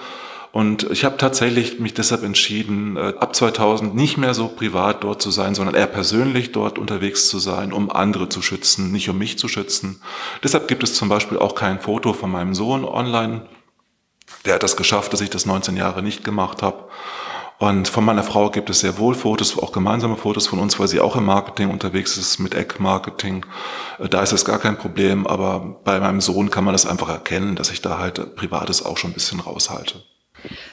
und 0.56 0.90
ich 0.90 1.04
habe 1.04 1.18
tatsächlich 1.18 1.80
mich 1.80 1.92
deshalb 1.92 2.22
entschieden, 2.22 2.96
äh, 2.96 3.12
ab 3.20 3.36
2000 3.36 3.94
nicht 3.94 4.16
mehr 4.16 4.32
so 4.32 4.48
privat 4.48 5.04
dort 5.04 5.20
zu 5.20 5.30
sein, 5.30 5.54
sondern 5.54 5.74
eher 5.74 5.86
persönlich 5.86 6.50
dort 6.50 6.78
unterwegs 6.78 7.28
zu 7.28 7.38
sein, 7.38 7.74
um 7.74 7.90
andere 7.90 8.30
zu 8.30 8.40
schützen, 8.40 8.90
nicht 8.90 9.10
um 9.10 9.18
mich 9.18 9.38
zu 9.38 9.48
schützen. 9.48 10.00
Deshalb 10.42 10.66
gibt 10.66 10.82
es 10.82 10.94
zum 10.94 11.10
Beispiel 11.10 11.38
auch 11.38 11.56
kein 11.56 11.78
Foto 11.78 12.14
von 12.14 12.30
meinem 12.30 12.54
Sohn 12.54 12.86
online. 12.86 13.42
Der 14.46 14.54
hat 14.54 14.62
das 14.62 14.78
geschafft, 14.78 15.12
dass 15.12 15.20
ich 15.20 15.28
das 15.28 15.44
19 15.44 15.76
Jahre 15.76 16.02
nicht 16.02 16.24
gemacht 16.24 16.62
habe. 16.62 16.88
Und 17.58 17.86
von 17.88 18.06
meiner 18.06 18.22
Frau 18.22 18.48
gibt 18.48 18.70
es 18.70 18.80
sehr 18.80 18.96
wohl 18.96 19.14
Fotos, 19.14 19.58
auch 19.58 19.72
gemeinsame 19.72 20.16
Fotos 20.16 20.46
von 20.46 20.58
uns, 20.58 20.80
weil 20.80 20.88
sie 20.88 21.00
auch 21.00 21.16
im 21.16 21.26
Marketing 21.26 21.68
unterwegs 21.68 22.16
ist, 22.16 22.38
mit 22.38 22.54
Eck-Marketing. 22.54 23.44
Äh, 23.98 24.08
da 24.08 24.22
ist 24.22 24.32
es 24.32 24.46
gar 24.46 24.58
kein 24.58 24.78
Problem, 24.78 25.26
aber 25.26 25.82
bei 25.84 26.00
meinem 26.00 26.22
Sohn 26.22 26.50
kann 26.50 26.64
man 26.64 26.72
das 26.72 26.86
einfach 26.86 27.10
erkennen, 27.10 27.56
dass 27.56 27.70
ich 27.70 27.82
da 27.82 27.98
halt 27.98 28.36
Privates 28.36 28.82
auch 28.82 28.96
schon 28.96 29.10
ein 29.10 29.14
bisschen 29.14 29.40
raushalte. 29.40 30.02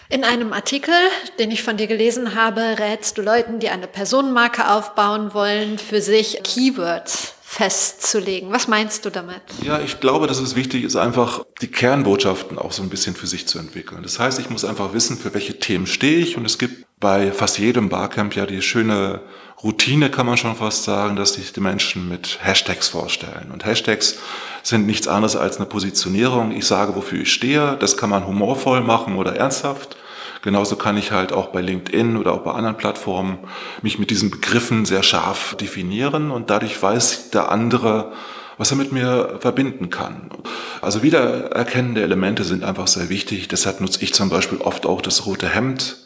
In 0.09 0.23
einem 0.23 0.53
Artikel, 0.53 0.93
den 1.39 1.49
ich 1.51 1.63
von 1.63 1.77
dir 1.77 1.87
gelesen 1.87 2.35
habe, 2.35 2.77
rätst 2.79 3.17
du 3.17 3.21
Leuten, 3.21 3.59
die 3.59 3.69
eine 3.69 3.87
Personenmarke 3.87 4.69
aufbauen 4.69 5.33
wollen, 5.33 5.79
für 5.79 6.01
sich 6.01 6.41
Keywords 6.43 7.33
festzulegen. 7.53 8.51
Was 8.51 8.67
meinst 8.67 9.05
du 9.05 9.11
damit? 9.11 9.41
Ja, 9.63 9.79
ich 9.79 9.99
glaube, 9.99 10.25
dass 10.25 10.39
es 10.39 10.55
wichtig 10.55 10.83
ist, 10.83 10.95
einfach 10.95 11.45
die 11.61 11.67
Kernbotschaften 11.67 12.57
auch 12.57 12.71
so 12.71 12.81
ein 12.81 12.89
bisschen 12.89 13.15
für 13.15 13.27
sich 13.27 13.47
zu 13.47 13.59
entwickeln. 13.59 14.01
Das 14.01 14.17
heißt, 14.17 14.39
ich 14.39 14.49
muss 14.49 14.65
einfach 14.65 14.93
wissen, 14.93 15.17
für 15.17 15.33
welche 15.35 15.59
Themen 15.59 15.85
stehe 15.85 16.17
ich 16.17 16.35
und 16.35 16.45
es 16.45 16.57
gibt 16.57 16.85
bei 16.99 17.31
fast 17.31 17.59
jedem 17.59 17.89
Barcamp 17.89 18.35
ja 18.35 18.47
die 18.47 18.61
schöne 18.61 19.21
Routine, 19.63 20.09
kann 20.09 20.25
man 20.25 20.35
schon 20.35 20.55
fast 20.55 20.83
sagen, 20.83 21.15
dass 21.15 21.35
sich 21.35 21.53
die 21.53 21.61
Menschen 21.61 22.09
mit 22.09 22.39
Hashtags 22.41 22.89
vorstellen. 22.89 23.49
Und 23.53 23.65
Hashtags 23.65 24.17
sind 24.61 24.85
nichts 24.85 25.07
anderes 25.07 25.37
als 25.37 25.57
eine 25.57 25.65
Positionierung. 25.65 26.51
Ich 26.51 26.65
sage, 26.65 26.95
wofür 26.95 27.21
ich 27.21 27.31
stehe. 27.31 27.77
Das 27.79 27.95
kann 27.95 28.09
man 28.09 28.27
humorvoll 28.27 28.81
machen 28.81 29.15
oder 29.15 29.37
ernsthaft. 29.37 29.95
Genauso 30.41 30.75
kann 30.75 30.97
ich 30.97 31.11
halt 31.11 31.31
auch 31.31 31.47
bei 31.47 31.61
LinkedIn 31.61 32.17
oder 32.17 32.33
auch 32.33 32.41
bei 32.41 32.51
anderen 32.51 32.75
Plattformen 32.75 33.37
mich 33.81 33.97
mit 33.97 34.09
diesen 34.09 34.29
Begriffen 34.29 34.83
sehr 34.83 35.01
scharf 35.01 35.55
definieren 35.55 36.31
und 36.31 36.49
dadurch 36.49 36.81
weiß 36.83 37.29
der 37.29 37.49
andere, 37.49 38.11
was 38.57 38.69
er 38.69 38.75
mit 38.75 38.91
mir 38.91 39.37
verbinden 39.39 39.89
kann. 39.89 40.29
Also 40.81 41.01
wiedererkennende 41.01 42.01
Elemente 42.01 42.43
sind 42.43 42.65
einfach 42.65 42.87
sehr 42.87 43.07
wichtig. 43.07 43.47
Deshalb 43.47 43.79
nutze 43.79 44.03
ich 44.03 44.13
zum 44.13 44.29
Beispiel 44.29 44.57
oft 44.57 44.85
auch 44.85 45.01
das 45.01 45.25
rote 45.25 45.47
Hemd 45.47 46.02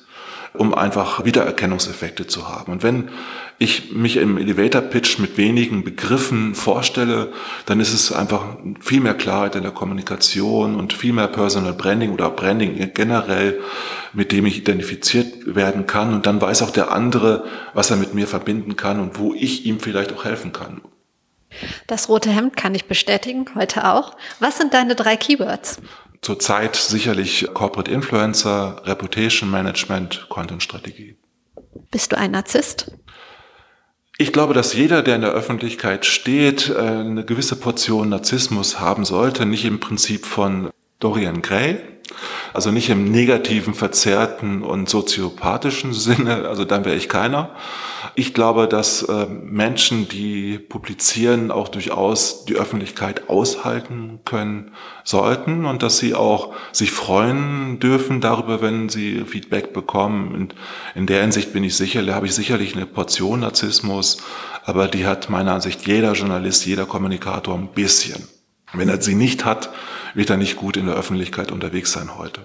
um 0.58 0.74
einfach 0.74 1.26
Wiedererkennungseffekte 1.26 2.28
zu 2.28 2.50
haben. 2.50 2.72
Und 2.72 2.84
wenn 2.84 3.10
ich 3.60 3.92
mich 3.92 4.18
im 4.18 4.38
Elevator 4.38 4.82
Pitch 4.82 5.20
mit 5.20 5.38
wenigen 5.38 5.84
Begriffen 5.84 6.54
vorstelle, 6.54 7.32
dann 7.66 7.80
ist 7.80 7.94
es 7.94 8.12
einfach 8.12 8.58
viel 8.80 9.00
mehr 9.00 9.16
Klarheit 9.16 9.56
in 9.56 9.64
der 9.64 9.72
Kommunikation 9.72 10.76
und 10.76 10.94
viel 10.94 11.14
mehr 11.14 11.28
Personal 11.28 11.74
Branding 11.74 12.12
oder 12.12 12.30
Branding 12.30 12.92
generell, 12.94 13.60
mit 14.14 14.32
dem 14.32 14.46
ich 14.46 14.58
identifiziert 14.58 15.56
werden 15.56 15.88
kann. 15.88 16.14
Und 16.14 16.26
dann 16.26 16.42
weiß 16.42 16.62
auch 16.62 16.72
der 16.72 16.92
andere, 16.92 17.46
was 17.74 17.90
er 17.90 17.98
mit 17.98 18.14
mir 18.14 18.28
verbinden 18.28 18.76
kann 18.76 19.00
und 19.00 19.18
wo 19.18 19.34
ich 19.34 19.66
ihm 19.66 19.80
vielleicht 19.80 20.14
auch 20.14 20.26
helfen 20.26 20.54
kann. 20.54 20.82
Das 21.88 22.10
rote 22.10 22.30
Hemd 22.30 22.56
kann 22.56 22.76
ich 22.76 22.86
bestätigen, 22.86 23.46
heute 23.56 23.86
auch. 23.86 24.16
Was 24.40 24.58
sind 24.58 24.74
deine 24.74 24.96
drei 24.96 25.18
Keywords? 25.18 25.80
Zurzeit 26.22 26.76
sicherlich 26.76 27.48
Corporate 27.54 27.92
Influencer, 27.92 28.82
Reputation 28.86 29.50
Management, 29.52 30.28
Content 30.30 30.64
Strategie. 30.64 31.16
Bist 31.92 32.12
du 32.12 32.18
ein 32.18 32.32
Narzisst? 32.32 32.92
Ich 34.18 34.34
glaube, 34.34 34.56
dass 34.56 34.74
jeder, 34.74 35.04
der 35.04 35.16
in 35.16 35.22
der 35.22 35.32
Öffentlichkeit 35.32 36.06
steht, 36.06 36.70
äh, 36.70 36.78
eine 36.78 37.24
gewisse 37.24 37.56
Portion 37.56 38.10
Narzissmus 38.10 38.80
haben 38.80 39.06
sollte, 39.06 39.46
nicht 39.46 39.64
im 39.64 39.80
Prinzip 39.80 40.26
von 40.26 40.72
Dorian 41.00 41.44
Gray, 41.44 41.78
Also 42.54 42.72
nicht 42.72 42.90
im 42.90 43.12
negativen, 43.12 43.74
verzerrten 43.74 44.64
und 44.64 44.90
soziopathischen 44.90 45.94
Sinne, 45.94 46.48
also 46.48 46.66
dann 46.66 46.86
wäre 46.86 46.96
ich 46.96 47.10
keiner. 47.10 47.56
Ich 48.16 48.34
glaube, 48.34 48.68
dass 48.68 49.04
äh, 49.04 49.28
Menschen, 49.28 50.08
die 50.08 50.58
publizieren, 50.58 51.52
auch 51.52 51.68
durchaus 51.68 52.46
die 52.46 52.56
Öffentlichkeit 52.56 53.30
aushalten 53.30 54.20
können 54.26 54.72
sollten 55.04 55.66
und 55.66 55.84
dass 55.84 56.00
sie 56.00 56.16
auch 56.16 56.54
sich 56.72 56.92
freuen 56.92 57.80
dürfen 57.80 58.22
darüber, 58.22 58.62
wenn 58.62 58.90
sie 58.90 59.24
Feedback 59.26 59.74
bekommen. 59.74 60.34
Und 60.34 60.56
in 60.96 61.06
der 61.06 61.22
Hinsicht 61.22 61.54
bin 61.54 61.64
ich 61.64 61.76
sicher, 61.76 62.02
da 62.04 62.16
habe 62.16 62.26
ich 62.26 62.34
sicherlich 62.34 62.76
eine 62.76 62.86
Portion 62.86 63.42
Narzissmus, 63.42 64.18
aber 64.66 64.88
die 64.88 65.06
hat 65.06 65.30
meiner 65.30 65.54
Ansicht 65.54 65.88
jeder 65.88 66.14
Journalist, 66.14 66.66
jeder 66.66 66.86
Kommunikator 66.86 67.56
ein 67.56 67.70
bisschen. 67.70 68.28
Wenn 68.74 68.90
er 68.90 69.02
sie 69.02 69.16
nicht 69.16 69.46
hat, 69.46 69.70
wird 70.18 70.32
er 70.32 70.38
nicht 70.38 70.58
gut 70.58 70.78
in 70.78 70.88
der 70.88 70.96
Öffentlichkeit 70.96 71.52
unterwegs 71.52 71.92
sein 71.92 72.18
heute. 72.18 72.42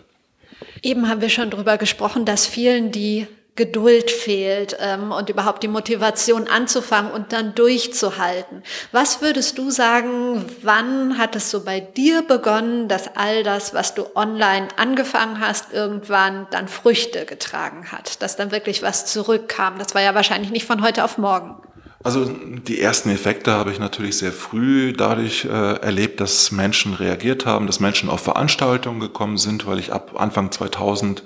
Eben 0.82 1.08
haben 1.08 1.22
wir 1.22 1.30
schon 1.30 1.48
darüber 1.48 1.78
gesprochen, 1.78 2.26
dass 2.26 2.46
vielen 2.46 2.92
die 2.92 3.26
Geduld 3.56 4.10
fehlt 4.10 4.76
ähm, 4.78 5.10
und 5.10 5.30
überhaupt 5.30 5.62
die 5.62 5.68
Motivation 5.68 6.48
anzufangen 6.48 7.10
und 7.10 7.32
dann 7.32 7.54
durchzuhalten. 7.54 8.62
Was 8.92 9.22
würdest 9.22 9.56
du 9.56 9.70
sagen, 9.70 10.44
wann 10.62 11.16
hat 11.16 11.34
es 11.34 11.50
so 11.50 11.64
bei 11.64 11.80
dir 11.80 12.22
begonnen, 12.22 12.88
dass 12.88 13.16
all 13.16 13.42
das, 13.42 13.72
was 13.72 13.94
du 13.94 14.04
online 14.14 14.68
angefangen 14.76 15.40
hast, 15.40 15.72
irgendwann 15.72 16.46
dann 16.50 16.68
Früchte 16.68 17.24
getragen 17.24 17.90
hat, 17.90 18.22
dass 18.22 18.36
dann 18.36 18.52
wirklich 18.52 18.82
was 18.82 19.06
zurückkam? 19.06 19.78
Das 19.78 19.94
war 19.94 20.02
ja 20.02 20.14
wahrscheinlich 20.14 20.50
nicht 20.50 20.66
von 20.66 20.82
heute 20.82 21.04
auf 21.04 21.16
morgen. 21.16 21.56
Also 22.04 22.24
die 22.24 22.80
ersten 22.80 23.10
Effekte 23.10 23.52
habe 23.52 23.70
ich 23.70 23.78
natürlich 23.78 24.18
sehr 24.18 24.32
früh 24.32 24.92
dadurch 24.92 25.44
äh, 25.44 25.48
erlebt, 25.48 26.20
dass 26.20 26.50
Menschen 26.50 26.94
reagiert 26.94 27.46
haben, 27.46 27.66
dass 27.66 27.78
Menschen 27.78 28.10
auf 28.10 28.20
Veranstaltungen 28.20 28.98
gekommen 28.98 29.38
sind, 29.38 29.66
weil 29.66 29.78
ich 29.78 29.92
ab 29.92 30.12
Anfang 30.16 30.50
2000 30.50 31.22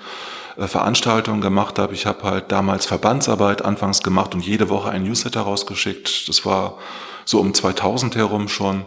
äh, 0.57 0.67
Veranstaltungen 0.67 1.41
gemacht 1.41 1.79
habe. 1.79 1.95
Ich 1.95 2.05
habe 2.05 2.23
halt 2.25 2.53
damals 2.53 2.85
Verbandsarbeit 2.85 3.65
anfangs 3.65 4.03
gemacht 4.03 4.35
und 4.35 4.45
jede 4.45 4.69
Woche 4.69 4.91
ein 4.91 5.05
Newsletter 5.05 5.41
rausgeschickt. 5.41 6.29
Das 6.29 6.45
war 6.45 6.77
so 7.25 7.41
um 7.41 7.55
2000 7.55 8.17
herum 8.17 8.49
schon. 8.49 8.85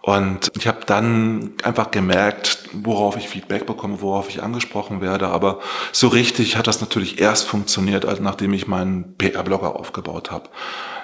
Und 0.00 0.50
ich 0.56 0.66
habe 0.66 0.80
dann 0.86 1.52
einfach 1.62 1.90
gemerkt, 1.90 2.57
worauf 2.72 3.16
ich 3.16 3.28
Feedback 3.28 3.66
bekomme, 3.66 4.00
worauf 4.00 4.28
ich 4.28 4.42
angesprochen 4.42 5.00
werde. 5.00 5.28
Aber 5.28 5.60
so 5.92 6.08
richtig 6.08 6.56
hat 6.56 6.66
das 6.66 6.80
natürlich 6.80 7.20
erst 7.20 7.46
funktioniert, 7.46 8.04
als 8.04 8.20
nachdem 8.20 8.52
ich 8.52 8.66
meinen 8.66 9.16
PR-Blogger 9.16 9.76
aufgebaut 9.76 10.30
habe. 10.30 10.48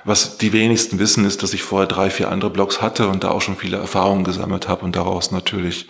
Was 0.05 0.37
die 0.37 0.53
wenigsten 0.53 0.99
wissen, 0.99 1.25
ist, 1.25 1.43
dass 1.43 1.55
ich 1.55 1.63
vorher 1.63 1.89
drei, 1.89 2.11
vier 2.11 2.31
andere 2.31 2.51
Blogs 2.51 2.83
hatte 2.83 3.09
und 3.09 3.25
da 3.25 3.31
auch 3.31 3.41
schon 3.41 3.57
viele 3.57 3.79
Erfahrungen 3.79 4.25
gesammelt 4.25 4.69
habe 4.69 4.85
und 4.85 4.97
daraus 4.97 5.31
natürlich 5.31 5.89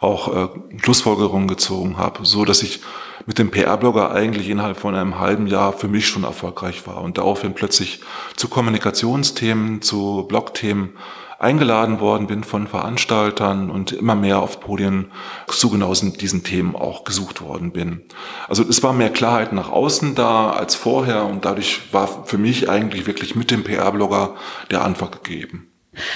auch 0.00 0.34
äh, 0.34 0.48
Schlussfolgerungen 0.80 1.48
gezogen 1.48 1.96
habe, 1.96 2.24
so 2.24 2.44
dass 2.44 2.62
ich 2.62 2.80
mit 3.26 3.38
dem 3.38 3.50
PR-Blogger 3.50 4.12
eigentlich 4.12 4.48
innerhalb 4.48 4.76
von 4.76 4.94
einem 4.94 5.18
halben 5.18 5.48
Jahr 5.48 5.72
für 5.72 5.88
mich 5.88 6.06
schon 6.06 6.22
erfolgreich 6.22 6.86
war 6.86 7.00
und 7.02 7.18
daraufhin 7.18 7.54
plötzlich 7.54 8.00
zu 8.36 8.46
Kommunikationsthemen, 8.48 9.82
zu 9.82 10.26
Blogthemen 10.28 10.90
eingeladen 11.38 12.00
worden 12.00 12.26
bin 12.26 12.44
von 12.44 12.66
Veranstaltern 12.66 13.70
und 13.70 13.92
immer 13.92 14.14
mehr 14.14 14.40
auf 14.40 14.60
Podien 14.60 15.10
zu 15.48 15.70
genau 15.70 15.92
diesen 15.92 16.44
Themen 16.44 16.74
auch 16.74 17.04
gesucht 17.04 17.40
worden 17.42 17.72
bin. 17.72 18.02
Also 18.48 18.64
es 18.68 18.82
war 18.82 18.92
mehr 18.92 19.10
Klarheit 19.10 19.52
nach 19.52 19.70
außen 19.70 20.14
da 20.14 20.50
als 20.50 20.74
vorher 20.74 21.24
und 21.24 21.44
dadurch 21.44 21.92
war 21.92 22.24
für 22.26 22.38
mich 22.38 22.70
eigentlich 22.70 23.06
wirklich 23.06 23.34
mit 23.34 23.50
dem 23.50 23.64
PR-Blogger 23.64 24.34
der 24.70 24.82
Anfang 24.82 25.10
gegeben. 25.10 25.70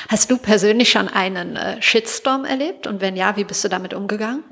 Hast 0.08 0.30
du 0.30 0.36
persönlich 0.36 0.90
schon 0.90 1.08
einen 1.08 1.56
äh, 1.56 1.80
Shitstorm 1.80 2.44
erlebt 2.44 2.86
und 2.86 3.00
wenn 3.00 3.16
ja, 3.16 3.36
wie 3.36 3.44
bist 3.44 3.64
du 3.64 3.68
damit 3.68 3.94
umgegangen? 3.94 4.44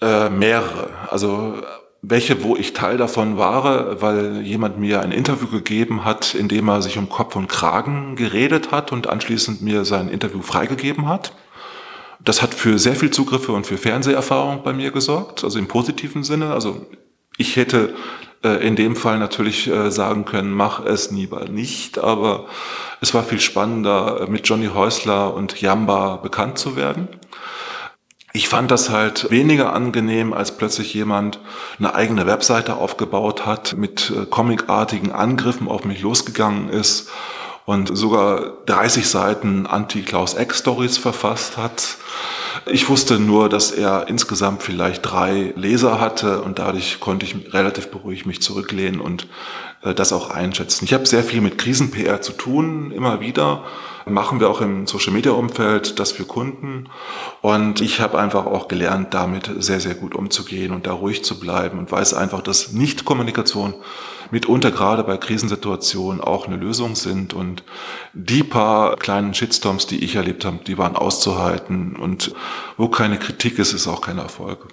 Äh, 0.00 0.30
mehrere. 0.30 0.90
Also 1.10 1.60
welche, 2.02 2.42
wo 2.42 2.56
ich 2.56 2.72
Teil 2.72 2.96
davon 2.96 3.36
war, 3.36 4.00
weil 4.00 4.40
jemand 4.42 4.78
mir 4.78 5.02
ein 5.02 5.12
Interview 5.12 5.48
gegeben 5.48 6.04
hat, 6.04 6.34
in 6.34 6.48
dem 6.48 6.68
er 6.68 6.80
sich 6.80 6.96
um 6.96 7.08
Kopf 7.08 7.36
und 7.36 7.48
Kragen 7.48 8.16
geredet 8.16 8.70
hat 8.70 8.90
und 8.90 9.08
anschließend 9.08 9.60
mir 9.60 9.84
sein 9.84 10.08
Interview 10.08 10.40
freigegeben 10.40 11.08
hat. 11.08 11.32
Das 12.22 12.42
hat 12.42 12.54
für 12.54 12.78
sehr 12.78 12.96
viel 12.96 13.10
Zugriffe 13.10 13.52
und 13.52 13.66
für 13.66 13.78
Fernseherfahrung 13.78 14.62
bei 14.62 14.72
mir 14.72 14.90
gesorgt, 14.90 15.44
also 15.44 15.58
im 15.58 15.68
positiven 15.68 16.22
Sinne. 16.22 16.52
Also 16.52 16.86
ich 17.36 17.56
hätte 17.56 17.94
äh, 18.42 18.66
in 18.66 18.76
dem 18.76 18.96
Fall 18.96 19.18
natürlich 19.18 19.66
äh, 19.68 19.90
sagen 19.90 20.24
können, 20.24 20.52
mach 20.52 20.84
es 20.84 21.10
lieber 21.10 21.46
nicht, 21.46 21.98
aber 21.98 22.46
es 23.00 23.14
war 23.14 23.24
viel 23.24 23.40
spannender, 23.40 24.26
mit 24.28 24.46
Johnny 24.48 24.68
Häusler 24.68 25.34
und 25.34 25.60
Jamba 25.60 26.16
bekannt 26.16 26.58
zu 26.58 26.76
werden. 26.76 27.08
Ich 28.32 28.48
fand 28.48 28.70
das 28.70 28.90
halt 28.90 29.30
weniger 29.30 29.72
angenehm, 29.72 30.32
als 30.32 30.56
plötzlich 30.56 30.94
jemand 30.94 31.40
eine 31.78 31.94
eigene 31.94 32.26
Webseite 32.26 32.76
aufgebaut 32.76 33.44
hat, 33.44 33.76
mit 33.76 34.10
äh, 34.10 34.26
comicartigen 34.26 35.10
Angriffen 35.10 35.66
auf 35.66 35.84
mich 35.84 36.00
losgegangen 36.02 36.68
ist 36.68 37.10
und 37.66 37.96
sogar 37.96 38.52
30 38.66 39.08
Seiten 39.08 39.66
Anti-Klaus-Eck-Stories 39.66 40.98
verfasst 40.98 41.56
hat. 41.56 41.96
Ich 42.66 42.88
wusste 42.88 43.18
nur, 43.18 43.48
dass 43.48 43.70
er 43.70 44.08
insgesamt 44.08 44.62
vielleicht 44.62 45.02
drei 45.02 45.52
Leser 45.56 46.00
hatte 46.00 46.42
und 46.42 46.58
dadurch 46.58 47.00
konnte 47.00 47.26
ich 47.26 47.52
relativ 47.52 47.88
beruhigt 47.88 48.26
mich 48.26 48.42
zurücklehnen 48.42 49.00
und 49.00 49.26
äh, 49.82 49.94
das 49.94 50.12
auch 50.12 50.30
einschätzen. 50.30 50.84
Ich 50.84 50.94
habe 50.94 51.06
sehr 51.06 51.24
viel 51.24 51.40
mit 51.40 51.58
Krisen-PR 51.58 52.20
zu 52.20 52.32
tun, 52.32 52.90
immer 52.90 53.20
wieder. 53.20 53.64
Machen 54.06 54.40
wir 54.40 54.48
auch 54.48 54.60
im 54.60 54.86
Social-Media-Umfeld 54.86 56.00
das 56.00 56.12
für 56.12 56.24
Kunden. 56.24 56.88
Und 57.42 57.80
ich 57.80 58.00
habe 58.00 58.18
einfach 58.18 58.46
auch 58.46 58.66
gelernt, 58.66 59.14
damit 59.14 59.50
sehr, 59.58 59.78
sehr 59.78 59.94
gut 59.94 60.14
umzugehen 60.14 60.72
und 60.72 60.86
da 60.86 60.92
ruhig 60.92 61.22
zu 61.22 61.38
bleiben 61.38 61.78
und 61.78 61.92
weiß 61.92 62.14
einfach, 62.14 62.40
dass 62.40 62.72
Nicht-Kommunikation 62.72 63.74
mitunter 64.30 64.70
gerade 64.70 65.04
bei 65.04 65.16
Krisensituationen 65.16 66.20
auch 66.20 66.46
eine 66.46 66.56
Lösung 66.56 66.96
sind. 66.96 67.34
Und 67.34 67.62
die 68.12 68.42
paar 68.42 68.96
kleinen 68.96 69.34
Shitstorms, 69.34 69.86
die 69.86 70.04
ich 70.04 70.16
erlebt 70.16 70.44
habe, 70.44 70.58
die 70.66 70.78
waren 70.78 70.96
auszuhalten. 70.96 71.96
Und 71.96 72.34
wo 72.76 72.88
keine 72.88 73.18
Kritik 73.18 73.58
ist, 73.58 73.72
ist 73.72 73.88
auch 73.88 74.00
kein 74.00 74.18
Erfolg. 74.18 74.68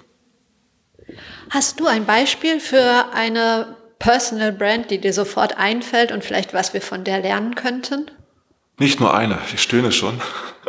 Hast 1.50 1.80
du 1.80 1.86
ein 1.86 2.04
Beispiel 2.04 2.60
für 2.60 3.06
eine 3.14 3.76
Personal 3.98 4.52
Brand, 4.52 4.90
die 4.90 5.00
dir 5.00 5.12
sofort 5.12 5.58
einfällt 5.58 6.12
und 6.12 6.24
vielleicht 6.24 6.54
was 6.54 6.74
wir 6.74 6.82
von 6.82 7.04
der 7.04 7.20
lernen 7.20 7.54
könnten? 7.54 8.10
Nicht 8.78 9.00
nur 9.00 9.12
eine, 9.12 9.38
ich 9.52 9.60
stöhne 9.60 9.90
schon, 9.90 10.20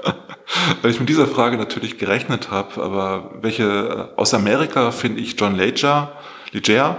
weil 0.82 0.90
ich 0.90 1.00
mit 1.00 1.10
dieser 1.10 1.28
Frage 1.28 1.58
natürlich 1.58 2.00
gerechnet 2.00 2.50
habe, 2.50 2.82
aber 2.82 3.36
welche 3.42 4.14
aus 4.16 4.34
Amerika 4.34 4.90
finde 4.92 5.22
ich 5.22 5.40
John 5.40 5.56
Leger, 5.56 6.14
Leger 6.52 6.98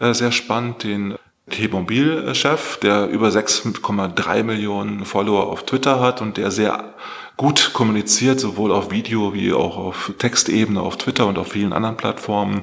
äh, 0.00 0.12
sehr 0.12 0.32
spannend, 0.32 0.82
den 0.82 1.16
T-Mobil-Chef, 1.50 2.78
der 2.78 3.08
über 3.08 3.28
6,3 3.28 4.42
Millionen 4.42 5.04
Follower 5.04 5.48
auf 5.48 5.64
Twitter 5.64 6.00
hat 6.00 6.22
und 6.22 6.36
der 6.36 6.50
sehr 6.50 6.94
gut 7.36 7.72
kommuniziert, 7.72 8.40
sowohl 8.40 8.72
auf 8.72 8.90
Video 8.90 9.34
wie 9.34 9.52
auch 9.52 9.76
auf 9.76 10.12
Textebene, 10.18 10.80
auf 10.80 10.96
Twitter 10.96 11.26
und 11.26 11.38
auf 11.38 11.52
vielen 11.52 11.72
anderen 11.72 11.96
Plattformen. 11.96 12.62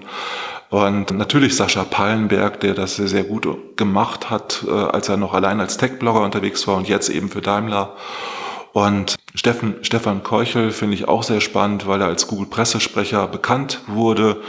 Und 0.70 1.12
natürlich 1.12 1.56
Sascha 1.56 1.84
Pallenberg, 1.84 2.60
der 2.60 2.74
das 2.74 2.98
sehr, 2.98 3.08
sehr 3.08 3.24
gut 3.24 3.78
gemacht 3.78 4.30
hat, 4.30 4.66
äh, 4.68 4.72
als 4.72 5.08
er 5.08 5.18
noch 5.18 5.34
allein 5.34 5.62
als 5.62 5.78
Tech-Blogger 5.78 6.22
unterwegs 6.22 6.68
war 6.68 6.76
und 6.76 6.90
jetzt 6.90 7.10
eben 7.10 7.30
für 7.30 7.42
Daimler. 7.42 7.96
Und 8.78 9.16
Steffen, 9.34 9.78
Stefan 9.82 10.22
Keuchel 10.22 10.70
finde 10.70 10.94
ich 10.94 11.08
auch 11.08 11.24
sehr 11.24 11.42
spannend, 11.42 11.88
weil 11.88 12.00
er 12.00 12.06
als 12.06 12.28
Google-Pressesprecher 12.28 13.28
bekannt 13.28 13.80
wurde 13.88 14.44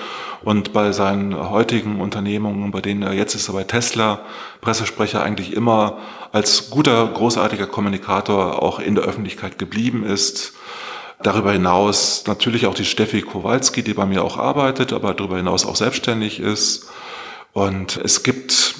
und 0.44 0.74
bei 0.74 0.92
seinen 0.92 1.48
heutigen 1.48 1.98
Unternehmungen, 2.02 2.70
bei 2.70 2.82
denen 2.82 3.00
er 3.00 3.14
jetzt 3.14 3.34
ist, 3.34 3.50
bei 3.50 3.64
Tesla, 3.64 4.20
Pressesprecher 4.60 5.22
eigentlich 5.22 5.54
immer 5.54 5.96
als 6.30 6.68
guter, 6.68 7.06
großartiger 7.06 7.66
Kommunikator 7.68 8.62
auch 8.62 8.80
in 8.80 8.96
der 8.96 9.04
Öffentlichkeit 9.04 9.58
geblieben 9.58 10.04
ist. 10.04 10.52
Darüber 11.22 11.52
hinaus 11.52 12.24
natürlich 12.26 12.66
auch 12.66 12.74
die 12.74 12.84
Steffi 12.84 13.22
Kowalski, 13.22 13.82
die 13.82 13.94
bei 13.94 14.04
mir 14.04 14.22
auch 14.22 14.36
arbeitet, 14.36 14.92
aber 14.92 15.14
darüber 15.14 15.38
hinaus 15.38 15.64
auch 15.64 15.76
selbstständig 15.76 16.38
ist. 16.38 16.90
Und 17.54 17.96
es 18.04 18.22
gibt 18.22 18.74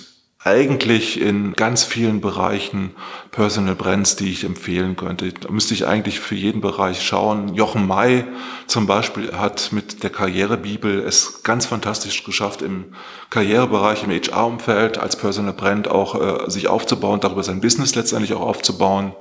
eigentlich 0.48 1.20
in 1.20 1.52
ganz 1.52 1.84
vielen 1.84 2.22
Bereichen 2.22 2.94
Personal 3.32 3.74
Brands, 3.74 4.16
die 4.16 4.30
ich 4.32 4.44
empfehlen 4.44 4.96
könnte. 4.96 5.30
Da 5.30 5.50
müsste 5.50 5.74
ich 5.74 5.86
eigentlich 5.86 6.20
für 6.20 6.34
jeden 6.34 6.62
Bereich 6.62 7.02
schauen. 7.04 7.54
Jochen 7.54 7.86
May 7.86 8.24
zum 8.66 8.86
Beispiel 8.86 9.32
hat 9.32 9.72
mit 9.72 10.02
der 10.02 10.10
Karrierebibel 10.10 11.00
es 11.00 11.42
ganz 11.42 11.66
fantastisch 11.66 12.24
geschafft, 12.24 12.62
im 12.62 12.86
Karrierebereich, 13.28 14.04
im 14.04 14.10
HR-Umfeld 14.10 14.96
als 14.96 15.16
Personal 15.16 15.52
Brand 15.52 15.88
auch 15.88 16.46
äh, 16.46 16.50
sich 16.50 16.68
aufzubauen, 16.68 17.20
darüber 17.20 17.42
sein 17.42 17.60
Business 17.60 17.94
letztendlich 17.94 18.32
auch 18.32 18.40
aufzubauen 18.40 19.12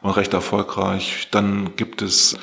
und 0.00 0.12
recht 0.12 0.32
erfolgreich. 0.32 1.26
Dann 1.32 1.74
gibt 1.74 2.02
es 2.02 2.36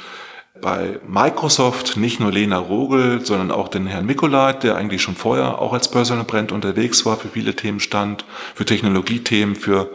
bei 0.62 1.00
Microsoft 1.08 1.98
nicht 1.98 2.20
nur 2.20 2.32
Lena 2.32 2.58
Rogel, 2.58 3.26
sondern 3.26 3.52
auch 3.52 3.68
den 3.68 3.88
Herrn 3.88 4.06
Mikolait, 4.06 4.64
der 4.64 4.76
eigentlich 4.76 5.02
schon 5.02 5.16
vorher 5.16 5.60
auch 5.60 5.74
als 5.74 5.90
Personal 5.90 6.26
Brand 6.26 6.52
unterwegs 6.52 7.06
war, 7.06 7.18
für 7.18 7.30
viele 7.30 7.56
Themen 7.56 7.80
stand, 7.80 8.26
für 8.56 8.66
Technologiethemen, 8.66 9.56
für 9.56 9.92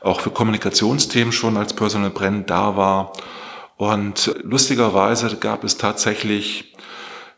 auch 0.00 0.20
für 0.20 0.30
Kommunikationsthemen 0.30 1.32
schon 1.32 1.56
als 1.56 1.74
Personal 1.74 2.10
Brand 2.10 2.50
da 2.50 2.76
war. 2.76 3.12
Und 3.76 4.34
lustigerweise 4.42 5.36
gab 5.36 5.64
es 5.64 5.78
tatsächlich 5.78 6.74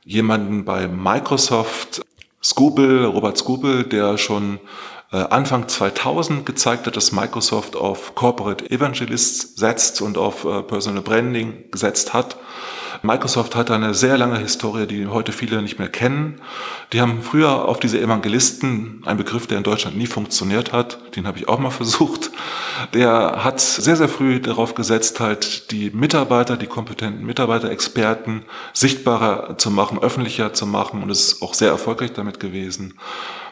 jemanden 0.05 0.65
bei 0.65 0.89
Microsoft, 0.89 2.03
Scooble, 2.43 3.07
Robert 3.07 3.39
Scooble, 3.39 3.85
der 3.85 4.19
schon 4.19 4.61
äh, 5.13 5.17
Anfang 5.17 5.69
2000 5.69 6.45
gezeigt 6.45 6.87
hat, 6.87 6.97
dass 6.97 7.13
Microsoft 7.13 7.77
auf 7.77 8.15
Corporate 8.15 8.71
Evangelists 8.71 9.57
setzt 9.57 10.03
und 10.03 10.19
auf 10.19 10.45
äh, 10.45 10.63
Personal 10.63 11.03
Branding 11.03 11.71
gesetzt 11.71 12.13
hat. 12.13 12.37
Microsoft 13.05 13.55
hat 13.55 13.71
eine 13.71 13.93
sehr 13.93 14.17
lange 14.17 14.39
Historie, 14.39 14.87
die 14.87 15.07
heute 15.07 15.33
viele 15.33 15.61
nicht 15.61 15.79
mehr 15.79 15.91
kennen. 15.91 16.41
Die 16.95 17.03
haben 17.03 17.21
früher 17.23 17.69
auf 17.69 17.79
diese 17.79 18.01
Evangelisten, 18.01 19.03
ein 19.05 19.19
Begriff, 19.19 19.47
der 19.47 19.59
in 19.59 19.63
Deutschland 19.63 19.99
nie 19.99 20.07
funktioniert 20.07 20.73
hat, 20.73 21.15
den 21.15 21.27
habe 21.27 21.39
ich 21.39 21.47
auch 21.47 21.59
mal 21.59 21.71
versucht, 21.71 22.31
der 22.95 23.45
hat 23.45 23.61
sehr, 23.61 23.97
sehr 23.97 24.09
früh 24.09 24.41
darauf 24.41 24.75
gesetzt, 24.75 25.21
halt 25.21 25.71
die 25.71 25.91
Mitarbeiter, 25.91 26.57
die 26.57 26.67
kompetenten 26.67 27.27
Mitarbeiter, 27.27 27.71
Experten 27.71 28.45
sichtbarer 28.73 29.59
zu 29.59 29.71
machen, 29.71 29.99
öffentlicher 29.99 30.55
zu 30.55 30.67
machen 30.67 31.03
und 31.03 31.11
ist 31.11 31.43
auch 31.43 31.53
sehr 31.53 31.69
erfolgreich 31.69 32.15
damit 32.15 32.41
gewesen. 32.41 32.95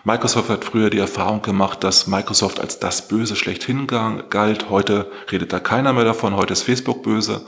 Microsoft 0.04 0.48
hat 0.48 0.64
früher 0.64 0.88
die 0.88 0.98
Erfahrung 0.98 1.42
gemacht, 1.42 1.84
dass 1.84 2.06
Microsoft 2.06 2.58
als 2.58 2.78
das 2.78 3.06
Böse 3.06 3.36
schlechthin 3.36 3.86
galt. 3.86 4.70
Heute 4.70 5.10
redet 5.30 5.52
da 5.52 5.60
keiner 5.60 5.92
mehr 5.92 6.04
davon. 6.04 6.36
Heute 6.36 6.54
ist 6.54 6.62
Facebook 6.62 7.02
böse. 7.02 7.42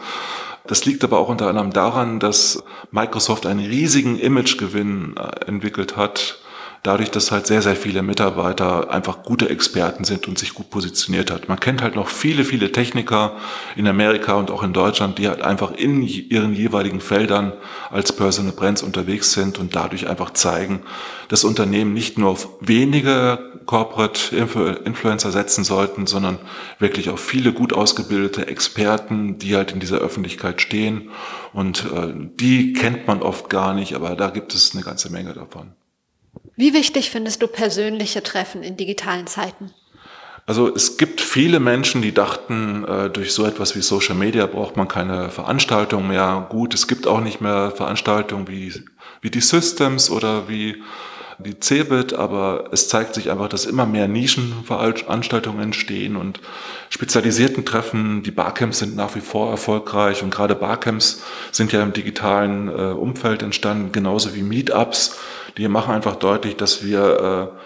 Das 0.67 0.85
liegt 0.87 1.05
aber 1.05 1.19
auch 1.19 1.29
unter 1.29 1.49
anderem 1.49 1.73
daran, 1.73 2.21
dass 2.21 2.63
Microsoft 2.91 3.45
einen 3.45 3.65
riesigen 3.65 4.19
Imagegewinn 4.19 5.15
äh, 5.17 5.47
entwickelt 5.47 5.97
hat, 5.97 6.39
dadurch, 6.85 7.11
dass 7.11 7.33
halt 7.33 7.47
sehr, 7.47 7.63
sehr 7.63 7.77
viele 7.77 8.03
Mitarbeiter 8.03 8.91
einfach 8.91 9.23
gute 9.23 9.49
Experten 9.49 10.05
sind 10.05 10.29
und 10.29 10.39
sich 10.39 10.53
gut 10.53 10.69
positioniert 10.69 11.31
hat. 11.31 11.49
Man 11.49 11.59
kennt 11.59 11.83
halt 11.83 11.97
noch 11.97 12.09
viele, 12.09 12.45
viele 12.45 12.73
Techniker 12.73 13.37
in 13.75 13.89
Amerika 13.89 14.35
und 14.35 14.51
auch 14.51 14.63
in 14.63 14.75
Deutschland, 14.75 15.17
die 15.17 15.27
halt 15.27 15.41
einfach 15.41 15.73
in 15.73 16.03
ihren 16.03 16.55
jeweiligen 16.55 17.01
Feldern 17.01 17.55
als 17.91 18.13
Personal 18.13 18.53
Brands 18.53 18.83
unterwegs 18.83 19.33
sind 19.33 19.59
und 19.59 19.75
dadurch 19.75 20.09
einfach 20.09 20.35
zeigen, 20.35 20.83
dass 21.29 21.45
Unternehmen 21.45 21.95
nicht 21.95 22.19
nur 22.19 22.29
auf 22.29 22.49
wenige 22.61 23.39
Corporate 23.65 24.37
Influencer 24.85 25.33
setzen 25.33 25.65
sollten, 25.65 26.07
sondern 26.07 26.39
wirklich 26.79 27.09
auf 27.09 27.19
viele 27.19 27.55
gut 27.55 27.73
ausgebildete 27.73 28.47
Experten, 28.47 29.39
die 29.39 29.57
halt 29.57 29.73
in 29.73 29.81
dieser 29.81 30.01
Öffentlichkeit 30.01 30.61
stehen. 30.61 31.09
Und 31.55 31.87
äh, 31.87 32.13
die 32.15 32.75
kennt 32.75 33.07
man 33.07 33.23
oft 33.23 33.49
gar 33.49 33.73
nicht, 33.73 33.95
aber 33.95 34.17
da 34.17 34.29
gibt 34.29 34.55
es 34.55 34.75
eine 34.75 34.85
ganze 34.85 35.11
Menge 35.11 35.33
davon. 35.33 35.73
Wie 36.57 36.73
wichtig 36.73 37.11
findest 37.11 37.43
du 37.43 37.49
persönliche 37.49 38.23
Treffen 38.23 38.63
in 38.63 38.77
digitalen 38.77 39.27
Zeiten? 39.27 39.73
Also 40.47 40.73
es 40.75 40.99
gibt 40.99 41.23
viele 41.23 41.59
Menschen, 41.59 42.03
die 42.03 42.13
dachten, 42.13 42.85
äh, 42.85 43.09
durch 43.09 43.33
so 43.33 43.47
etwas 43.47 43.75
wie 43.77 43.81
Social 43.81 44.15
Media 44.15 44.47
braucht 44.47 44.77
man 44.77 44.89
keine 44.89 45.31
Veranstaltung 45.31 46.07
mehr. 46.07 46.47
Gut, 46.51 46.75
es 46.75 46.87
gibt 46.87 47.07
auch 47.07 47.21
nicht 47.21 47.41
mehr 47.41 47.73
Veranstaltungen 47.75 48.47
wie, 48.47 48.73
wie 49.23 49.31
die 49.31 49.41
Systems 49.41 50.11
oder 50.11 50.47
wie 50.49 50.83
die 51.39 51.59
CeBIT, 51.59 52.13
aber 52.13 52.69
es 52.73 52.89
zeigt 52.89 53.15
sich 53.15 53.31
einfach, 53.31 53.49
dass 53.49 53.67
immer 53.67 53.87
mehr 53.87 54.07
Nischenveranstaltungen 54.07 55.63
entstehen 55.63 56.17
und 56.17 56.41
spezialisierten 56.91 57.65
Treffen. 57.65 58.23
Die 58.23 58.31
Barcamps 58.31 58.79
sind 58.79 58.95
nach 58.95 59.15
wie 59.15 59.21
vor 59.21 59.51
erfolgreich 59.51 60.23
und 60.23 60.31
gerade 60.31 60.55
Barcamps 60.55 61.23
sind 61.51 61.73
ja 61.73 61.83
im 61.83 61.93
digitalen 61.93 62.69
äh, 62.69 62.93
Umfeld 62.93 63.43
entstanden, 63.43 63.93
genauso 63.93 64.35
wie 64.35 64.43
Meetups. 64.43 65.19
Die 65.57 65.69
machen 65.69 65.95
einfach 65.95 66.17
deutlich, 66.17 66.57
dass 66.57 66.85
wir 66.85 67.53
äh, 67.55 67.59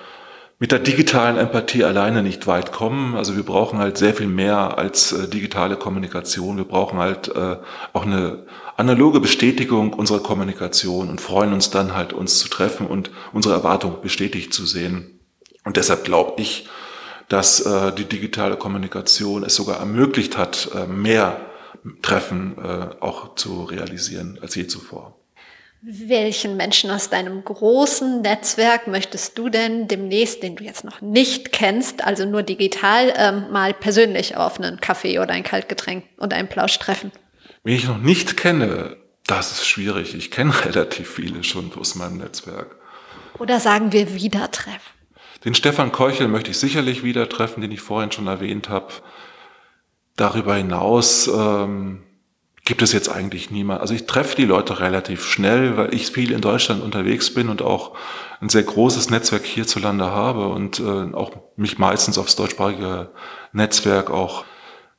mit 0.58 0.72
der 0.72 0.80
digitalen 0.80 1.36
Empathie 1.36 1.84
alleine 1.84 2.22
nicht 2.22 2.46
weit 2.46 2.72
kommen. 2.72 3.14
Also 3.14 3.36
wir 3.36 3.44
brauchen 3.44 3.78
halt 3.78 3.96
sehr 3.96 4.14
viel 4.14 4.26
mehr 4.26 4.76
als 4.76 5.12
äh, 5.12 5.28
digitale 5.28 5.76
Kommunikation. 5.76 6.56
Wir 6.56 6.64
brauchen 6.64 6.98
halt 6.98 7.28
äh, 7.28 7.56
auch 7.92 8.04
eine 8.04 8.44
analoge 8.76 9.20
Bestätigung 9.20 9.92
unserer 9.92 10.20
Kommunikation 10.20 11.08
und 11.08 11.20
freuen 11.20 11.52
uns 11.52 11.70
dann 11.70 11.94
halt, 11.94 12.12
uns 12.12 12.38
zu 12.38 12.48
treffen 12.48 12.86
und 12.86 13.10
unsere 13.32 13.54
Erwartung 13.54 14.02
bestätigt 14.02 14.52
zu 14.52 14.66
sehen. 14.66 15.20
Und 15.64 15.76
deshalb 15.76 16.04
glaube 16.04 16.40
ich, 16.40 16.68
dass 17.28 17.60
äh, 17.60 17.92
die 17.92 18.04
digitale 18.04 18.56
Kommunikation 18.56 19.44
es 19.44 19.54
sogar 19.54 19.78
ermöglicht 19.78 20.36
hat, 20.36 20.70
mehr 20.88 21.40
Treffen 22.02 22.56
auch 23.00 23.36
zu 23.36 23.62
realisieren 23.62 24.38
als 24.42 24.56
je 24.56 24.66
zuvor. 24.66 25.14
Welchen 25.80 26.56
Menschen 26.56 26.90
aus 26.90 27.08
deinem 27.08 27.44
großen 27.44 28.20
Netzwerk 28.20 28.88
möchtest 28.88 29.38
du 29.38 29.48
denn 29.48 29.86
demnächst, 29.86 30.42
den 30.42 30.56
du 30.56 30.64
jetzt 30.64 30.82
noch 30.82 31.00
nicht 31.00 31.52
kennst, 31.52 32.04
also 32.04 32.24
nur 32.24 32.42
digital, 32.42 33.14
ähm, 33.16 33.52
mal 33.52 33.72
persönlich 33.74 34.36
auf 34.36 34.58
einen 34.58 34.80
Kaffee 34.80 35.20
oder 35.20 35.34
ein 35.34 35.44
Kaltgetränk 35.44 36.04
und 36.16 36.34
einen 36.34 36.48
Plausch 36.48 36.78
treffen? 36.80 37.12
Wen 37.62 37.76
ich 37.76 37.86
noch 37.86 37.98
nicht 37.98 38.36
kenne, 38.36 38.96
das 39.26 39.52
ist 39.52 39.66
schwierig. 39.66 40.14
Ich 40.14 40.32
kenne 40.32 40.52
relativ 40.64 41.08
viele 41.08 41.44
schon 41.44 41.72
aus 41.78 41.94
meinem 41.94 42.18
Netzwerk. 42.18 42.76
Oder 43.38 43.60
sagen 43.60 43.92
wir 43.92 44.14
wieder 44.14 44.50
treffen? 44.50 44.80
Den 45.44 45.54
Stefan 45.54 45.92
Keuchel 45.92 46.26
möchte 46.26 46.50
ich 46.50 46.58
sicherlich 46.58 47.04
wieder 47.04 47.28
treffen, 47.28 47.60
den 47.60 47.70
ich 47.70 47.80
vorhin 47.80 48.10
schon 48.10 48.26
erwähnt 48.26 48.68
habe. 48.68 48.92
Darüber 50.16 50.56
hinaus 50.56 51.28
ähm, 51.28 52.02
gibt 52.68 52.82
es 52.82 52.92
jetzt 52.92 53.08
eigentlich 53.08 53.50
niemand. 53.50 53.80
Also 53.80 53.94
ich 53.94 54.04
treffe 54.04 54.36
die 54.36 54.44
Leute 54.44 54.78
relativ 54.80 55.24
schnell, 55.24 55.78
weil 55.78 55.94
ich 55.94 56.08
viel 56.10 56.30
in 56.30 56.42
Deutschland 56.42 56.82
unterwegs 56.82 57.32
bin 57.32 57.48
und 57.48 57.62
auch 57.62 57.96
ein 58.42 58.50
sehr 58.50 58.62
großes 58.62 59.08
Netzwerk 59.08 59.46
hierzulande 59.46 60.10
habe 60.10 60.48
und 60.48 60.78
äh, 60.78 61.14
auch 61.14 61.32
mich 61.56 61.78
meistens 61.78 62.18
aufs 62.18 62.36
deutschsprachige 62.36 63.08
Netzwerk 63.54 64.10
auch 64.10 64.44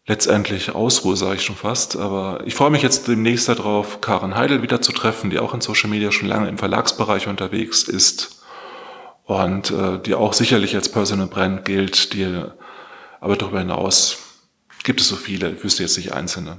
letztendlich 0.08 0.74
ausruhe, 0.74 1.16
sage 1.16 1.36
ich 1.36 1.44
schon 1.44 1.56
fast. 1.56 1.96
Aber 1.96 2.42
ich 2.44 2.56
freue 2.56 2.72
mich 2.72 2.82
jetzt 2.82 3.08
demnächst 3.08 3.48
darauf, 3.48 4.02
Karen 4.02 4.36
Heidel 4.36 4.64
wieder 4.64 4.82
zu 4.82 4.92
treffen, 4.92 5.30
die 5.30 5.38
auch 5.38 5.54
in 5.54 5.62
Social 5.62 5.92
Media 5.92 6.12
schon 6.12 6.28
lange 6.28 6.50
im 6.50 6.58
Verlagsbereich 6.58 7.28
unterwegs 7.28 7.84
ist 7.84 8.42
und 9.26 9.70
äh, 9.70 10.00
die 10.00 10.16
auch 10.16 10.34
sicherlich 10.34 10.76
als 10.76 10.90
Personal 10.90 11.28
Brand 11.28 11.66
gilt, 11.66 12.14
die 12.14 12.42
aber 13.22 13.36
darüber 13.36 13.60
hinaus 13.60 14.18
gibt 14.84 15.02
es 15.02 15.08
so 15.08 15.18
viele, 15.18 15.52
ich 15.52 15.64
wüsste 15.64 15.84
jetzt 15.84 15.98
nicht 15.98 16.14
einzelne. 16.14 16.58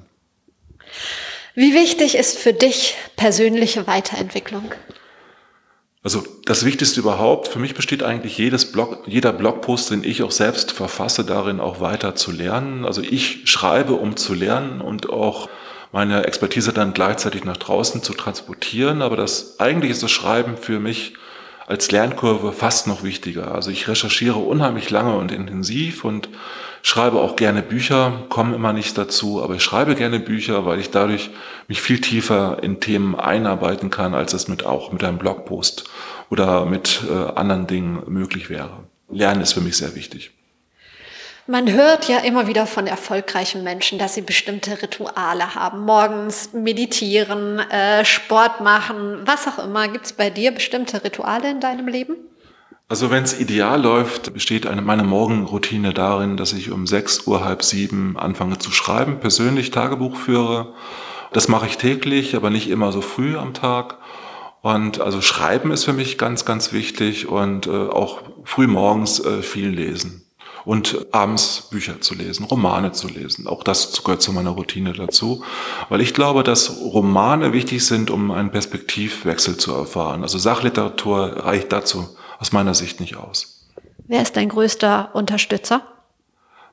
Wie 1.55 1.75
wichtig 1.75 2.17
ist 2.17 2.39
für 2.39 2.53
dich 2.53 2.97
persönliche 3.17 3.87
Weiterentwicklung? 3.87 4.73
Also 6.03 6.23
das 6.47 6.65
Wichtigste 6.65 7.01
überhaupt, 7.01 7.49
für 7.49 7.59
mich 7.59 7.75
besteht 7.75 8.03
eigentlich 8.03 8.39
jedes 8.39 8.73
Blog, 8.73 9.03
jeder 9.07 9.33
Blogpost, 9.33 9.91
den 9.91 10.03
ich 10.03 10.23
auch 10.23 10.31
selbst 10.31 10.73
verfasse, 10.73 11.25
darin 11.25 11.61
auch 11.61 11.81
weiter 11.81 12.15
zu 12.15 12.31
lernen. 12.31 12.87
Also 12.87 13.03
ich 13.03 13.43
schreibe, 13.45 13.95
um 13.95 14.17
zu 14.17 14.33
lernen 14.33 14.81
und 14.81 15.11
auch 15.11 15.51
meine 15.93 16.25
Expertise 16.25 16.73
dann 16.73 16.95
gleichzeitig 16.95 17.45
nach 17.45 17.59
draußen 17.59 18.03
zu 18.03 18.15
transportieren. 18.15 19.03
Aber 19.03 19.17
das 19.17 19.61
eigentlich 19.61 19.91
ist 19.91 20.03
das 20.03 20.11
Schreiben 20.11 20.57
für 20.57 20.81
mich 20.81 21.15
als 21.71 21.93
Lernkurve 21.93 22.53
fast 22.53 22.89
noch 22.89 23.05
wichtiger. 23.05 23.55
Also 23.55 23.71
ich 23.71 23.87
recherchiere 23.87 24.39
unheimlich 24.39 24.91
lange 24.91 25.17
und 25.17 25.31
intensiv 25.31 26.05
und 26.05 26.29
schreibe 26.83 27.21
auch 27.21 27.37
gerne 27.37 27.63
Bücher, 27.63 28.25
komme 28.29 28.57
immer 28.57 28.73
nicht 28.73 28.99
dazu, 28.99 29.41
aber 29.41 29.55
ich 29.55 29.63
schreibe 29.63 29.95
gerne 29.95 30.19
Bücher, 30.19 30.67
weil 30.67 30.81
ich 30.81 30.91
dadurch 30.91 31.31
mich 31.69 31.81
viel 31.81 32.01
tiefer 32.01 32.61
in 32.61 32.81
Themen 32.81 33.15
einarbeiten 33.15 33.89
kann, 33.89 34.15
als 34.15 34.33
es 34.33 34.49
mit 34.49 34.67
auch 34.67 34.91
mit 34.91 35.05
einem 35.05 35.19
Blogpost 35.19 35.85
oder 36.29 36.67
mit 36.67 37.03
äh, 37.09 37.39
anderen 37.39 37.69
Dingen 37.69 38.03
möglich 38.09 38.51
wäre. 38.51 38.83
Lernen 39.09 39.41
ist 39.41 39.53
für 39.53 39.61
mich 39.61 39.77
sehr 39.77 39.95
wichtig. 39.95 40.33
Man 41.51 41.73
hört 41.73 42.07
ja 42.07 42.19
immer 42.19 42.47
wieder 42.47 42.65
von 42.65 42.87
erfolgreichen 42.87 43.65
Menschen, 43.65 43.99
dass 43.99 44.15
sie 44.15 44.21
bestimmte 44.21 44.81
Rituale 44.81 45.57
haben. 45.57 45.81
Morgens 45.85 46.53
meditieren, 46.53 47.59
äh, 47.59 48.05
Sport 48.05 48.61
machen, 48.61 49.23
was 49.25 49.49
auch 49.49 49.59
immer. 49.59 49.89
Gibt 49.89 50.07
es 50.07 50.13
bei 50.13 50.31
dir 50.31 50.53
bestimmte 50.53 51.03
Rituale 51.03 51.51
in 51.51 51.59
deinem 51.59 51.89
Leben? 51.89 52.15
Also 52.87 53.11
wenn 53.11 53.25
es 53.25 53.41
ideal 53.41 53.83
läuft, 53.83 54.33
besteht 54.33 54.65
eine, 54.65 54.81
meine 54.81 55.03
Morgenroutine 55.03 55.93
darin, 55.93 56.37
dass 56.37 56.53
ich 56.53 56.71
um 56.71 56.87
sechs 56.87 57.27
Uhr, 57.27 57.45
halb 57.45 57.65
sieben 57.65 58.17
anfange 58.17 58.59
zu 58.59 58.71
schreiben, 58.71 59.19
persönlich 59.19 59.73
Tagebuch 59.73 60.15
führe. 60.15 60.75
Das 61.33 61.49
mache 61.49 61.67
ich 61.67 61.79
täglich, 61.79 62.37
aber 62.37 62.51
nicht 62.51 62.71
immer 62.71 62.93
so 62.93 63.01
früh 63.01 63.37
am 63.37 63.55
Tag. 63.55 63.99
Und 64.63 65.01
also 65.01 65.21
Schreiben 65.21 65.73
ist 65.73 65.83
für 65.83 65.95
mich 65.95 66.17
ganz, 66.17 66.45
ganz 66.45 66.73
wichtig 66.73 67.27
und 67.27 67.67
äh, 67.67 67.71
auch 67.71 68.21
früh 68.45 68.69
morgens 68.69 69.19
äh, 69.19 69.43
viel 69.43 69.71
lesen. 69.71 70.20
Und 70.65 71.07
abends 71.13 71.69
Bücher 71.71 72.01
zu 72.01 72.15
lesen, 72.15 72.45
Romane 72.45 72.93
zu 72.93 73.09
lesen. 73.09 73.47
Auch 73.47 73.63
das 73.63 74.03
gehört 74.05 74.23
zu 74.23 74.33
meiner 74.33 74.51
Routine 74.51 74.93
dazu. 74.93 75.43
Weil 75.89 76.01
ich 76.01 76.15
glaube, 76.15 76.43
dass 76.43 76.81
Romane 76.81 77.53
wichtig 77.53 77.85
sind, 77.85 78.11
um 78.11 78.31
einen 78.31 78.51
Perspektivwechsel 78.51 79.57
zu 79.57 79.73
erfahren. 79.73 80.23
Also 80.23 80.39
Sachliteratur 80.39 81.45
reicht 81.45 81.73
dazu 81.73 82.09
aus 82.39 82.53
meiner 82.53 82.75
Sicht 82.75 83.01
nicht 83.01 83.17
aus. 83.17 83.69
Wer 84.07 84.23
ist 84.23 84.37
dein 84.37 84.49
größter 84.49 85.11
Unterstützer? 85.15 85.83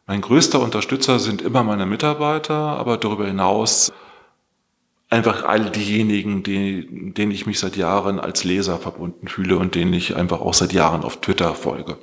Mein 0.07 0.21
größter 0.21 0.59
Unterstützer 0.61 1.19
sind 1.19 1.41
immer 1.41 1.63
meine 1.63 1.85
Mitarbeiter, 1.85 2.55
aber 2.55 2.97
darüber 2.97 3.27
hinaus 3.27 3.91
einfach 5.09 5.43
all 5.43 5.69
diejenigen, 5.69 6.43
die, 6.43 7.13
denen 7.13 7.31
ich 7.31 7.45
mich 7.45 7.59
seit 7.59 7.75
Jahren 7.75 8.19
als 8.19 8.43
Leser 8.43 8.77
verbunden 8.77 9.27
fühle 9.27 9.57
und 9.57 9.75
denen 9.75 9.93
ich 9.93 10.15
einfach 10.15 10.41
auch 10.41 10.53
seit 10.53 10.73
Jahren 10.73 11.03
auf 11.03 11.21
Twitter 11.21 11.53
folge. 11.55 11.97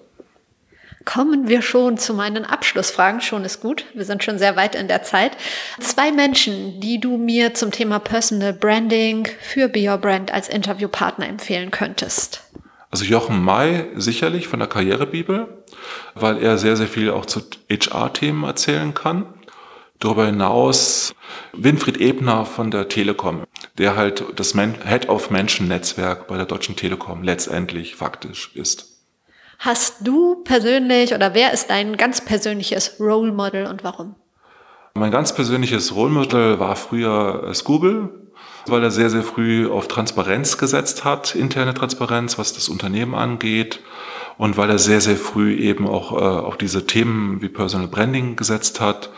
Kommen 1.05 1.48
wir 1.48 1.62
schon 1.62 1.98
zu 1.98 2.14
meinen 2.14 2.44
Abschlussfragen. 2.44 3.20
Schon 3.20 3.44
ist 3.44 3.61
gut. 3.61 3.84
Wir 3.94 4.05
sind 4.05 4.24
schon 4.24 4.38
sehr 4.38 4.57
weit 4.57 4.74
in 4.74 4.88
der 4.88 5.02
Zeit. 5.02 5.36
Zwei 5.80 6.12
Menschen, 6.12 6.80
die 6.80 7.00
du 7.00 7.16
mir 7.16 7.55
zum 7.55 7.70
Thema 7.70 7.98
Personal 7.98 8.52
Branding 8.52 9.28
für 9.40 9.68
Be 9.68 9.88
Your 9.88 9.98
Brand 9.98 10.32
als 10.32 10.48
Interviewpartner 10.48 11.28
empfehlen 11.28 11.70
könntest. 11.70 12.42
Also 12.90 13.05
Jochen 13.05 13.42
May 13.42 13.86
sicherlich 13.96 14.46
von 14.46 14.61
der 14.61 14.68
Karrierebibel, 14.68 15.48
weil 16.14 16.40
er 16.40 16.59
sehr, 16.59 16.76
sehr 16.76 16.86
viel 16.86 17.11
auch 17.11 17.26
zu 17.26 17.40
HR-Themen 17.68 18.44
erzählen 18.44 18.94
kann. 18.94 19.26
Darüber 19.98 20.26
hinaus 20.26 21.14
Winfried 21.52 22.00
Ebner 22.00 22.44
von 22.44 22.70
der 22.70 22.88
Telekom, 22.88 23.42
der 23.78 23.96
halt 23.96 24.24
das 24.36 24.55
Head 24.55 25.09
of 25.09 25.30
Menschen 25.30 25.66
Netzwerk 25.66 26.28
bei 26.28 26.36
der 26.36 26.46
Deutschen 26.46 26.76
Telekom 26.76 27.22
letztendlich 27.22 27.96
faktisch 27.96 28.52
ist. 28.55 28.93
Hast 29.59 30.07
du 30.07 30.36
persönlich 30.44 31.14
oder 31.14 31.34
wer 31.34 31.52
ist 31.52 31.70
dein 31.70 31.96
ganz 31.96 32.24
persönliches 32.24 32.96
Role 33.00 33.32
Model 33.32 33.66
und 33.66 33.84
warum? 33.84 34.14
Mein 34.94 35.11
ganz 35.11 35.34
persönliches 35.34 35.94
Role 35.94 36.12
Model 36.12 36.61
war 36.61 36.76
früher 36.76 37.50
Scooble, 37.52 38.11
weil 38.66 38.82
er 38.82 38.90
sehr, 38.90 39.11
sehr 39.11 39.22
früh 39.22 39.68
auf 39.68 39.88
Transparenz 39.88 40.57
gesetzt 40.57 41.05
hat, 41.05 41.34
interne 41.34 41.74
Transparenz, 41.74 42.38
was 42.38 42.52
das 42.52 42.68
Unternehmen 42.68 43.14
angeht. 43.14 43.80
Und 44.36 44.57
weil 44.57 44.68
er 44.68 44.80
sehr, 44.80 45.00
sehr 45.00 45.16
früh 45.16 45.55
eben 45.55 45.86
auch 45.86 46.11
äh, 46.12 46.16
auf 46.16 46.57
diese 46.57 46.86
Themen 46.86 47.40
wie 47.40 47.48
Personal 47.48 47.86
Branding 47.86 48.34
gesetzt 48.34 48.80
hat. 48.80 49.11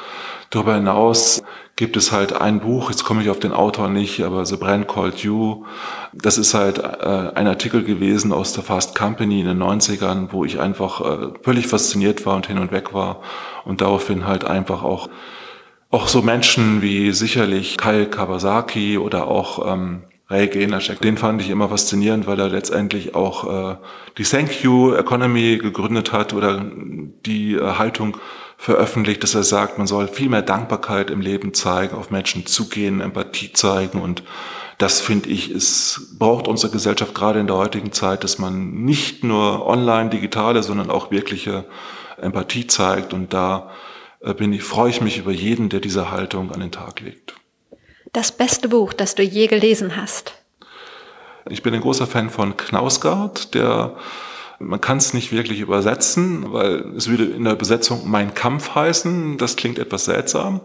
Darüber 0.50 0.74
hinaus 0.74 1.42
gibt 1.74 1.96
es 1.96 2.12
halt 2.12 2.32
ein 2.32 2.60
Buch, 2.60 2.90
jetzt 2.90 3.04
komme 3.04 3.22
ich 3.22 3.28
auf 3.28 3.38
den 3.38 3.52
Autor 3.52 3.88
nicht, 3.88 4.22
aber 4.22 4.46
The 4.46 4.56
Brand 4.56 4.88
Called 4.88 5.18
You. 5.18 5.64
Das 6.12 6.38
ist 6.38 6.54
halt 6.54 6.78
äh, 6.78 7.32
ein 7.34 7.46
Artikel 7.46 7.84
gewesen 7.84 8.32
aus 8.32 8.52
der 8.52 8.62
Fast 8.62 8.96
Company 8.96 9.40
in 9.40 9.46
den 9.46 9.62
90ern, 9.62 10.28
wo 10.30 10.44
ich 10.44 10.60
einfach 10.60 11.00
äh, 11.00 11.28
völlig 11.42 11.66
fasziniert 11.66 12.24
war 12.24 12.36
und 12.36 12.46
hin 12.46 12.58
und 12.58 12.72
weg 12.72 12.94
war 12.94 13.20
und 13.64 13.80
daraufhin 13.80 14.26
halt 14.26 14.44
einfach 14.44 14.82
auch 14.82 15.08
auch 15.90 16.08
so 16.08 16.20
Menschen 16.20 16.82
wie 16.82 17.12
sicherlich 17.12 17.76
Kai 17.76 18.06
Kawasaki 18.06 18.98
oder 18.98 19.28
auch 19.28 19.72
ähm, 19.72 20.02
Ray 20.28 20.48
Gainercheck, 20.48 21.00
den 21.00 21.16
fand 21.16 21.40
ich 21.40 21.50
immer 21.50 21.68
faszinierend, 21.68 22.26
weil 22.26 22.40
er 22.40 22.48
letztendlich 22.48 23.14
auch 23.14 23.72
äh, 23.72 23.76
die 24.18 24.24
Thank 24.24 24.64
You 24.64 24.94
Economy 24.94 25.58
gegründet 25.58 26.12
hat 26.12 26.34
oder 26.34 26.64
die 27.24 27.54
äh, 27.54 27.62
Haltung 27.62 28.16
veröffentlicht, 28.56 29.22
dass 29.22 29.34
er 29.34 29.44
sagt, 29.44 29.78
man 29.78 29.86
soll 29.86 30.08
viel 30.08 30.28
mehr 30.28 30.42
Dankbarkeit 30.42 31.10
im 31.10 31.20
Leben 31.20 31.54
zeigen, 31.54 31.96
auf 31.96 32.10
Menschen 32.10 32.46
zugehen, 32.46 33.00
Empathie 33.00 33.52
zeigen 33.52 34.00
und 34.00 34.22
das 34.78 35.00
finde 35.00 35.30
ich, 35.30 35.50
es 35.50 36.14
braucht 36.18 36.48
unsere 36.48 36.70
Gesellschaft 36.70 37.14
gerade 37.14 37.40
in 37.40 37.46
der 37.46 37.56
heutigen 37.56 37.92
Zeit, 37.92 38.24
dass 38.24 38.38
man 38.38 38.72
nicht 38.84 39.24
nur 39.24 39.66
online 39.66 40.10
digitale, 40.10 40.62
sondern 40.62 40.90
auch 40.90 41.10
wirkliche 41.10 41.64
Empathie 42.18 42.66
zeigt 42.66 43.14
und 43.14 43.32
da 43.32 43.70
äh, 44.20 44.34
bin 44.34 44.52
ich, 44.52 44.62
freue 44.62 44.90
ich 44.90 45.00
mich 45.00 45.18
über 45.18 45.32
jeden, 45.32 45.68
der 45.68 45.80
diese 45.80 46.10
Haltung 46.10 46.52
an 46.52 46.60
den 46.60 46.72
Tag 46.72 47.00
legt. 47.00 47.34
Das 48.12 48.32
beste 48.32 48.68
Buch, 48.68 48.92
das 48.92 49.14
du 49.14 49.22
je 49.22 49.46
gelesen 49.46 49.96
hast? 49.96 50.34
Ich 51.48 51.62
bin 51.62 51.74
ein 51.74 51.80
großer 51.80 52.06
Fan 52.06 52.30
von 52.30 52.56
Knausgard, 52.56 53.54
der 53.54 53.96
man 54.58 54.80
kann 54.80 54.96
es 54.96 55.12
nicht 55.12 55.32
wirklich 55.32 55.60
übersetzen, 55.60 56.52
weil 56.52 56.94
es 56.96 57.08
würde 57.08 57.24
in 57.24 57.44
der 57.44 57.54
Übersetzung 57.54 58.08
Mein 58.08 58.34
Kampf 58.34 58.74
heißen. 58.74 59.36
Das 59.38 59.56
klingt 59.56 59.78
etwas 59.78 60.06
seltsam. 60.06 60.60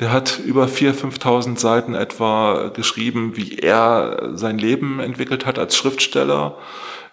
Der 0.00 0.12
hat 0.12 0.38
über 0.38 0.66
4.000, 0.66 1.18
5.000 1.18 1.58
Seiten 1.58 1.94
etwa 1.94 2.68
geschrieben, 2.68 3.36
wie 3.36 3.58
er 3.58 4.30
sein 4.34 4.58
Leben 4.58 5.00
entwickelt 5.00 5.46
hat 5.46 5.58
als 5.58 5.76
Schriftsteller. 5.76 6.58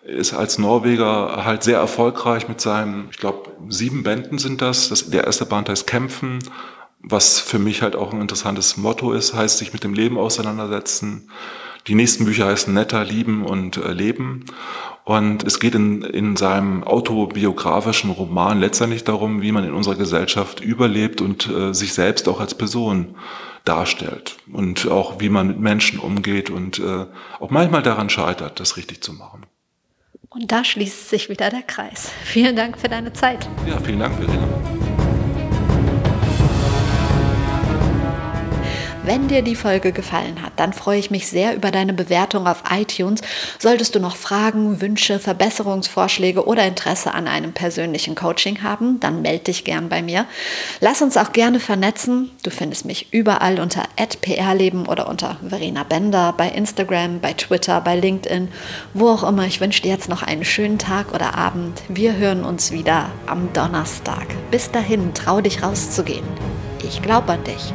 Ist 0.03 0.33
als 0.33 0.57
Norweger 0.57 1.45
halt 1.45 1.63
sehr 1.63 1.77
erfolgreich 1.77 2.47
mit 2.47 2.59
seinen, 2.59 3.07
ich 3.11 3.17
glaube, 3.17 3.51
sieben 3.69 4.03
Bänden 4.03 4.37
sind 4.37 4.61
das. 4.61 4.89
das. 4.89 5.09
Der 5.09 5.25
erste 5.25 5.45
Band 5.45 5.69
heißt 5.69 5.87
Kämpfen, 5.87 6.39
was 6.99 7.39
für 7.39 7.59
mich 7.59 7.81
halt 7.81 7.95
auch 7.95 8.13
ein 8.13 8.21
interessantes 8.21 8.77
Motto 8.77 9.13
ist, 9.13 9.33
heißt 9.33 9.57
sich 9.57 9.73
mit 9.73 9.83
dem 9.83 9.93
Leben 9.93 10.17
auseinandersetzen. 10.17 11.29
Die 11.87 11.95
nächsten 11.95 12.25
Bücher 12.25 12.45
heißen 12.45 12.73
Netter, 12.73 13.03
Lieben 13.03 13.43
und 13.43 13.77
äh, 13.77 13.91
Leben. 13.91 14.45
Und 15.03 15.43
es 15.43 15.59
geht 15.59 15.75
in, 15.75 16.03
in 16.03 16.35
seinem 16.35 16.83
autobiografischen 16.83 18.11
Roman 18.11 18.59
letztendlich 18.59 19.03
darum, 19.03 19.41
wie 19.41 19.51
man 19.51 19.63
in 19.63 19.73
unserer 19.73 19.95
Gesellschaft 19.95 20.59
überlebt 20.59 21.21
und 21.21 21.49
äh, 21.49 21.73
sich 21.73 21.93
selbst 21.93 22.29
auch 22.29 22.39
als 22.39 22.53
Person 22.55 23.15
darstellt. 23.65 24.37
Und 24.51 24.87
auch 24.89 25.19
wie 25.19 25.29
man 25.29 25.47
mit 25.47 25.59
Menschen 25.59 25.99
umgeht 25.99 26.49
und 26.49 26.79
äh, 26.79 27.05
auch 27.39 27.49
manchmal 27.49 27.83
daran 27.83 28.09
scheitert, 28.09 28.59
das 28.59 28.77
richtig 28.77 29.01
zu 29.01 29.13
machen. 29.13 29.45
Und 30.29 30.51
da 30.51 30.63
schließt 30.63 31.09
sich 31.09 31.29
wieder 31.29 31.49
der 31.49 31.63
Kreis. 31.63 32.11
Vielen 32.23 32.55
Dank 32.55 32.79
für 32.79 32.87
deine 32.87 33.11
Zeit. 33.11 33.49
Ja, 33.67 33.79
vielen 33.81 33.99
Dank, 33.99 34.15
Verena. 34.15 34.47
Wenn 39.03 39.27
dir 39.27 39.41
die 39.41 39.55
Folge 39.55 39.91
gefallen 39.93 40.43
hat, 40.43 40.53
dann 40.57 40.73
freue 40.73 40.99
ich 40.99 41.09
mich 41.09 41.27
sehr 41.27 41.55
über 41.55 41.71
deine 41.71 41.91
Bewertung 41.91 42.45
auf 42.45 42.63
iTunes. 42.69 43.21
Solltest 43.57 43.95
du 43.95 43.99
noch 43.99 44.15
Fragen, 44.15 44.79
Wünsche, 44.79 45.17
Verbesserungsvorschläge 45.17 46.45
oder 46.45 46.65
Interesse 46.65 47.11
an 47.15 47.27
einem 47.27 47.51
persönlichen 47.51 48.13
Coaching 48.13 48.61
haben, 48.61 48.99
dann 48.99 49.23
melde 49.23 49.45
dich 49.45 49.63
gern 49.63 49.89
bei 49.89 50.03
mir. 50.03 50.27
Lass 50.81 51.01
uns 51.01 51.17
auch 51.17 51.33
gerne 51.33 51.59
vernetzen. 51.59 52.29
Du 52.43 52.51
findest 52.51 52.85
mich 52.85 53.11
überall 53.11 53.59
unter 53.59 53.85
@prleben 54.21 54.85
oder 54.85 55.09
unter 55.09 55.37
Verena 55.41 55.83
Bender 55.83 56.35
bei 56.37 56.49
Instagram, 56.49 57.21
bei 57.21 57.33
Twitter, 57.33 57.81
bei 57.81 57.95
LinkedIn, 57.95 58.49
wo 58.93 59.09
auch 59.09 59.23
immer. 59.23 59.47
Ich 59.47 59.59
wünsche 59.59 59.81
dir 59.81 59.89
jetzt 59.89 60.09
noch 60.09 60.21
einen 60.21 60.45
schönen 60.45 60.77
Tag 60.77 61.11
oder 61.11 61.35
Abend. 61.35 61.81
Wir 61.89 62.17
hören 62.17 62.45
uns 62.45 62.71
wieder 62.71 63.09
am 63.25 63.51
Donnerstag. 63.53 64.27
Bis 64.51 64.69
dahin, 64.69 65.15
trau 65.15 65.41
dich 65.41 65.63
rauszugehen. 65.63 66.25
Ich 66.83 67.01
glaube 67.01 67.33
an 67.33 67.43
dich. 67.43 67.73